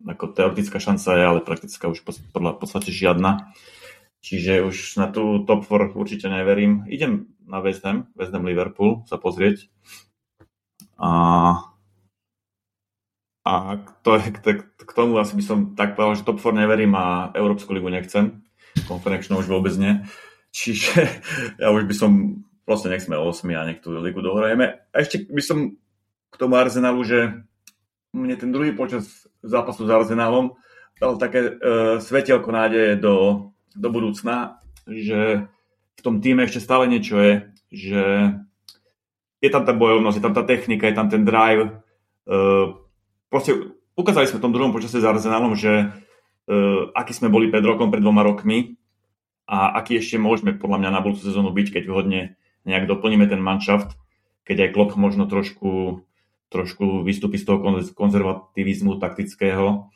ako 0.00 0.32
teoretická 0.32 0.80
šanca 0.80 1.08
je, 1.12 1.24
ale 1.24 1.44
praktická 1.44 1.92
už 1.92 2.00
podľa 2.32 2.56
v 2.56 2.60
podstate 2.60 2.90
žiadna. 2.90 3.52
Čiže 4.20 4.64
už 4.64 5.00
na 5.00 5.08
tú 5.08 5.44
top 5.44 5.64
4 5.64 5.96
určite 5.96 6.28
neverím. 6.28 6.84
Idem 6.88 7.32
na 7.44 7.60
West 7.60 7.84
Ham, 7.84 8.08
West 8.16 8.32
Ham 8.32 8.44
Liverpool 8.44 9.04
sa 9.08 9.16
pozrieť. 9.16 9.68
A, 11.00 11.08
a 13.40 13.80
to 14.04 14.20
k, 14.20 14.64
k 14.64 14.92
tomu 14.92 15.16
asi 15.16 15.32
by 15.32 15.44
som 15.44 15.58
tak 15.72 15.96
povedal, 15.96 16.20
že 16.20 16.28
top 16.28 16.44
4 16.44 16.60
neverím 16.60 16.92
a 16.92 17.32
Európsku 17.32 17.72
ligu 17.72 17.88
nechcem. 17.88 18.44
Konferenčnú 18.84 19.40
už 19.40 19.48
vôbec 19.48 19.72
nie. 19.80 20.04
Čiže 20.56 21.08
ja 21.62 21.72
už 21.72 21.88
by 21.88 21.94
som 21.96 22.10
proste 22.68 22.92
nech 22.92 23.02
sme 23.02 23.16
8 23.16 23.42
a 23.56 23.66
nech 23.66 23.80
tú 23.80 23.96
ligu 23.96 24.20
dohrajeme. 24.20 24.78
A 24.92 24.94
ešte 25.00 25.24
by 25.26 25.42
som 25.42 25.74
k 26.30 26.36
tomu 26.36 26.54
Arsenalu, 26.60 27.00
že 27.02 27.18
mne 28.12 28.36
ten 28.36 28.50
druhý 28.50 28.74
počas 28.74 29.26
zápasu 29.40 29.86
s 29.86 29.90
Arsenálom 29.90 30.54
dal 31.00 31.16
také 31.16 31.56
uh, 31.56 31.96
svetielko 31.96 32.52
nádeje 32.52 33.00
do, 33.00 33.48
do 33.72 33.88
budúcna, 33.88 34.60
že 34.84 35.48
v 35.96 36.00
tom 36.04 36.20
týme 36.20 36.44
ešte 36.44 36.60
stále 36.60 36.84
niečo 36.90 37.16
je, 37.16 37.34
že 37.72 38.02
je 39.40 39.48
tam 39.48 39.64
tá 39.64 39.72
bojovnosť, 39.72 40.16
je 40.20 40.24
tam 40.24 40.36
tá 40.36 40.44
technika, 40.44 40.84
je 40.84 40.96
tam 40.96 41.08
ten 41.08 41.24
drive. 41.24 41.80
Uh, 42.28 42.79
proste 43.30 43.72
ukázali 43.94 44.28
sme 44.28 44.42
v 44.42 44.44
tom 44.44 44.52
druhom 44.52 44.74
počase 44.74 45.00
s 45.00 45.06
Arsenálom, 45.06 45.56
že 45.56 45.88
uh, 45.88 46.92
aký 46.92 47.14
sme 47.14 47.32
boli 47.32 47.48
pred 47.48 47.62
rokom, 47.62 47.88
pred 47.88 48.02
dvoma 48.02 48.26
rokmi 48.26 48.76
a 49.46 49.78
aký 49.78 50.02
ešte 50.02 50.18
môžeme 50.20 50.58
podľa 50.58 50.84
mňa 50.84 50.90
na 50.90 51.00
budúcu 51.00 51.22
sezónu 51.30 51.54
byť, 51.54 51.66
keď 51.80 51.84
hodne 51.88 52.20
nejak 52.68 52.90
doplníme 52.90 53.24
ten 53.30 53.40
manšaft, 53.40 53.96
keď 54.44 54.68
aj 54.68 54.72
Klopp 54.76 54.98
možno 55.00 55.24
trošku 55.24 56.02
trošku 56.50 57.06
vystúpi 57.06 57.38
z 57.38 57.46
toho 57.46 57.62
konzervativizmu 57.94 58.98
taktického. 58.98 59.86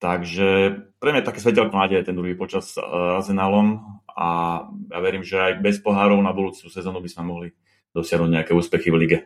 Takže 0.00 0.80
pre 0.96 1.12
mňa 1.12 1.28
také 1.28 1.44
svetelko 1.44 1.76
nádeje 1.76 2.08
ten 2.08 2.16
druhý 2.16 2.32
počas 2.32 2.72
s 2.72 2.80
Arsenalom 2.80 4.00
a 4.08 4.64
ja 4.64 4.98
verím, 5.04 5.20
že 5.20 5.36
aj 5.36 5.60
bez 5.60 5.76
pohárov 5.84 6.16
na 6.24 6.32
budúcu 6.32 6.72
sezónu 6.72 7.04
by 7.04 7.08
sme 7.12 7.22
mohli 7.28 7.48
dosiahnuť 7.92 8.30
nejaké 8.32 8.52
úspechy 8.56 8.88
v 8.88 8.96
lige. 8.96 9.18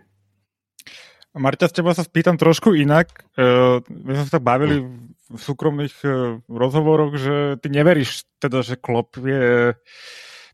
Marťa, 1.35 1.67
z 1.67 1.83
teba 1.83 1.91
sa 1.91 2.07
spýtam 2.07 2.39
trošku 2.39 2.79
inak. 2.79 3.27
Uh, 3.35 3.83
my 3.91 4.23
sme 4.23 4.29
sa 4.31 4.39
bavili 4.39 4.87
v 5.27 5.35
súkromných 5.35 5.97
uh, 6.07 6.39
rozhovoroch, 6.47 7.19
že 7.19 7.59
ty 7.59 7.75
neveríš 7.75 8.23
teda, 8.39 8.63
že 8.63 8.79
Klopp 8.79 9.19
je 9.19 9.75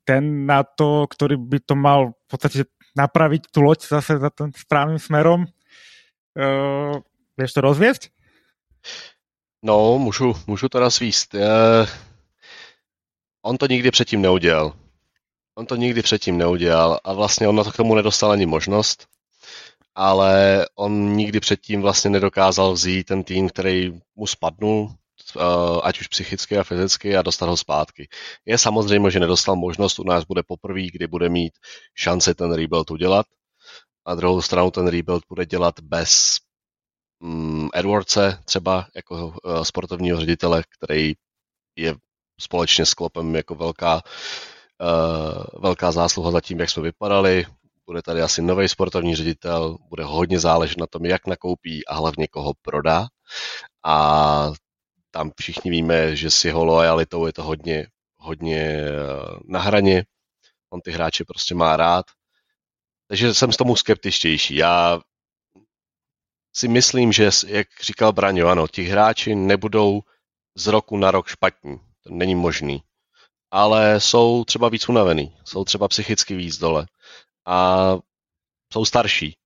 ten 0.09 0.49
na 0.49 0.65
to, 0.65 1.05
ktorý 1.05 1.37
by 1.37 1.59
to 1.61 1.77
mal 1.77 2.17
v 2.17 2.29
podstate 2.33 2.65
napraviť 2.97 3.53
tú 3.53 3.61
loď 3.61 3.93
zase 3.93 4.17
za 4.17 4.31
ten 4.33 4.57
správnym 4.57 4.97
smerom. 4.97 5.45
Uh, 6.33 7.05
vieš 7.37 7.53
to 7.53 7.61
rozviesť? 7.61 8.09
No, 9.63 10.01
můžu, 10.01 10.33
můžu 10.47 10.69
to 10.69 10.81
rozvíst. 10.81 11.35
Uh, 11.35 11.85
on 13.43 13.57
to 13.57 13.67
nikdy 13.67 13.91
předtím 13.91 14.23
neudělal. 14.23 14.73
On 15.55 15.67
to 15.67 15.77
nikdy 15.77 16.03
předtím 16.03 16.39
neudělal 16.39 17.01
a 17.05 17.13
vlastně 17.13 17.49
on 17.49 17.57
na 17.57 17.65
to 17.65 17.73
k 17.73 17.77
tomu 17.77 17.95
nedostal 17.95 18.33
ani 18.33 18.47
možnost, 18.47 19.07
ale 19.95 20.67
on 20.75 21.13
nikdy 21.17 21.41
předtím 21.41 21.83
vlastně 21.83 22.11
nedokázal 22.11 22.73
vzít 22.73 23.05
ten 23.05 23.25
tým, 23.25 23.49
který 23.49 23.93
mu 24.17 24.27
spadnul, 24.27 24.95
ať 25.83 26.01
už 26.01 26.09
psychicky 26.09 26.59
a 26.59 26.65
fyzicky 26.65 27.17
a 27.17 27.23
dostat 27.23 27.47
ho 27.47 27.57
zpátky. 27.57 28.09
Je 28.45 28.59
samozřejmě, 28.59 29.11
že 29.11 29.21
nedostal 29.21 29.57
možnost, 29.57 29.99
u 29.99 30.05
nás 30.05 30.25
bude 30.25 30.43
poprvé, 30.43 30.83
kdy 30.93 31.07
bude 31.07 31.29
mít 31.29 31.53
šanci 31.95 32.35
ten 32.35 32.53
rebuild 32.53 32.91
udělat. 32.91 33.27
A 34.05 34.15
druhou 34.15 34.43
stranu 34.43 34.71
ten 34.71 34.89
rebuild 34.89 35.23
bude 35.29 35.47
dělat 35.47 35.81
bez 35.81 36.39
mm, 37.21 37.69
Edwardse 37.75 38.39
třeba 38.45 38.87
jako 38.97 39.27
uh, 39.27 39.63
sportovního 39.63 40.21
ředitele, 40.21 40.63
který 40.79 41.15
je 41.77 41.95
společně 42.41 42.87
s 42.87 42.95
Klopem 42.95 43.35
jako 43.35 43.55
velká, 43.55 44.03
uh, 44.81 45.63
velká 45.63 45.93
zásluha 45.93 46.31
za 46.31 46.41
tím, 46.41 46.61
jak 46.61 46.71
jsme 46.71 46.83
vypadali. 46.83 47.47
Bude 47.91 48.03
tady 48.03 48.23
asi 48.23 48.43
nový 48.43 48.69
sportovní 48.69 49.17
ředitel, 49.17 49.79
bude 49.89 50.05
hodně 50.05 50.41
záležet 50.41 50.79
na 50.79 50.87
tom, 50.87 51.05
jak 51.05 51.27
nakoupí 51.27 51.87
a 51.87 51.95
hlavně 51.95 52.29
koho 52.29 52.53
prodá. 52.63 53.07
A 53.85 54.53
tam 55.11 55.31
všichni 55.41 55.71
víme, 55.71 56.17
že 56.17 56.31
s 56.31 56.45
jeho 56.45 56.65
lojalitou 56.65 57.27
je 57.27 57.33
to 57.33 57.43
hodně, 57.43 57.87
hodně 58.17 58.63
eh, 58.63 58.93
na 59.45 59.61
hraně. 59.61 60.05
On 60.73 60.81
ty 60.81 60.91
hráče 60.91 61.25
prostě 61.25 61.55
má 61.55 61.77
rád. 61.77 62.07
Takže 63.09 63.35
jsem 63.35 63.53
s 63.53 63.57
tomu 63.57 63.77
skeptičtější. 63.77 64.57
Já 64.57 65.01
si 66.57 66.69
myslím, 66.69 67.13
že, 67.13 67.31
jak 67.47 67.69
říkal 67.83 68.13
Braňo, 68.13 68.49
ano, 68.49 68.69
ti 68.69 68.83
hráči 68.83 69.35
nebudou 69.35 70.01
z 70.57 70.67
roku 70.67 70.97
na 70.97 71.11
rok 71.11 71.29
špatní. 71.29 71.79
To 72.05 72.11
není 72.11 72.35
možný. 72.35 72.83
Ale 73.51 74.01
jsou 74.01 74.45
třeba 74.45 74.69
víc 74.69 74.89
unavený, 74.89 75.37
jsou 75.45 75.65
třeba 75.65 75.89
psychicky 75.89 76.35
víc 76.37 76.59
dole 76.59 76.87
a 77.47 77.97
jsou 78.73 78.85
starší. 78.85 79.37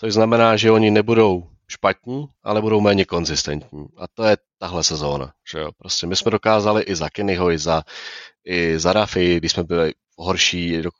Což 0.00 0.12
znamená, 0.12 0.56
že 0.56 0.70
oni 0.70 0.90
nebudou 0.90 1.50
špatní, 1.68 2.26
ale 2.42 2.60
budou 2.60 2.80
méně 2.80 3.04
konzistentní. 3.04 3.86
A 3.96 4.08
to 4.08 4.24
je 4.24 4.36
tahle 4.58 4.84
sezóna. 4.84 5.32
Že 5.52 5.58
jo? 5.58 5.70
Prostě 5.78 6.06
my 6.06 6.16
jsme 6.16 6.30
dokázali 6.30 6.82
i 6.82 6.96
za 6.96 7.10
Kennyho, 7.10 7.50
i 7.50 7.58
za, 7.58 7.82
i 8.44 8.78
za 8.78 8.92
Rafi, 8.92 9.36
když 9.36 9.52
jsme 9.52 9.64
byli 9.64 9.94
horší, 10.18 10.82
do, 10.82 10.90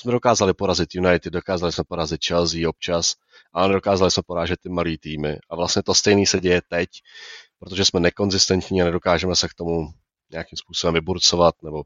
jsme 0.00 0.12
dokázali 0.12 0.54
porazit 0.54 0.94
United, 0.94 1.32
dokázali 1.32 1.72
jsme 1.72 1.84
porazit 1.84 2.24
Chelsea 2.24 2.68
občas, 2.68 3.14
ale 3.52 3.68
nedokázali 3.68 4.10
jsme 4.10 4.22
porážet 4.26 4.60
ty 4.60 4.68
malé 4.68 4.98
týmy. 5.00 5.38
A 5.50 5.56
vlastně 5.56 5.82
to 5.82 5.94
stejné 5.94 6.26
se 6.26 6.40
děje 6.40 6.62
teď, 6.68 6.88
protože 7.58 7.84
jsme 7.84 8.00
nekonzistentní 8.00 8.82
a 8.82 8.84
nedokážeme 8.84 9.36
se 9.36 9.48
k 9.48 9.54
tomu 9.54 9.88
nějakým 10.30 10.56
způsobem 10.56 10.94
vyburcovat, 10.94 11.54
nebo 11.62 11.82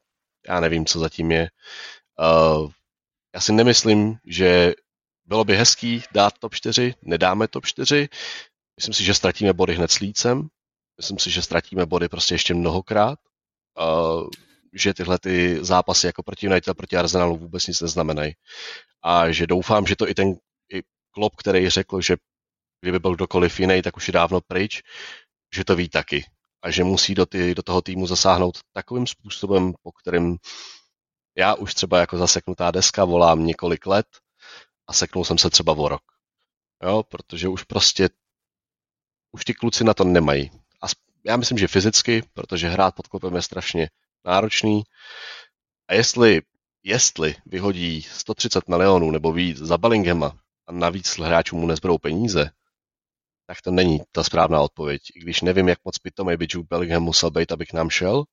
já 0.48 0.60
nevím, 0.60 0.86
co 0.86 0.98
zatím 0.98 1.30
je. 1.32 1.48
Uh, 2.20 2.70
já 3.34 3.40
si 3.40 3.52
nemyslím, 3.52 4.16
že 4.26 4.72
bylo 5.24 5.44
by 5.44 5.56
hezký 5.56 6.02
dát 6.12 6.38
top 6.38 6.54
4, 6.54 6.94
nedáme 7.02 7.48
top 7.48 7.66
4. 7.66 8.08
Myslím 8.76 8.94
si, 8.94 9.04
že 9.04 9.14
ztratíme 9.14 9.52
body 9.52 9.74
hned 9.74 9.90
s 9.90 9.98
lícem. 9.98 10.48
Myslím 10.96 11.18
si, 11.18 11.30
že 11.30 11.42
ztratíme 11.42 11.86
body 11.86 12.08
prostě 12.08 12.34
ještě 12.34 12.54
mnohokrát. 12.54 13.18
Uh, 13.80 14.28
že 14.72 14.94
tyhle 14.94 15.18
ty 15.18 15.58
zápasy 15.64 16.06
jako 16.06 16.22
proti 16.22 16.46
United 16.46 16.68
a 16.68 16.74
proti 16.74 16.96
Arsenalu 16.96 17.36
vůbec 17.36 17.66
nic 17.66 17.80
neznamenají. 17.80 18.32
A 19.02 19.30
že 19.30 19.46
doufám, 19.46 19.86
že 19.86 19.96
to 19.96 20.08
i 20.08 20.14
ten 20.14 20.34
i 20.72 20.82
Klopp, 21.10 21.36
který 21.36 21.68
řekl, 21.68 22.00
že 22.00 22.16
kdyby 22.80 22.98
byl 22.98 23.14
kdokoliv 23.14 23.60
jiný, 23.60 23.82
tak 23.82 23.96
už 23.96 24.08
je 24.08 24.12
dávno 24.12 24.40
pryč, 24.40 24.82
že 25.54 25.64
to 25.64 25.76
ví 25.76 25.88
taky. 25.88 26.24
A 26.62 26.70
že 26.70 26.84
musí 26.84 27.14
do, 27.14 27.26
ty, 27.26 27.54
do 27.54 27.62
toho 27.62 27.82
týmu 27.82 28.06
zasáhnout 28.06 28.58
takovým 28.72 29.06
způsobem, 29.06 29.72
po 29.82 29.92
kterým 29.92 30.36
já 31.36 31.54
už 31.54 31.74
třeba 31.74 32.00
jako 32.00 32.18
zaseknutá 32.18 32.70
deska 32.70 33.04
volám 33.04 33.46
několik 33.46 33.86
let 33.86 34.06
a 34.86 34.92
seknul 34.92 35.24
jsem 35.24 35.38
se 35.38 35.50
třeba 35.50 35.72
o 35.72 35.88
rok. 35.88 36.02
Jo, 36.82 37.02
protože 37.02 37.48
už 37.48 37.64
prostě 37.64 38.08
už 39.32 39.44
ty 39.44 39.54
kluci 39.54 39.84
na 39.84 39.94
to 39.94 40.04
nemají. 40.04 40.50
A 40.82 40.86
já 41.24 41.36
myslím, 41.36 41.58
že 41.58 41.68
fyzicky, 41.68 42.22
protože 42.34 42.68
hrát 42.68 42.94
pod 42.94 43.06
klopem 43.06 43.34
je 43.34 43.42
strašně 43.42 43.90
náročný. 44.24 44.82
A 45.88 45.94
jestli, 45.94 46.42
jestli 46.82 47.34
vyhodí 47.46 48.02
130 48.02 48.68
milionů 48.68 49.10
nebo 49.10 49.32
víc 49.32 49.58
za 49.58 49.78
Bellinghama 49.78 50.38
a 50.66 50.72
navíc 50.72 51.18
hráčům 51.18 51.60
mu 51.60 51.66
nezbudou 51.66 51.98
peníze, 51.98 52.50
tak 53.46 53.62
to 53.62 53.70
není 53.70 54.00
ta 54.12 54.24
správná 54.24 54.60
odpověď. 54.60 55.02
I 55.14 55.20
když 55.20 55.40
nevím, 55.40 55.68
jak 55.68 55.78
moc 55.84 55.98
pitomý 55.98 56.36
by 56.36 56.46
Jude 56.50 56.66
Bellingham 56.70 57.02
musel 57.02 57.30
být, 57.30 57.52
abych 57.52 57.72
nám 57.72 57.90
šel, 57.90 58.24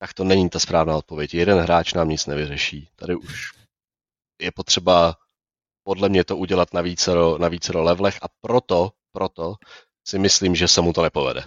tak 0.00 0.14
to 0.14 0.24
není 0.24 0.50
ta 0.50 0.58
správná 0.58 0.96
odpověď. 0.96 1.34
Jeden 1.34 1.58
hráč 1.58 1.92
nám 1.92 2.08
nic 2.08 2.26
nevyřeší. 2.26 2.88
Tady 2.96 3.14
už 3.14 3.52
je 4.40 4.52
potřeba 4.52 5.16
podle 5.82 6.08
mě 6.08 6.24
to 6.24 6.36
udělat 6.36 6.74
na 6.74 6.80
vícero, 6.80 7.38
na 7.38 7.48
vícero 7.48 7.82
levelech 7.82 8.18
a 8.22 8.26
proto, 8.40 8.90
proto 9.12 9.54
si 10.08 10.18
myslím, 10.18 10.56
že 10.56 10.68
se 10.68 10.80
mu 10.80 10.92
to 10.92 11.02
nepovede. 11.02 11.44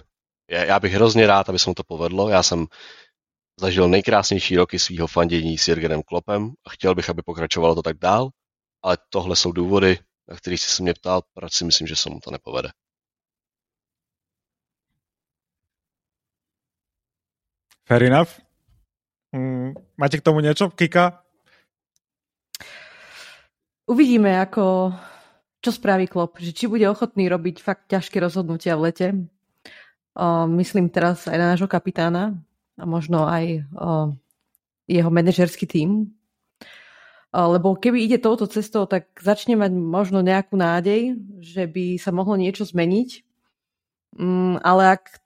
Já, 0.48 0.80
bych 0.80 0.92
hrozně 0.92 1.26
rád, 1.26 1.48
aby 1.48 1.58
se 1.58 1.70
mu 1.70 1.74
to 1.74 1.84
povedlo. 1.84 2.28
Já 2.28 2.42
jsem 2.42 2.66
zažil 3.60 3.88
nejkrásnější 3.88 4.56
roky 4.56 4.78
svého 4.78 5.06
fandění 5.06 5.58
s 5.58 5.68
Jürgenem 5.68 6.02
Klopem 6.02 6.52
a 6.66 6.70
chtěl 6.70 6.94
bych, 6.94 7.10
aby 7.10 7.22
pokračovalo 7.22 7.74
to 7.74 7.82
tak 7.82 7.98
dál, 7.98 8.30
ale 8.82 8.98
tohle 9.08 9.36
jsou 9.36 9.52
důvody, 9.52 9.98
na 10.28 10.36
kterých 10.36 10.60
si 10.60 10.70
se 10.70 10.82
mě 10.82 10.94
ptal, 10.94 11.22
proč 11.34 11.52
si 11.52 11.64
myslím, 11.64 11.86
že 11.86 11.96
se 11.96 12.10
mu 12.10 12.20
to 12.20 12.30
nepovede. 12.30 12.68
Fair 17.86 18.02
enough. 18.02 18.43
Mm, 19.34 19.74
máte 19.98 20.22
k 20.22 20.26
tomu 20.30 20.38
niečo, 20.38 20.70
Kika? 20.70 21.26
Uvidíme, 23.90 24.38
ako, 24.38 24.94
čo 25.58 25.70
spraví 25.74 26.06
Klop. 26.06 26.38
Že 26.38 26.50
či 26.54 26.64
bude 26.70 26.86
ochotný 26.86 27.26
robiť 27.26 27.58
fakt 27.58 27.90
ťažké 27.90 28.22
rozhodnutia 28.22 28.78
v 28.78 28.84
lete. 28.86 29.08
O, 30.14 30.46
myslím 30.54 30.86
teraz 30.86 31.26
aj 31.26 31.34
na 31.34 31.50
nášho 31.52 31.66
kapitána 31.66 32.38
a 32.78 32.84
možno 32.86 33.26
aj 33.26 33.66
o, 33.74 34.14
jeho 34.86 35.10
manažerský 35.10 35.66
tím. 35.66 36.14
Lebo 37.34 37.74
keby 37.74 38.06
ide 38.06 38.22
touto 38.22 38.46
cestou, 38.46 38.86
tak 38.86 39.10
začne 39.18 39.58
mať 39.58 39.74
možno 39.74 40.22
nejakú 40.22 40.54
nádej, 40.54 41.18
že 41.42 41.66
by 41.66 41.98
sa 41.98 42.14
mohlo 42.14 42.38
niečo 42.38 42.62
zmeniť. 42.62 43.26
Mm, 44.14 44.62
ale 44.62 44.94
ak 44.94 45.23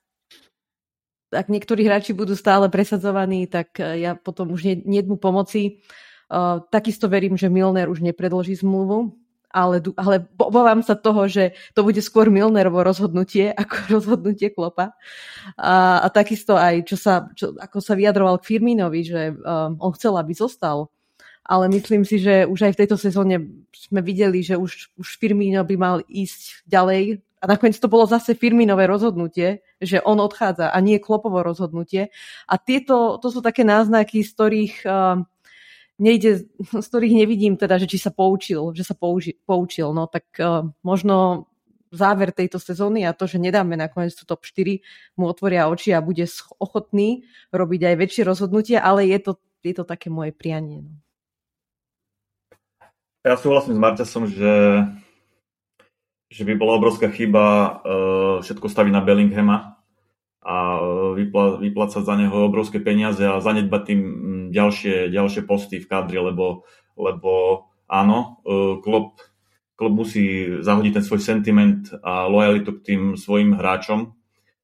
ak 1.29 1.53
niektorí 1.53 1.85
hráči 1.85 2.17
budú 2.17 2.33
stále 2.33 2.73
presadzovaní, 2.73 3.45
tak 3.49 3.77
e, 3.81 4.05
ja 4.05 4.17
potom 4.17 4.53
už 4.53 4.85
nie, 4.85 5.03
mu 5.05 5.21
pomoci. 5.21 5.85
Uh, 6.29 6.61
takisto 6.69 7.09
verím, 7.09 7.41
že 7.41 7.49
Milner 7.49 7.89
už 7.89 8.05
nepredloží 8.05 8.53
zmluvu, 8.61 9.17
ale, 9.49 9.81
ale 9.97 10.29
obávam 10.37 10.85
sa 10.85 10.93
toho, 10.93 11.25
že 11.25 11.57
to 11.73 11.81
bude 11.81 11.97
skôr 12.05 12.29
Milnerovo 12.29 12.85
rozhodnutie 12.85 13.49
ako 13.65 13.97
rozhodnutie 13.97 14.53
Klopa. 14.53 14.93
A, 15.57 16.05
a 16.05 16.07
takisto 16.13 16.53
aj, 16.53 16.85
čo 16.85 17.01
sa, 17.01 17.33
čo, 17.33 17.57
ako 17.57 17.81
sa 17.81 17.97
vyjadroval 17.97 18.45
k 18.45 18.49
Firminovi, 18.57 19.01
že 19.09 19.33
uh, 19.33 19.73
on 19.81 19.93
chcel, 19.97 20.21
aby 20.21 20.37
zostal. 20.37 20.93
Ale 21.49 21.65
myslím 21.73 22.05
si, 22.05 22.21
že 22.21 22.45
už 22.45 22.69
aj 22.69 22.73
v 22.77 22.81
tejto 22.85 23.01
sezóne 23.01 23.41
sme 23.73 24.05
videli, 24.05 24.45
že 24.45 24.61
už, 24.61 24.93
už 25.01 25.09
Firmino 25.17 25.65
by 25.65 25.77
mal 25.81 25.97
ísť 26.05 26.69
ďalej 26.69 27.25
a 27.39 27.45
nakoniec 27.47 27.79
to 27.79 27.87
bolo 27.87 28.05
zase 28.05 28.35
Firminové 28.35 28.91
rozhodnutie, 28.91 29.63
že 29.79 30.03
on 30.03 30.19
odchádza 30.19 30.75
a 30.75 30.79
nie 30.83 30.99
Klopovo 30.99 31.43
rozhodnutie. 31.47 32.11
A 32.51 32.55
tieto, 32.59 33.23
to 33.23 33.29
sú 33.31 33.41
také 33.41 33.63
náznaky, 33.63 34.27
z 34.27 34.31
ktorých 34.35 34.75
uh, 34.85 35.23
nejde, 36.03 36.51
z 36.83 36.87
ktorých 36.87 37.15
nevidím 37.15 37.55
teda, 37.55 37.79
že 37.79 37.87
či 37.87 37.99
sa 37.99 38.11
poučil, 38.11 38.75
že 38.75 38.83
sa 38.83 38.99
použi, 38.99 39.39
poučil. 39.47 39.95
No 39.95 40.11
tak 40.11 40.27
uh, 40.43 40.67
možno 40.83 41.47
záver 41.89 42.37
tejto 42.37 42.61
sezóny 42.61 43.09
a 43.09 43.17
to, 43.17 43.25
že 43.25 43.41
nedáme 43.41 43.73
nakoniec 43.79 44.13
tú 44.13 44.29
top 44.29 44.45
4, 44.45 44.83
mu 45.17 45.25
otvoria 45.25 45.71
oči 45.73 45.97
a 45.97 46.05
bude 46.05 46.29
ochotný 46.61 47.25
robiť 47.49 47.81
aj 47.89 47.95
väčšie 47.97 48.23
rozhodnutie, 48.29 48.77
ale 48.77 49.09
je 49.09 49.19
to, 49.25 49.33
je 49.65 49.75
to 49.75 49.85
také 49.89 50.13
moje 50.13 50.37
prianie. 50.37 50.85
No. 50.85 50.95
Ja 53.27 53.35
súhlasím 53.37 53.77
s 53.77 53.83
Marťasom, 53.83 54.25
že 54.31 54.53
že 56.29 56.45
by 56.45 56.61
bola 56.61 56.77
obrovská 56.77 57.09
chyba 57.09 57.45
uh, 57.45 58.37
všetko 58.45 58.69
staviť 58.69 58.93
na 58.93 59.01
Bellinghama 59.01 59.81
a 60.49 60.57
e, 60.81 61.29
vyplácať 61.61 62.09
za 62.09 62.15
neho 62.17 62.49
obrovské 62.49 62.81
peniaze 62.81 63.21
a 63.21 63.43
zanedbať 63.43 63.83
tým 63.85 64.01
ďalšie, 64.49 65.13
ďalšie 65.13 65.45
posty 65.45 65.77
v 65.77 65.91
kadri, 65.91 66.17
lebo, 66.17 66.65
lebo 66.97 67.65
áno, 67.85 68.41
uh, 68.49 68.81
Klopp, 68.81 69.21
Klopp 69.77 69.95
musí 69.99 70.57
zahodiť 70.65 70.93
ten 71.01 71.05
svoj 71.05 71.21
sentiment 71.21 71.93
a 72.01 72.31
lojalitu 72.33 72.81
k 72.81 72.85
tým 72.85 73.03
svojim 73.21 73.61
hráčom 73.61 74.17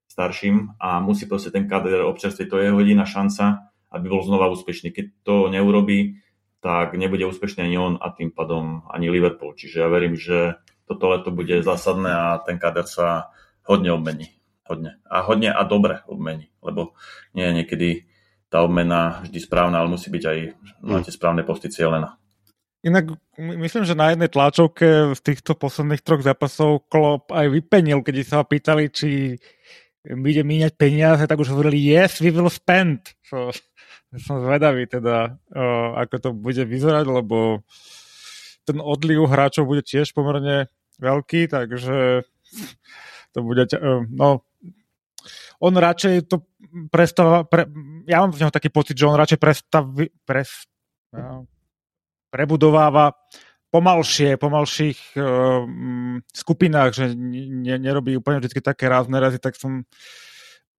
starším 0.08 0.78
a 0.78 1.02
musí 1.02 1.26
proste 1.26 1.50
ten 1.50 1.66
kader 1.66 2.06
občerstviť. 2.06 2.46
To 2.48 2.58
je 2.62 2.66
jeho 2.70 2.80
jediná 2.80 3.04
šanca, 3.04 3.68
aby 3.90 4.06
bol 4.06 4.22
znova 4.22 4.46
úspešný. 4.54 4.94
Keď 4.94 5.26
to 5.26 5.50
neurobí, 5.50 6.22
tak 6.62 6.94
nebude 6.96 7.26
úspešný 7.26 7.66
ani 7.66 7.76
on 7.76 7.94
a 7.98 8.14
tým 8.14 8.30
pádom 8.30 8.86
ani 8.88 9.10
Liverpool. 9.10 9.52
Čiže 9.52 9.84
ja 9.84 9.88
verím, 9.90 10.14
že 10.14 10.56
toto 10.84 11.04
leto 11.12 11.28
bude 11.32 11.64
zásadné 11.64 12.10
a 12.12 12.26
ten 12.44 12.60
kader 12.60 12.84
sa 12.84 13.32
hodne 13.64 13.92
obmení. 13.92 14.32
Hodne. 14.64 15.00
A 15.04 15.20
hodne 15.24 15.52
a 15.52 15.60
dobre 15.68 16.00
obmení, 16.08 16.48
lebo 16.64 16.96
nie 17.36 17.44
je 17.44 17.52
niekedy 17.52 17.88
tá 18.48 18.64
obmena 18.64 19.20
vždy 19.26 19.38
správna, 19.42 19.82
ale 19.82 19.92
musí 19.92 20.08
byť 20.08 20.24
aj 20.24 20.38
na 20.86 21.02
tie 21.04 21.12
správne 21.12 21.42
posty 21.44 21.68
cieľená. 21.68 22.16
Inak 22.84 23.16
myslím, 23.40 23.88
že 23.88 23.96
na 23.96 24.12
jednej 24.12 24.28
tlačovke 24.28 25.16
z 25.16 25.20
týchto 25.24 25.56
posledných 25.56 26.04
troch 26.04 26.20
zápasov 26.20 26.84
Klopp 26.92 27.32
aj 27.32 27.48
vypenil, 27.48 28.04
keď 28.04 28.14
sa 28.24 28.36
ho 28.40 28.44
pýtali, 28.44 28.92
či 28.92 29.40
bude 30.04 30.44
míňať 30.44 30.72
peniaze, 30.76 31.24
tak 31.24 31.40
už 31.40 31.56
hovorili, 31.56 31.80
yes, 31.80 32.20
we 32.20 32.28
will 32.28 32.52
spend. 32.52 33.16
So, 33.24 33.48
som 34.28 34.44
zvedavý 34.44 34.84
teda, 34.86 35.40
ako 35.96 36.14
to 36.20 36.30
bude 36.36 36.60
vyzerať, 36.60 37.04
lebo 37.08 37.64
ten 38.64 38.80
odliv 38.80 39.28
hráčov 39.28 39.68
bude 39.68 39.84
tiež 39.84 40.12
pomerne 40.16 40.72
veľký, 40.98 41.52
takže 41.52 42.24
to 43.32 43.38
bude, 43.40 43.68
uh, 43.76 44.02
no, 44.08 44.44
on 45.60 45.72
radšej 45.74 46.28
to 46.28 46.44
prestáva, 46.90 47.46
pre, 47.46 47.64
ja 48.04 48.20
mám 48.20 48.34
v 48.34 48.40
neho 48.44 48.52
taký 48.52 48.68
pocit, 48.68 48.98
že 48.98 49.08
on 49.08 49.16
radšej 49.16 49.40
prestaví, 49.40 50.12
pres, 50.26 50.68
prebudováva 52.28 53.14
pomalšie, 53.70 54.38
pomalších 54.38 55.18
uh, 55.18 55.66
skupinách, 56.30 56.90
že 56.94 57.04
ne, 57.14 57.74
nerobí 57.78 58.14
úplne 58.14 58.38
vždy 58.38 58.62
také 58.62 58.86
rázne 58.86 59.18
razy, 59.18 59.42
tak 59.42 59.58
som 59.58 59.82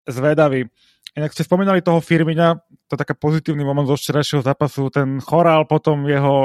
zvedavý. 0.08 0.72
Inak 1.16 1.32
ste 1.32 1.48
spomínali 1.48 1.80
toho 1.80 2.04
Firmina, 2.04 2.60
to 2.88 2.96
je 2.96 3.02
taký 3.04 3.16
pozitívny 3.16 3.64
moment 3.64 3.88
zo 3.88 3.96
včerajšieho 3.96 4.44
zápasu, 4.44 4.92
ten 4.92 5.20
chorál 5.24 5.68
potom 5.68 6.08
jeho, 6.08 6.38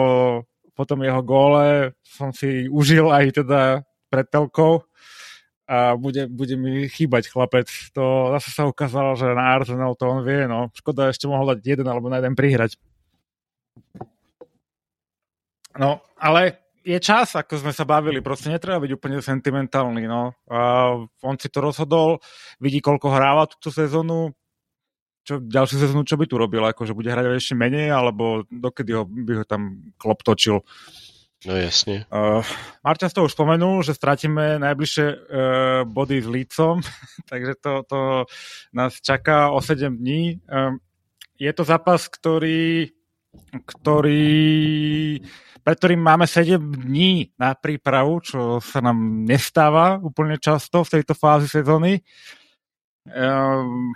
potom 0.80 1.04
jeho 1.04 1.20
góle 1.20 1.92
som 2.00 2.32
si 2.32 2.64
užil 2.72 3.12
aj 3.12 3.44
teda 3.44 3.84
pred 4.08 4.24
telkou 4.32 4.80
a 5.68 5.94
bude, 5.94 6.26
bude 6.26 6.56
mi 6.56 6.88
chýbať 6.88 7.28
chlapec. 7.28 7.68
To 7.92 8.32
zase 8.34 8.50
sa 8.50 8.64
ukázalo, 8.64 9.14
že 9.14 9.28
na 9.36 9.54
Arsenal 9.54 9.92
to 9.94 10.08
on 10.08 10.24
vie, 10.24 10.48
no. 10.48 10.72
Škoda, 10.72 11.12
ešte 11.12 11.28
mohol 11.28 11.52
dať 11.54 11.60
jeden 11.62 11.86
alebo 11.86 12.08
na 12.08 12.18
jeden 12.18 12.32
prihrať. 12.32 12.80
No, 15.78 16.02
ale 16.18 16.72
je 16.82 16.98
čas, 16.98 17.36
ako 17.36 17.60
sme 17.60 17.72
sa 17.76 17.86
bavili, 17.86 18.24
proste 18.24 18.50
netreba 18.50 18.82
byť 18.82 18.92
úplne 18.96 19.22
sentimentálny, 19.22 20.10
no. 20.10 20.34
A 20.50 20.90
on 21.22 21.36
si 21.38 21.46
to 21.52 21.62
rozhodol, 21.62 22.18
vidí, 22.58 22.82
koľko 22.82 23.06
hráva 23.12 23.46
túto 23.46 23.70
sezónu, 23.70 24.34
čo, 25.24 25.40
ďalšiu 25.40 25.76
sezónu, 25.76 26.02
čo 26.04 26.16
by 26.16 26.24
tu 26.26 26.36
robil, 26.40 26.62
akože 26.64 26.96
bude 26.96 27.12
hrať 27.12 27.36
ešte 27.36 27.54
menej, 27.54 27.92
alebo 27.92 28.44
dokedy 28.48 28.96
ho, 28.96 29.04
by 29.04 29.42
ho 29.42 29.44
tam 29.44 29.92
klop 30.00 30.24
točil. 30.24 30.64
No 31.48 31.56
jasne. 31.56 32.04
Uh, 32.12 32.44
Marťa 32.84 33.08
to 33.16 33.24
už 33.24 33.32
spomenul, 33.32 33.80
že 33.80 33.96
stratíme 33.96 34.60
najbližšie 34.60 35.06
uh, 35.08 35.18
body 35.88 36.20
s 36.20 36.28
Lícom, 36.28 36.84
takže 37.30 37.52
to, 37.60 37.72
to 37.88 38.00
nás 38.76 39.00
čaká 39.00 39.48
o 39.48 39.64
7 39.64 39.96
dní. 39.96 40.36
Uh, 40.44 40.76
je 41.40 41.48
to 41.56 41.64
zápas, 41.64 42.04
ktorý, 42.12 42.92
ktorý 43.64 44.36
pre 45.60 45.76
ktorým 45.76 46.00
máme 46.00 46.24
7 46.24 46.56
dní 46.60 47.36
na 47.36 47.52
prípravu, 47.52 48.20
čo 48.24 48.40
sa 48.64 48.80
nám 48.80 49.24
nestáva 49.28 50.00
úplne 50.00 50.40
často 50.40 50.84
v 50.84 50.92
tejto 50.98 51.12
fázi 51.12 51.48
sezóny. 51.48 52.00
Um, 53.08 53.92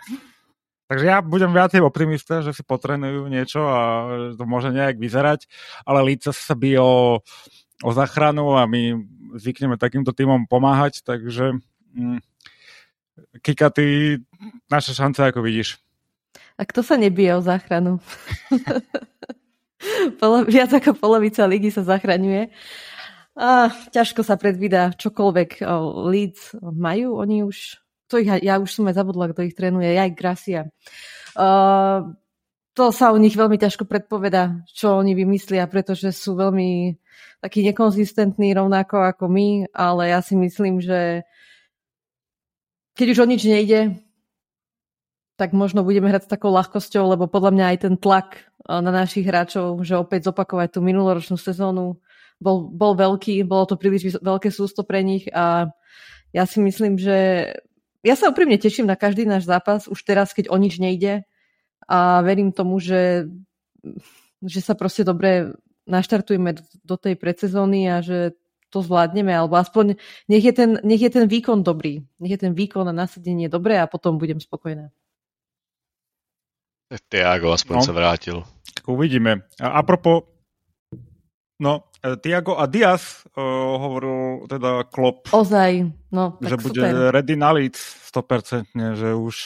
takže 0.90 1.04
ja 1.04 1.18
budem 1.24 1.50
viacej 1.50 1.80
optimista, 1.80 2.40
že 2.44 2.52
si 2.52 2.62
potrenujú 2.66 3.28
niečo 3.28 3.64
a 3.64 3.80
to 4.36 4.44
môže 4.44 4.70
nejak 4.74 5.00
vyzerať, 5.00 5.48
ale 5.88 6.04
Líca 6.04 6.30
sa 6.30 6.54
bije 6.56 6.80
o, 6.80 7.20
o 7.80 7.90
záchranu 7.90 8.56
a 8.56 8.68
my 8.68 8.98
zvykneme 9.38 9.80
takýmto 9.80 10.14
týmom 10.14 10.46
pomáhať, 10.46 11.02
takže 11.02 11.58
um, 11.96 12.18
Kika, 13.42 13.70
ty 13.70 14.18
naše 14.66 14.94
šance 14.94 15.22
ako 15.22 15.42
vidíš? 15.42 15.78
A 16.58 16.66
kto 16.66 16.82
sa 16.82 16.98
nebije 16.98 17.34
o 17.34 17.42
záchranu? 17.42 18.02
Polo, 20.18 20.46
viac 20.46 20.70
ako 20.74 20.96
polovica 20.96 21.46
ligy 21.46 21.70
sa 21.70 21.86
zachraňuje. 21.86 22.50
A 23.34 23.70
ťažko 23.90 24.22
sa 24.22 24.38
predvída 24.38 24.94
čokoľvek. 24.94 25.66
Leeds 26.10 26.54
majú, 26.62 27.18
oni 27.18 27.42
už, 27.42 27.82
to 28.14 28.22
ich, 28.22 28.30
ja 28.30 28.62
už 28.62 28.70
som 28.70 28.86
aj 28.86 28.94
zabudla, 28.94 29.34
kto 29.34 29.42
ich 29.42 29.58
trénuje, 29.58 29.90
aj 29.98 30.14
Gracia. 30.14 30.70
Uh, 31.34 32.14
to 32.78 32.94
sa 32.94 33.10
u 33.10 33.18
nich 33.18 33.34
veľmi 33.34 33.58
ťažko 33.58 33.90
predpoveda, 33.90 34.62
čo 34.70 34.94
oni 34.94 35.18
vymyslia, 35.18 35.66
pretože 35.66 36.14
sú 36.14 36.38
veľmi 36.38 36.94
takí 37.42 37.66
nekonzistentní 37.66 38.54
rovnako 38.54 39.02
ako 39.02 39.26
my, 39.26 39.48
ale 39.74 40.14
ja 40.14 40.22
si 40.22 40.38
myslím, 40.38 40.78
že 40.78 41.26
keď 42.94 43.06
už 43.10 43.18
o 43.18 43.26
nič 43.26 43.42
nejde, 43.50 43.98
tak 45.34 45.50
možno 45.50 45.82
budeme 45.82 46.06
hrať 46.06 46.30
s 46.30 46.32
takou 46.38 46.54
ľahkosťou, 46.54 47.18
lebo 47.18 47.26
podľa 47.26 47.50
mňa 47.50 47.66
aj 47.74 47.78
ten 47.82 47.94
tlak 47.98 48.38
eh, 48.38 48.78
na 48.78 48.94
našich 48.94 49.26
hráčov, 49.26 49.82
že 49.82 49.98
opäť 49.98 50.30
zopakovať 50.30 50.78
tú 50.78 50.80
minuloročnú 50.86 51.34
sezónu, 51.34 51.98
bol, 52.38 52.70
bol 52.70 52.94
veľký, 52.94 53.42
bolo 53.46 53.66
to 53.66 53.74
príliš 53.78 54.18
veľké 54.18 54.50
sústo 54.50 54.82
pre 54.86 55.02
nich 55.02 55.26
a 55.30 55.70
ja 56.34 56.44
si 56.50 56.58
myslím, 56.58 56.98
že 56.98 57.50
ja 58.04 58.14
sa 58.14 58.28
úprimne 58.28 58.60
teším 58.60 58.84
na 58.84 58.94
každý 58.94 59.24
náš 59.24 59.48
zápas, 59.48 59.88
už 59.88 60.04
teraz, 60.04 60.36
keď 60.36 60.52
o 60.52 60.56
nič 60.60 60.76
nejde 60.76 61.24
a 61.88 62.20
verím 62.20 62.52
tomu, 62.52 62.76
že, 62.76 63.28
že 64.44 64.60
sa 64.60 64.76
proste 64.76 65.02
dobre 65.02 65.56
naštartujeme 65.88 66.60
do 66.84 66.96
tej 67.00 67.16
predsezóny 67.16 67.88
a 67.88 68.04
že 68.04 68.36
to 68.68 68.82
zvládneme, 68.82 69.30
alebo 69.30 69.54
aspoň 69.54 69.94
nech 70.26 70.42
je, 70.42 70.52
ten, 70.52 70.70
nech 70.82 70.98
je 70.98 71.06
ten 71.06 71.30
výkon 71.30 71.62
dobrý. 71.62 72.02
Nech 72.18 72.34
je 72.34 72.40
ten 72.42 72.52
výkon 72.52 72.82
a 72.90 72.94
nasadenie 72.94 73.46
dobré 73.46 73.78
a 73.78 73.86
potom 73.86 74.18
budem 74.18 74.42
spokojná. 74.42 74.90
Tiago 77.06 77.54
aspoň 77.54 77.76
no, 77.80 77.86
sa 77.86 77.94
vrátil. 77.94 78.36
Uvidíme. 78.84 79.46
A 79.62 79.78
apropo, 79.78 80.33
no, 81.60 81.90
e, 82.02 82.16
Tiago 82.18 82.58
a 82.58 82.66
Diaz 82.66 83.26
uh, 83.34 83.42
hovoril 83.78 84.46
teda 84.50 84.86
Klopp. 84.90 85.30
Ozaj, 85.30 85.86
no, 86.10 86.38
Že 86.40 86.56
bude 86.58 86.82
super. 86.82 87.10
ready 87.14 87.34
na 87.36 87.50
Leeds 87.54 88.10
100%, 88.10 88.98
že 88.98 89.08
už 89.14 89.36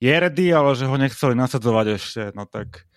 je 0.00 0.14
ready, 0.14 0.50
ale 0.54 0.72
že 0.74 0.88
ho 0.88 0.96
nechceli 0.96 1.34
nasadzovať 1.36 1.86
ešte, 1.94 2.22
no 2.32 2.48
tak... 2.48 2.88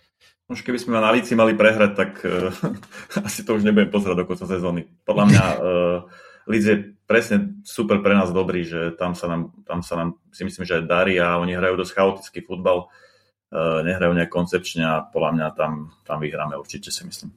Už 0.44 0.60
keby 0.60 0.76
sme 0.76 1.00
na 1.00 1.08
Líci 1.08 1.32
mali 1.32 1.56
prehrať, 1.56 1.92
tak 1.96 2.10
uh, 2.24 2.52
asi 3.26 3.44
to 3.46 3.56
už 3.56 3.62
nebudem 3.64 3.90
pozerať 3.92 4.24
do 4.24 4.28
konca 4.28 4.46
sezóny. 4.48 4.86
Podľa 5.04 5.24
mňa 5.30 5.44
uh, 5.44 6.48
Leeds 6.48 6.66
je 6.68 6.76
presne 7.08 7.60
super 7.64 8.04
pre 8.04 8.12
nás 8.12 8.32
dobrý, 8.32 8.64
že 8.64 8.92
tam 8.96 9.16
sa 9.16 9.28
nám, 9.28 9.52
tam 9.64 9.80
sa 9.80 9.96
nám 9.96 10.20
si 10.32 10.44
myslím, 10.44 10.64
že 10.68 10.80
aj 10.80 10.88
darí 10.88 11.16
a 11.16 11.40
oni 11.40 11.56
hrajú 11.56 11.80
dosť 11.80 11.92
chaotický 11.96 12.40
futbal. 12.44 12.88
Eh, 13.54 13.80
nehrajú 13.86 14.18
nejak 14.18 14.34
koncepčne 14.34 14.82
a 14.82 15.06
podľa 15.06 15.30
mňa 15.30 15.46
tam, 15.54 15.94
tam 16.02 16.18
vyhráme 16.18 16.58
určite 16.58 16.90
si 16.90 17.06
myslím. 17.06 17.30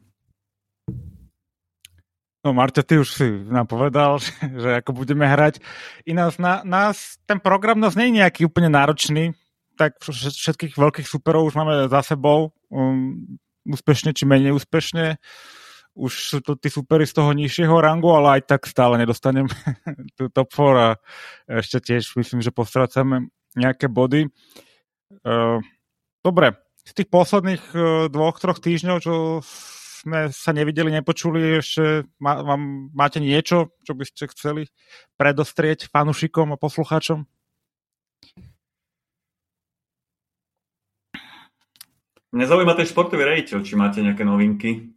No 2.47 2.55
Marta, 2.55 2.79
ty 2.79 2.95
už 2.95 3.11
si 3.11 3.27
nám 3.27 3.67
povedal, 3.67 4.15
že, 4.23 4.31
že 4.39 4.69
ako 4.79 5.03
budeme 5.03 5.27
hrať. 5.27 5.59
Ináč 6.07 6.39
na, 6.39 6.63
nás, 6.63 7.19
ten 7.27 7.43
program 7.43 7.75
nás 7.75 7.99
nie 7.99 8.07
je 8.07 8.23
nejaký 8.23 8.47
úplne 8.47 8.71
náročný, 8.71 9.35
tak 9.75 9.99
všetkých 10.07 10.79
veľkých 10.79 11.03
superov 11.03 11.51
už 11.51 11.59
máme 11.59 11.91
za 11.91 11.99
sebou, 12.07 12.55
um, 12.71 13.19
úspešne 13.67 14.15
či 14.15 14.23
menej 14.23 14.55
úspešne. 14.55 15.19
Už 15.91 16.13
sú 16.15 16.39
to 16.39 16.55
tí 16.55 16.71
supery 16.71 17.03
z 17.03 17.19
toho 17.19 17.35
nižšieho 17.35 17.75
rangu, 17.83 18.15
ale 18.15 18.39
aj 18.39 18.47
tak 18.47 18.63
stále 18.63 18.95
nedostanem 18.95 19.51
tú 20.17 20.31
top 20.31 20.47
4 20.55 20.71
a 20.71 20.89
ešte 21.59 21.83
tiež 21.83 22.15
myslím, 22.15 22.39
že 22.39 22.55
postracame 22.55 23.27
nejaké 23.59 23.91
body. 23.91 24.31
Uh, 25.27 25.59
Dobre, 26.23 26.59
z 26.83 26.91
tých 26.95 27.09
posledných 27.11 27.63
uh, 27.75 27.81
dvoch, 28.07 28.39
troch 28.39 28.63
týždňov, 28.63 28.97
čo 29.03 29.13
sme 29.97 30.29
sa 30.29 30.53
nevideli, 30.53 30.93
nepočuli, 30.93 31.57
ešte 31.57 32.05
má, 32.21 32.37
máte 32.93 33.17
niečo, 33.17 33.73
čo 33.81 33.97
by 33.97 34.03
ste 34.05 34.29
chceli 34.29 34.69
predostrieť 35.17 35.89
fanušikom 35.89 36.53
a 36.53 36.61
poslucháčom? 36.61 37.25
Mňa 42.35 42.45
zaujíma 42.45 42.77
ten 42.77 42.85
športový 42.85 43.23
rejiteľ, 43.25 43.65
či 43.65 43.73
máte 43.73 44.03
nejaké 44.05 44.21
novinky, 44.21 44.93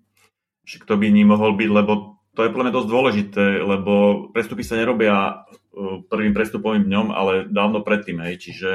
či 0.67 0.77
kto 0.77 1.01
by 1.01 1.09
ním 1.09 1.33
mohol 1.33 1.57
byť, 1.57 1.71
lebo 1.73 2.21
to 2.37 2.45
je 2.45 2.53
podľa 2.53 2.65
mňa 2.69 2.77
dosť 2.77 2.89
dôležité, 2.91 3.45
lebo 3.65 3.93
prestupy 4.35 4.63
sa 4.63 4.77
nerobia 4.77 5.47
prvým 6.11 6.35
prestupovým 6.35 6.85
dňom, 6.85 7.07
ale 7.15 7.33
dávno 7.49 7.81
predtým, 7.81 8.21
hej, 8.27 8.51
čiže 8.51 8.71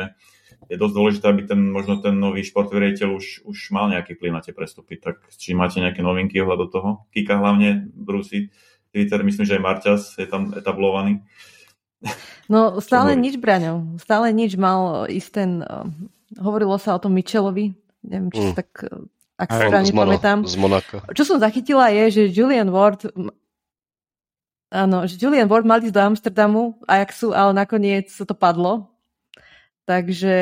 je 0.70 0.78
dosť 0.78 0.96
dôležité, 0.96 1.26
aby 1.30 1.42
ten, 1.46 1.62
možno 1.70 2.02
ten 2.02 2.18
nový 2.18 2.42
športový 2.42 2.90
riaditeľ 2.90 3.10
už, 3.18 3.46
už 3.46 3.58
mal 3.76 3.90
nejaký 3.90 4.18
vplyv 4.18 4.32
na 4.34 4.42
tie 4.42 4.52
prestupy. 4.52 4.98
Tak 4.98 5.30
či 5.34 5.54
máte 5.54 5.78
nejaké 5.78 6.02
novinky 6.02 6.42
ohľadom 6.42 6.70
toho? 6.70 6.90
Kika 7.14 7.38
hlavne, 7.38 7.88
Brusy, 7.94 8.50
Twitter, 8.90 9.22
myslím, 9.22 9.46
že 9.46 9.56
aj 9.60 9.64
Marťas 9.64 10.02
je 10.18 10.28
tam 10.30 10.54
etablovaný. 10.56 11.22
No 12.46 12.78
stále 12.78 13.18
nič, 13.18 13.42
Braňo. 13.42 13.98
Stále 13.98 14.30
nič 14.30 14.54
mal 14.54 15.10
ísť 15.10 15.30
ten... 15.34 15.52
Uh, 15.66 15.90
hovorilo 16.38 16.78
sa 16.78 16.94
o 16.94 17.02
tom 17.02 17.18
Michelovi, 17.18 17.74
neviem, 18.06 18.30
či 18.30 18.42
mm. 18.52 18.54
tak 18.54 18.70
ak 19.36 19.50
sa 19.52 19.68
správne 19.68 19.92
pamätám. 19.92 20.38
Z 20.48 20.56
Monaka. 20.56 21.04
Čo 21.12 21.36
som 21.36 21.38
zachytila 21.42 21.92
je, 21.92 22.04
že 22.12 22.22
Julian 22.32 22.72
Ward 22.72 23.10
Áno, 24.74 25.06
že 25.08 25.16
Julian 25.22 25.48
Ward 25.48 25.64
mal 25.64 25.80
ísť 25.80 25.96
do 25.96 26.04
Amsterdamu 26.04 26.64
a 26.90 27.00
jak 27.00 27.16
sú, 27.16 27.32
ale 27.32 27.56
nakoniec 27.56 28.12
to 28.12 28.36
padlo, 28.36 28.92
Takže 29.86 30.36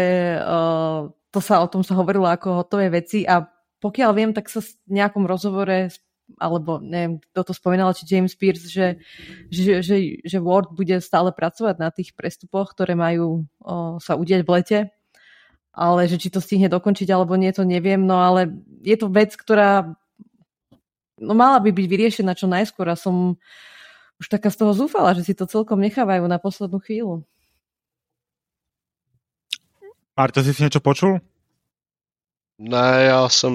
to 1.32 1.39
sa 1.44 1.60
o 1.60 1.68
tom 1.68 1.84
sa 1.84 2.00
hovorilo 2.00 2.28
ako 2.28 2.64
hotové 2.64 2.88
veci 2.88 3.28
a 3.28 3.44
pokiaľ 3.84 4.12
viem, 4.16 4.32
tak 4.32 4.48
sa 4.48 4.64
v 4.64 4.72
nejakom 4.88 5.28
rozhovore 5.28 5.91
alebo 6.39 6.80
neviem, 6.80 7.20
kto 7.20 7.52
to 7.52 7.54
spomínal, 7.54 7.91
či 7.91 8.08
James 8.08 8.34
Pierce, 8.34 8.72
že, 8.72 8.98
že, 9.52 9.84
že, 9.84 10.24
že 10.24 10.38
Ward 10.39 10.72
bude 10.72 10.98
stále 11.04 11.36
pracovať 11.36 11.76
na 11.78 11.91
tých 11.91 12.16
prestupoch, 12.16 12.72
ktoré 12.72 12.96
majú 12.96 13.44
o, 13.60 14.00
sa 14.00 14.16
udieť 14.16 14.41
v 14.48 14.54
lete. 14.56 14.80
Ale 15.74 16.06
že 16.06 16.22
či 16.22 16.30
to 16.30 16.38
stihne 16.38 16.70
dokončiť 16.70 17.10
alebo 17.10 17.34
nie, 17.34 17.50
to 17.52 17.66
neviem. 17.66 18.06
No 18.06 18.22
ale 18.22 18.56
je 18.86 18.96
to 18.96 19.10
vec, 19.10 19.34
ktorá 19.34 19.98
no, 21.20 21.34
mala 21.34 21.58
by 21.60 21.74
byť 21.74 21.86
vyriešená 21.89 22.38
čo 22.38 22.46
najskôr 22.46 22.88
a 22.88 22.96
som 22.96 23.36
už 24.22 24.30
taká 24.30 24.54
z 24.54 24.64
toho 24.64 24.72
zúfala, 24.78 25.18
že 25.18 25.26
si 25.26 25.34
to 25.34 25.50
celkom 25.50 25.82
nechávajú 25.82 26.24
na 26.30 26.38
poslednú 26.38 26.78
chvíľu. 26.80 27.26
Marta, 30.14 30.43
si 30.43 30.53
si 30.53 30.61
niečo 30.61 30.80
počul? 30.80 31.18
Ne, 32.57 33.03
já 33.03 33.30
jsem 33.30 33.53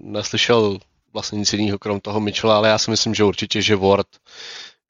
neslyšel 0.00 0.78
vlastně 1.12 1.38
nic 1.38 1.52
jiného 1.52 1.78
krom 1.78 2.00
toho 2.00 2.20
Mitchella, 2.20 2.56
ale 2.56 2.68
já 2.68 2.78
si 2.78 2.90
myslím, 2.90 3.14
že 3.14 3.24
určitě, 3.24 3.62
že 3.62 3.76
Ward 3.76 4.08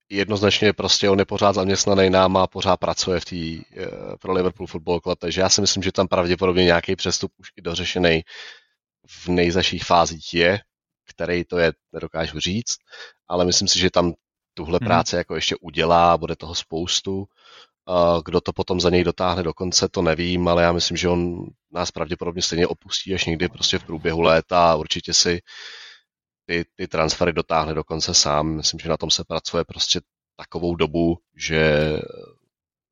jednoznačně 0.08 0.72
prostě 0.72 1.10
on 1.10 1.18
je 1.18 1.24
pořád 1.24 1.52
zaměstnaný 1.52 2.10
nám 2.10 2.36
a 2.36 2.46
pořád 2.46 2.76
pracuje 2.76 3.20
v 3.20 3.24
tý, 3.24 3.62
eh, 3.76 3.86
pro 4.20 4.32
Liverpool 4.32 4.66
Football 4.66 5.00
Club, 5.00 5.18
takže 5.18 5.40
já 5.40 5.48
si 5.48 5.60
myslím, 5.60 5.82
že 5.82 5.92
tam 5.92 6.08
pravděpodobně 6.08 6.64
nějaký 6.64 6.96
přestup 6.96 7.32
už 7.36 7.48
i 7.56 7.62
dořešený 7.62 8.22
v 9.08 9.28
nejzaších 9.28 9.84
fázích 9.84 10.34
je, 10.34 10.60
který 11.08 11.44
to 11.44 11.58
je, 11.58 11.72
nedokážu 11.92 12.40
říct, 12.40 12.76
ale 13.28 13.44
myslím 13.44 13.68
si, 13.68 13.78
že 13.78 13.90
tam 13.90 14.14
tuhle 14.54 14.78
hmm. 14.82 14.86
práce 14.88 15.16
jako 15.16 15.34
ještě 15.34 15.56
udělá, 15.60 16.18
bude 16.18 16.36
toho 16.36 16.54
spoustu 16.54 17.26
kdo 18.24 18.41
to 18.41 18.53
potom 18.53 18.80
za 18.80 18.91
něj 18.91 19.05
dotáhne 19.05 19.43
do 19.43 19.55
konce, 19.55 19.89
to 19.89 20.03
nevím, 20.03 20.49
ale 20.49 20.62
já 20.62 20.72
myslím, 20.72 20.97
že 20.97 21.09
on 21.09 21.47
nás 21.72 21.91
pravděpodobně 21.91 22.43
stejně 22.43 22.66
opustí 22.66 23.14
až 23.14 23.24
někdy 23.24 23.49
prostě 23.49 23.78
v 23.78 23.84
průběhu 23.84 24.20
léta 24.20 24.72
a 24.72 24.74
určitě 24.74 25.14
si 25.14 25.41
ty, 26.47 26.64
ty 26.76 26.89
transfery 26.89 27.32
dotáhne 27.32 27.74
do 27.74 27.84
konce 27.84 28.14
sám. 28.14 28.57
Myslím, 28.57 28.80
že 28.80 28.89
na 28.89 28.97
tom 28.97 29.11
se 29.11 29.24
pracuje 29.24 29.64
prostě 29.64 30.01
takovou 30.36 30.76
dobu, 30.76 31.18
že 31.36 31.93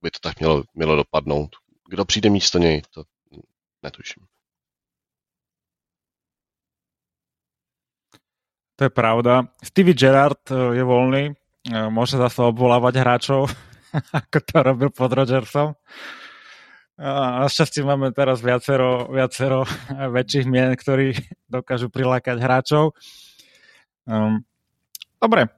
by 0.03 0.11
to 0.11 0.19
tak 0.23 0.39
mělo, 0.39 0.63
mělo 0.75 0.97
dopadnout. 0.97 1.57
Kdo 1.89 2.05
přijde 2.05 2.31
místo 2.31 2.59
něj, 2.59 2.83
to 2.91 3.03
netuším. 3.83 4.25
To 8.77 8.85
je 8.85 8.91
pravda. 8.91 9.49
Stevie 9.65 9.97
Gerrard 9.97 10.53
je 10.53 10.85
voľný, 10.85 11.33
môže 11.89 12.21
zase 12.21 12.45
obvolávať 12.45 13.01
hráčov 13.01 13.49
ako 14.25 14.39
to 14.43 14.57
robil 14.63 14.91
pod 14.91 15.11
Rodgersom. 15.13 15.77
A 16.97 17.45
našťastie 17.45 17.85
máme 17.85 18.09
teraz 18.17 18.41
viacero, 18.41 19.13
viacero 19.13 19.69
väčších 20.17 20.47
mien, 20.49 20.73
ktorí 20.73 21.13
dokážu 21.55 21.93
prilákať 21.93 22.41
hráčov. 22.41 22.97
Um, 24.09 24.41
dobre. 25.21 25.53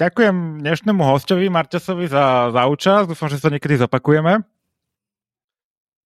Ďakujem 0.00 0.64
dnešnému 0.64 1.04
hostovi 1.04 1.52
Marťasovi 1.52 2.08
za, 2.08 2.48
za 2.50 2.62
účasť. 2.64 3.06
Dúfam, 3.12 3.28
že 3.28 3.38
sa 3.38 3.52
niekedy 3.52 3.76
zopakujeme. 3.76 4.40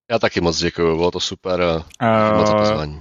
Ja 0.05 0.20
taky 0.20 0.45
moc 0.45 0.53
ďakujem, 0.53 1.01
bolo 1.01 1.16
to 1.16 1.22
super 1.22 1.80
uh, 1.97 2.32
moc 2.37 2.51
pozvání. 2.51 2.99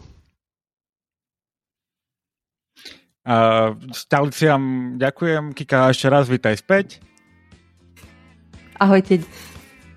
Uh, 3.24 3.76
Staliciam 3.92 4.96
ďakujem. 5.00 5.52
Kika, 5.52 5.92
ešte 5.92 6.08
raz 6.08 6.32
vítaj 6.32 6.60
späť. 6.60 7.04
Ahojte. 8.84 9.24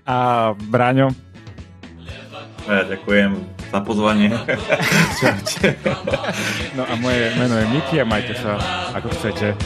A 0.06 0.54
Bráňo. 0.54 1.10
Ja 2.70 2.86
ďakujem 2.86 3.34
za 3.74 3.82
pozvanie. 3.82 4.30
no 6.78 6.82
a 6.86 6.94
moje 6.94 7.34
meno 7.34 7.58
je 7.58 7.66
Miki 7.74 7.98
a 7.98 8.06
majte 8.06 8.38
sa 8.38 8.54
ako 8.94 9.10
chcete. 9.10 9.58